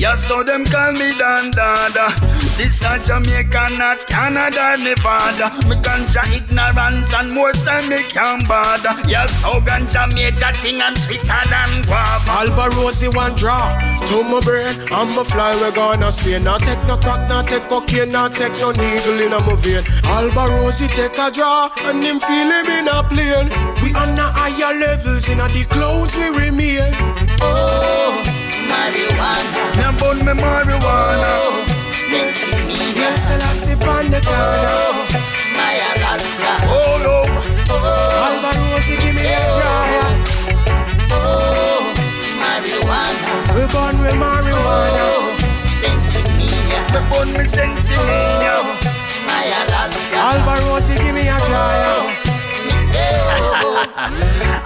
Yeah, 0.00 0.16
so 0.16 0.42
them 0.42 0.64
call 0.64 0.92
me 0.92 1.12
Dan 1.18 1.50
Dada. 1.50 2.08
This 2.56 2.80
a 2.80 2.96
Jamaica, 3.04 3.68
not 3.76 4.00
Canada, 4.08 4.80
Nevada. 4.80 5.52
Me 5.68 5.76
ganja 5.76 6.24
ignorance 6.32 7.12
and 7.12 7.30
more 7.32 7.52
time 7.52 7.86
me 7.90 8.00
can 8.08 8.40
bother. 8.48 8.96
Yeah, 9.06 9.26
so 9.26 9.60
ganja 9.60 10.08
major 10.14 10.56
thing 10.56 10.80
and 10.80 10.96
sweeter 10.96 11.44
than 11.52 11.82
guava. 11.84 12.70
Rosie 12.76 13.08
one 13.08 13.34
draw 13.34 13.76
To 14.06 14.22
my 14.24 14.40
brain 14.40 14.74
I'm 14.90 15.18
a 15.18 15.24
fly 15.24 15.52
we 15.60 15.74
gonna 15.74 16.10
Spain 16.10 16.44
Not 16.44 16.62
take 16.62 16.82
no 16.86 16.96
crack, 16.96 17.28
not 17.28 17.46
take 17.48 17.68
cocaine 17.68 18.12
Not 18.12 18.32
take 18.32 18.52
no 18.54 18.70
needle 18.70 19.20
in 19.20 19.32
a 19.32 19.40
my 19.44 19.54
vein 19.56 19.84
Rosie 20.34 20.88
take 20.88 21.18
a 21.18 21.30
draw 21.30 21.70
And 21.84 22.02
him 22.02 22.20
feel 22.20 22.48
him 22.48 22.66
in 22.66 22.88
a 22.88 23.02
plane 23.04 23.48
We 23.82 23.92
on 23.94 24.18
a 24.18 24.32
higher 24.32 24.78
levels 24.78 25.28
In 25.28 25.40
a 25.40 25.48
the 25.48 25.64
clouds 25.68 26.16
we 26.16 26.28
remain 26.30 26.92
Oh, 27.40 28.39
marijuana. 28.72 29.62
Me 29.76 29.82
a 29.88 29.92
bun 30.00 30.18
me 30.26 30.32
marijuana. 30.42 31.32
Sexy 32.08 32.50
me. 32.66 32.76
Girl 32.98 33.16
still 33.24 33.42
I 33.42 33.52
sip 33.62 33.82
on 33.86 34.06
the 34.10 34.20
corner 34.20 34.82
My 35.56 35.74
Alaska. 35.90 36.52
Oh, 36.66 36.94
no. 37.04 37.16
Oh. 37.72 38.24
Alba 38.26 38.50
Rosie 38.70 38.96
give 39.02 39.14
me 39.14 39.24
a 39.30 39.42
dryer 39.56 40.08
Oh, 41.12 41.80
marijuana. 42.42 43.32
We 43.54 43.62
born 43.72 43.96
with 44.02 44.16
marijuana 44.22 45.06
Sensimilla. 45.80 46.80
Me 46.92 47.00
bun 47.10 47.28
me 47.38 47.44
sensimilla. 47.56 48.54
Oh. 48.58 48.68
My 49.26 49.44
Alaska. 49.62 50.18
Alba 50.30 50.54
Rosie 50.66 50.96
give 51.02 51.14
me 51.14 51.22
a 51.28 51.38
dryer 51.48 51.94
oh. 51.96 51.99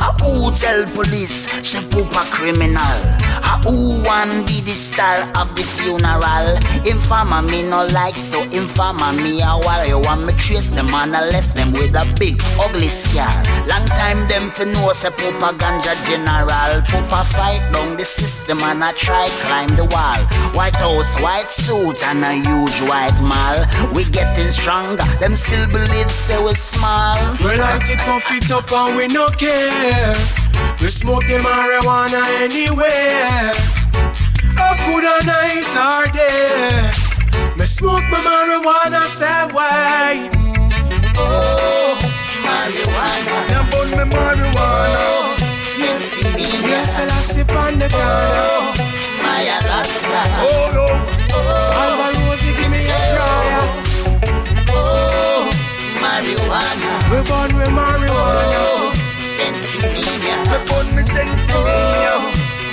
A 0.00 0.10
who 0.22 0.50
tell 0.56 0.84
police 0.94 1.46
she 1.62 1.78
poop 1.88 2.10
a 2.10 2.24
criminal? 2.34 2.98
A 3.44 3.60
who 3.62 4.02
want 4.02 4.46
be 4.46 4.60
the 4.60 4.72
star 4.74 5.22
of 5.38 5.54
the 5.54 5.62
funeral? 5.62 6.58
Informer 6.82 7.42
me 7.42 7.62
no 7.62 7.86
like 7.92 8.16
so 8.16 8.42
informer 8.50 9.12
me 9.12 9.40
a 9.42 9.54
while 9.62 9.86
you 9.86 9.98
want 9.98 10.26
me 10.26 10.32
trace 10.34 10.70
them 10.70 10.88
and 10.88 11.14
I 11.14 11.28
left 11.28 11.54
them 11.54 11.72
with 11.72 11.94
a 11.94 12.04
big 12.18 12.40
ugly 12.58 12.88
scar. 12.88 13.30
Long 13.68 13.86
time 13.86 14.26
them 14.28 14.50
fi 14.50 14.64
know 14.64 14.92
say 14.92 15.10
poop 15.10 15.38
a 15.38 15.54
ganja 15.54 15.94
general. 16.08 16.82
Poop 16.90 17.12
a 17.12 17.22
fight 17.24 17.62
down 17.72 17.96
the 17.96 18.04
system 18.04 18.58
and 18.62 18.82
I 18.82 18.92
try 18.92 19.28
climb 19.46 19.76
the 19.76 19.84
wall. 19.84 20.18
White 20.56 20.76
House, 20.76 21.14
white 21.20 21.50
suit 21.50 22.02
and 22.04 22.24
a 22.24 22.32
huge 22.34 22.80
white 22.88 23.18
mall. 23.22 23.62
We 23.94 24.04
getting 24.10 24.50
stronger. 24.50 25.04
Them 25.20 25.36
still 25.36 25.66
believe 25.68 26.10
say 26.10 26.42
we 26.42 26.54
small. 26.54 27.16
We 27.38 27.54
light 27.56 27.88
it, 27.88 27.98
puff 28.08 28.30
it 28.32 28.50
up 28.50 28.72
and 28.72 28.96
we 28.96 29.06
no 29.08 29.28
care 29.28 29.83
We 29.84 30.88
smoke 30.88 31.24
the 31.26 31.36
marijuana 31.44 32.24
anywhere 32.40 33.52
A 34.56 34.72
good 34.86 35.04
a 35.04 35.26
night 35.26 35.76
or 35.76 36.06
day 36.16 36.90
Me 37.58 37.66
smoke 37.66 38.02
my 38.08 38.16
marijuana 38.24 39.04
why 39.52 40.30
Oh, 41.16 41.98
marijuana. 42.46 43.36
Me 43.50 43.58
bun 43.70 43.90
me 43.90 44.04
marijuana. 44.16 45.04
Me. 45.78 45.88
Yes, 46.66 46.96
I 46.96 47.06
sip 47.20 47.52
on 47.52 47.78
the 47.78 47.88
corner 47.90 48.72
My 49.22 49.42
Alaska. 49.44 50.22
Oh, 50.48 50.72
no. 50.72 50.86
Alba 51.76 52.06
Rosie 52.20 52.54
give 52.56 52.70
me 52.70 52.80
a 52.88 52.98
dryer 53.12 53.68
oh. 54.72 54.80
oh, 54.80 55.50
marijuana. 56.00 56.90
We 57.10 57.18
born 57.28 57.50
with 57.58 57.68
marijuana 57.68 58.64
oh. 58.64 58.93
Sensimilla. 59.80 60.36
Me 60.50 60.58
bun 60.68 60.86
me 60.94 61.02
sensimilla. 61.02 62.14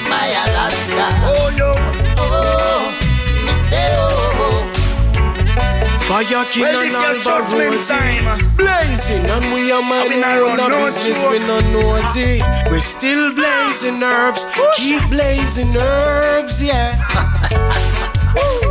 My 0.10 0.28
Alaska. 0.44 1.08
Oh, 1.24 1.50
no. 1.58 1.72
Oh, 2.18 2.92
me 3.46 3.54
say, 3.56 3.88
oh. 3.96 4.72
Fire 6.02 6.46
King 6.52 6.64
Well, 6.64 6.82
and 6.82 6.86
this 6.86 6.92
your 6.92 7.02
Alba 7.02 7.24
judgment 7.24 7.72
Rosie 7.72 7.94
time. 7.94 8.56
Blazing 8.56 9.26
and 9.26 9.54
we 9.54 9.72
are 9.72 9.82
minding 9.82 10.20
been 10.20 10.24
our 10.24 10.44
around 10.44 10.60
own 10.60 10.70
no 10.70 10.86
business. 10.86 11.24
We 11.24 11.40
no 11.40 11.60
nosy 11.72 12.42
We 12.70 12.80
still 12.80 13.34
blazing 13.34 14.04
herbs 14.04 14.46
Keep 14.76 15.10
blazing 15.10 15.76
herbs, 15.78 16.62
yeah 16.62 17.00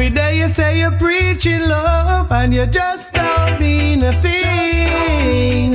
Every 0.00 0.14
day 0.14 0.38
you 0.38 0.48
say 0.48 0.78
you're 0.78 0.92
preaching 0.92 1.60
love 1.60 2.32
and 2.32 2.54
you 2.54 2.64
just 2.64 3.12
don't 3.12 3.60
mean 3.60 4.02
a 4.02 4.18
thing. 4.22 5.74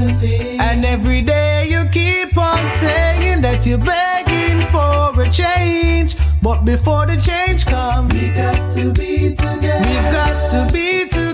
And 0.60 0.84
every 0.84 1.22
day 1.22 1.69
you 1.69 1.85
keep 1.91 2.35
on 2.35 2.72
saying 2.72 3.43
that 3.43 3.68
you're 3.68 3.77
begging 3.77 4.65
for 4.72 5.22
a 5.22 5.30
change. 5.31 6.18
But 6.41 6.65
before 6.65 7.06
the 7.06 7.18
change 7.18 7.68
comes, 7.68 8.15
we 8.15 8.30
got 8.31 8.72
to 8.72 8.91
be 8.93 9.35
together. 9.35 9.89
We've 9.89 10.11
got 10.11 10.49
to 10.49 10.73
be 10.73 11.03
together. 11.03 11.24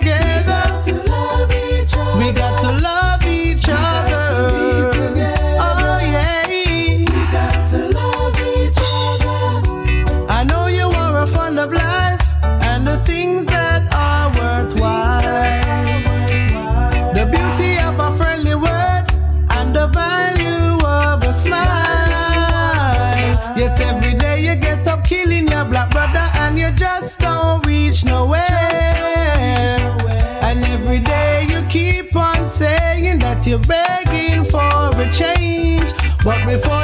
But 36.24 36.46
before 36.46 36.81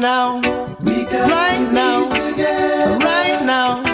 now, 0.00 0.40
right 0.40 1.68
now, 1.70 2.10
so 2.82 2.96
right 2.98 3.44
now, 3.44 3.84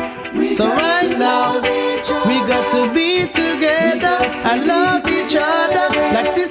so 0.54 0.66
right 0.68 1.18
now, 1.18 1.60
we 2.26 2.38
got 2.46 2.70
to 2.70 2.94
be 2.94 3.26
together. 3.26 4.16
I 4.44 4.56
love 4.64 5.04
each 5.08 5.34
other. 5.36 6.14
Like 6.14 6.28
sisters. 6.28 6.45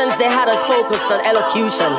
Generations, 0.00 0.18
they 0.18 0.30
had 0.30 0.48
us 0.48 0.60
focused 0.64 1.10
on 1.10 1.20
elocution. 1.24 1.92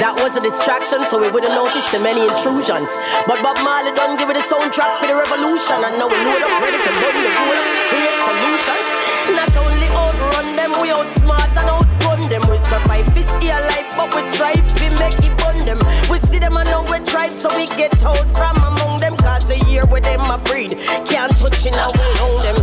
That 0.00 0.12
was 0.20 0.36
a 0.36 0.42
distraction, 0.42 1.04
so 1.08 1.20
we 1.20 1.30
wouldn't 1.30 1.52
notice 1.54 1.84
the 1.92 2.00
many 2.00 2.20
intrusions. 2.20 2.90
But 3.26 3.40
Bob 3.40 3.56
Marley 3.64 3.94
done 3.96 4.16
give 4.16 4.28
it 4.30 4.36
a 4.36 4.44
soundtrack 4.44 5.00
for 5.00 5.06
the 5.08 5.16
revolution, 5.16 5.80
and 5.80 5.96
now 5.96 6.08
we 6.08 6.18
load 6.20 6.42
up, 6.44 6.52
ready 6.60 6.76
for 6.80 6.92
run 6.92 7.16
the 7.16 7.32
rule, 7.32 7.60
create 7.88 8.18
solutions. 8.28 8.88
Not 9.32 9.52
only 9.56 9.88
outrun 9.96 10.48
them, 10.56 10.72
we 10.84 10.88
outsmart 10.92 11.52
and 11.56 11.68
outgun 11.72 12.20
them. 12.28 12.42
We 12.50 12.58
survive, 12.68 13.08
we 13.16 13.22
stay 13.24 13.52
alive, 13.52 13.88
but 13.96 14.08
we 14.12 14.22
try 14.36 14.54
we 14.80 14.88
make 15.00 15.18
it 15.24 15.34
bun 15.40 15.58
them. 15.64 15.80
We 16.10 16.20
see 16.28 16.38
them 16.38 16.54
now 16.54 16.84
we 16.84 17.00
tribe, 17.08 17.36
so 17.36 17.48
we 17.56 17.66
get 17.78 17.96
out 18.04 18.28
from 18.36 18.56
among 18.60 19.00
them. 19.00 19.16
Cause 19.16 19.46
the 19.46 19.58
year 19.70 19.86
with 19.86 20.04
them 20.04 20.20
a 20.28 20.38
breed, 20.38 20.76
can't 21.08 21.32
touch 21.40 21.64
it 21.64 21.72
now 21.72 21.90
we 21.92 22.06
own 22.20 22.42
them. 22.44 22.58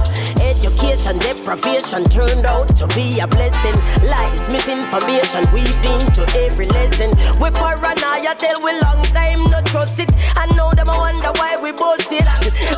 Education, 0.64 1.19
deprivation 1.19 2.06
turned 2.06 2.45
out 2.45 2.73
to 2.77 2.88
be 2.95 3.19
a 3.19 3.27
blessing. 3.27 3.76
Lies, 4.07 4.49
misinformation 4.49 5.44
weaved 5.52 5.84
into 5.84 6.23
every 6.40 6.68
lesson. 6.68 7.10
We 7.41 7.52
paranoia 7.52 8.34
tell 8.38 8.57
we 8.64 8.72
long 8.80 9.03
time 9.11 9.44
no 9.52 9.61
trust 9.64 9.99
it. 9.99 10.10
I 10.38 10.45
know 10.56 10.72
them 10.72 10.88
a 10.88 10.98
wonder 10.98 11.31
why 11.35 11.57
we 11.61 11.73
both 11.73 12.10
it. 12.10 12.23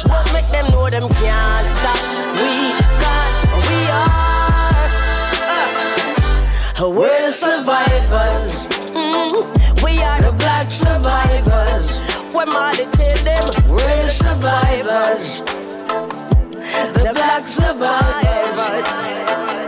But 0.07 0.33
make 0.33 0.47
them 0.47 0.65
know 0.71 0.89
them 0.89 1.07
can't 1.09 1.67
stop 1.77 2.01
we, 2.41 2.73
cause 3.05 3.69
we 3.69 3.79
are. 3.93 4.89
uh, 6.81 6.89
we're 6.89 7.21
the 7.27 7.31
survivors. 7.31 8.55
Mm, 8.95 9.83
we 9.83 10.01
are 10.01 10.21
the 10.23 10.31
black 10.31 10.71
survivors. 10.71 11.91
When 12.33 12.49
Molly 12.49 12.87
tell 12.93 13.23
them 13.23 13.45
we're 13.69 14.03
the 14.03 14.09
survivors. 14.09 15.64
The 16.75 17.11
black 17.13 17.45
survivors. 17.45 19.64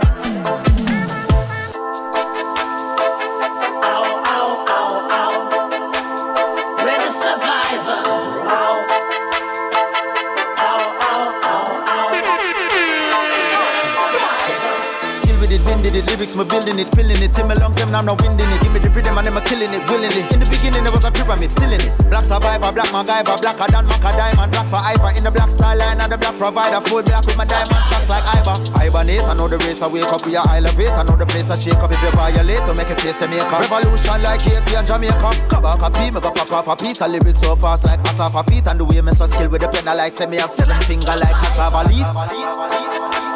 Lyrics, 16.18 16.34
my 16.34 16.44
building 16.44 16.78
it, 16.78 16.86
spilling 16.86 17.22
it. 17.22 17.32
Tim 17.32 17.50
along 17.50 17.72
them, 17.78 17.90
now 17.90 18.00
I'm 18.00 18.06
not 18.06 18.18
it. 18.18 18.60
Give 18.60 18.72
me 18.72 18.80
the 18.82 18.90
rhythm 18.90 19.16
and 19.18 19.26
them 19.26 19.36
a 19.36 19.40
killing 19.40 19.70
it, 19.70 19.82
willingly. 19.86 20.26
In 20.34 20.40
the 20.42 20.48
beginning, 20.50 20.82
there 20.82 20.92
was 20.92 21.04
a 21.04 21.10
pyramid, 21.10 21.50
still 21.50 21.70
in 21.70 21.80
it. 21.80 21.94
Black 22.10 22.24
survivor, 22.26 22.72
black 22.74 22.90
MacGyver, 22.90 23.38
blacker 23.40 23.70
than 23.70 23.86
Mac 23.86 24.02
a 24.02 24.10
diamond, 24.10 24.50
black 24.50 24.66
for 24.66 24.82
Ivor. 24.82 25.14
In 25.16 25.22
the 25.22 25.30
black 25.30 25.48
style 25.48 25.78
line, 25.78 26.00
and 26.00 26.10
the 26.10 26.18
black 26.18 26.36
provider, 26.36 26.80
full 26.90 27.02
black 27.02 27.24
with 27.24 27.38
my 27.38 27.46
diamond 27.46 27.78
socks 27.88 28.08
like 28.10 28.26
Ivor. 28.34 28.58
Hibernate, 28.74 29.22
I 29.22 29.34
know 29.34 29.46
the 29.48 29.58
race, 29.62 29.80
I 29.80 29.86
wake 29.86 30.10
up, 30.10 30.26
we 30.26 30.34
are 30.34 30.48
elevate. 30.50 30.90
I 30.90 31.02
know 31.06 31.16
the 31.16 31.26
place, 31.26 31.50
I 31.50 31.56
shake 31.56 31.78
up 31.78 31.92
if 31.92 32.02
you 32.02 32.10
violate 32.10 32.66
to 32.66 32.74
make 32.74 32.90
a 32.90 32.96
face 32.98 33.22
a 33.22 33.28
maker. 33.28 33.46
Revolution 33.46 34.18
like 34.22 34.42
Haiti 34.42 34.74
and 34.74 34.86
Jamaica. 34.86 35.30
Come 35.48 35.62
back 35.62 35.82
a 35.82 35.88
pee, 35.90 36.10
me 36.10 36.20
go 36.20 36.34
pop 36.34 36.50
off 36.50 36.66
a 36.66 36.74
piece. 36.76 37.00
of 37.00 37.10
lyrics 37.14 37.40
so 37.40 37.54
fast 37.56 37.84
like 37.86 38.02
Asafa 38.02 38.42
feet. 38.50 38.66
And 38.66 38.80
the 38.80 38.84
way 38.84 39.00
me 39.00 39.12
so 39.12 39.26
skill 39.26 39.48
with 39.48 39.62
the 39.62 39.68
pen, 39.68 39.86
I 39.86 39.94
like 39.94 40.12
say 40.12 40.26
me 40.26 40.38
have 40.38 40.50
seven 40.50 40.76
finger 40.82 41.14
like 41.14 41.36
cassava 41.38 41.86
leaf. 41.86 43.27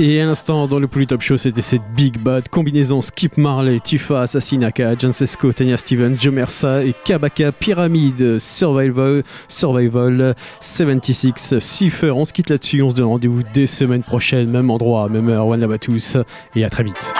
Et 0.00 0.20
à 0.20 0.26
l'instant, 0.26 0.68
dans 0.68 0.78
le 0.78 0.86
Polytop 0.86 1.20
Show, 1.20 1.36
c'était 1.36 1.60
cette 1.60 1.82
Big 1.96 2.18
Bad 2.18 2.48
combinaison 2.48 3.02
Skip 3.02 3.36
Marley, 3.36 3.80
Tifa, 3.80 4.20
Assassinaka, 4.20 4.94
Jancesco, 4.96 5.52
Tanya 5.52 5.76
Stevens, 5.76 6.14
Joe 6.20 6.32
Mersa 6.32 6.84
et 6.84 6.94
Kabaka 7.04 7.50
Pyramid 7.50 8.38
Survival, 8.38 9.24
Survival 9.48 10.36
76 10.60 11.58
Cipher. 11.58 12.12
On 12.12 12.24
se 12.24 12.32
quitte 12.32 12.48
là-dessus, 12.48 12.80
on 12.80 12.90
se 12.90 12.94
donne 12.94 13.06
rendez-vous 13.06 13.42
dès 13.52 13.66
semaine 13.66 14.04
prochaine, 14.04 14.48
même 14.48 14.70
endroit, 14.70 15.08
même 15.08 15.28
heure. 15.30 15.48
One 15.48 15.60
love 15.60 15.72
à 15.72 15.78
tous 15.78 16.16
et 16.54 16.64
à 16.64 16.70
très 16.70 16.84
vite. 16.84 17.12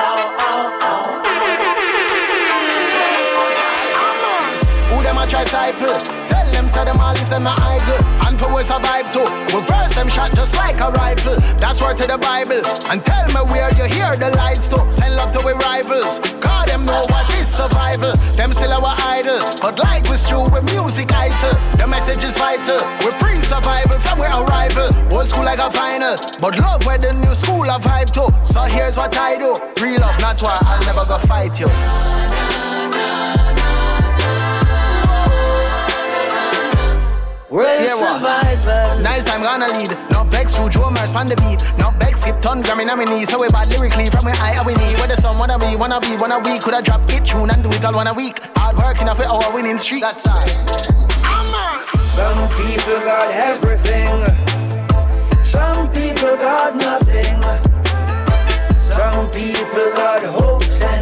Who 6.79 6.85
them 6.85 7.01
a 7.01 7.03
all 7.03 7.17
is 7.17 7.29
them 7.29 7.43
not 7.43 7.61
idle. 7.61 7.99
And 8.23 8.39
for 8.39 8.55
we 8.55 8.63
survive 8.63 9.11
too. 9.11 9.27
We 9.51 9.59
first 9.67 9.97
them 9.97 10.09
shot 10.09 10.33
just 10.33 10.55
like 10.55 10.79
a 10.79 10.93
rifle. 10.93 11.35
That's 11.59 11.83
word 11.83 11.97
to 11.97 12.07
the 12.07 12.19
Bible. 12.19 12.63
And 12.89 13.05
tell 13.05 13.27
me 13.35 13.43
where 13.51 13.75
you 13.75 13.91
hear 13.91 14.15
the 14.15 14.31
lies 14.37 14.69
to. 14.69 14.87
Send 14.93 15.17
love 15.17 15.33
to 15.33 15.43
we 15.45 15.55
rivals. 15.55 16.21
Cause 16.39 16.67
them 16.67 16.87
know 16.87 17.03
what 17.11 17.27
is 17.35 17.49
survival. 17.49 18.15
Them 18.39 18.53
still 18.53 18.73
our 18.73 18.95
idol. 19.11 19.41
But 19.61 19.81
like 19.81 20.05
we 20.09 20.17
true 20.23 20.47
with 20.49 20.71
music 20.71 21.11
idol. 21.13 21.59
The 21.75 21.87
message 21.89 22.23
is 22.23 22.39
vital. 22.39 22.79
We 23.03 23.11
pre-survival 23.19 23.99
from 23.99 24.21
our 24.21 24.47
arrival. 24.47 24.95
Old 25.11 25.27
school 25.27 25.43
like 25.43 25.59
a 25.59 25.73
final. 25.73 26.15
But 26.39 26.61
love 26.61 26.87
where 26.87 26.99
the 26.99 27.13
new 27.13 27.35
school 27.35 27.69
of 27.69 27.83
vibe 27.83 28.15
to. 28.15 28.31
So 28.47 28.63
here's 28.63 28.97
what 28.97 29.17
I 29.17 29.35
do. 29.35 29.51
Real 29.83 29.99
love, 29.99 30.21
not 30.21 30.39
why 30.41 30.57
I'll 30.63 30.85
never 30.87 31.05
go 31.05 31.19
fight 31.27 31.59
you. 31.59 31.67
We're 37.51 37.65
Yeah, 37.65 37.97
survivors. 37.97 39.03
Nice 39.03 39.25
time 39.25 39.43
gonna 39.43 39.69
lead. 39.69 39.97
No 40.11 40.25
vex 40.25 40.55
through 40.55 40.69
drummers 40.69 41.11
on 41.13 41.27
the 41.29 41.37
beat. 41.37 41.65
No 41.79 41.93
vex 41.99 42.21
skip 42.21 42.43
ton 42.43 42.63
grammy 42.63 42.85
knees. 43.09 43.31
So 43.31 43.41
we 43.41 43.49
bad 43.49 43.69
lyrically 43.71 44.11
from 44.11 44.27
where 44.27 44.35
I 44.35 44.59
are 44.59 44.67
we 44.67 44.75
need. 44.75 44.99
Where 44.99 45.09
the 45.09 45.17
sun 45.17 45.39
wanna 45.39 45.59
be, 45.59 45.75
wanna 45.75 45.99
be, 45.99 46.15
wanna 46.19 46.43
be. 46.43 46.59
Coulda 46.59 46.83
drop 46.83 47.11
it 47.11 47.25
tune 47.25 47.49
and 47.49 47.63
do 47.63 47.71
it 47.71 47.83
all 47.87 47.95
one 47.95 48.07
a 48.07 48.13
week. 48.13 48.39
Hard 48.55 48.77
work 48.77 49.01
enough 49.01 49.17
for 49.17 49.25
our 49.25 49.51
winning 49.55 49.79
streak. 49.79 50.03
That's 50.03 50.29
all. 50.29 50.47
Some 52.13 52.49
people 52.61 53.01
got 53.09 53.33
everything. 53.33 54.13
Some 55.41 55.89
people 55.93 56.37
got 56.37 56.77
nothing. 56.77 57.41
Some 58.77 59.31
people 59.31 59.89
got 59.97 60.23
hopes 60.23 60.83
and 60.83 60.98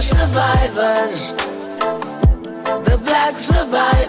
survivors. 0.00 1.32
The 2.88 3.00
black 3.04 3.36
survivors. 3.36 4.03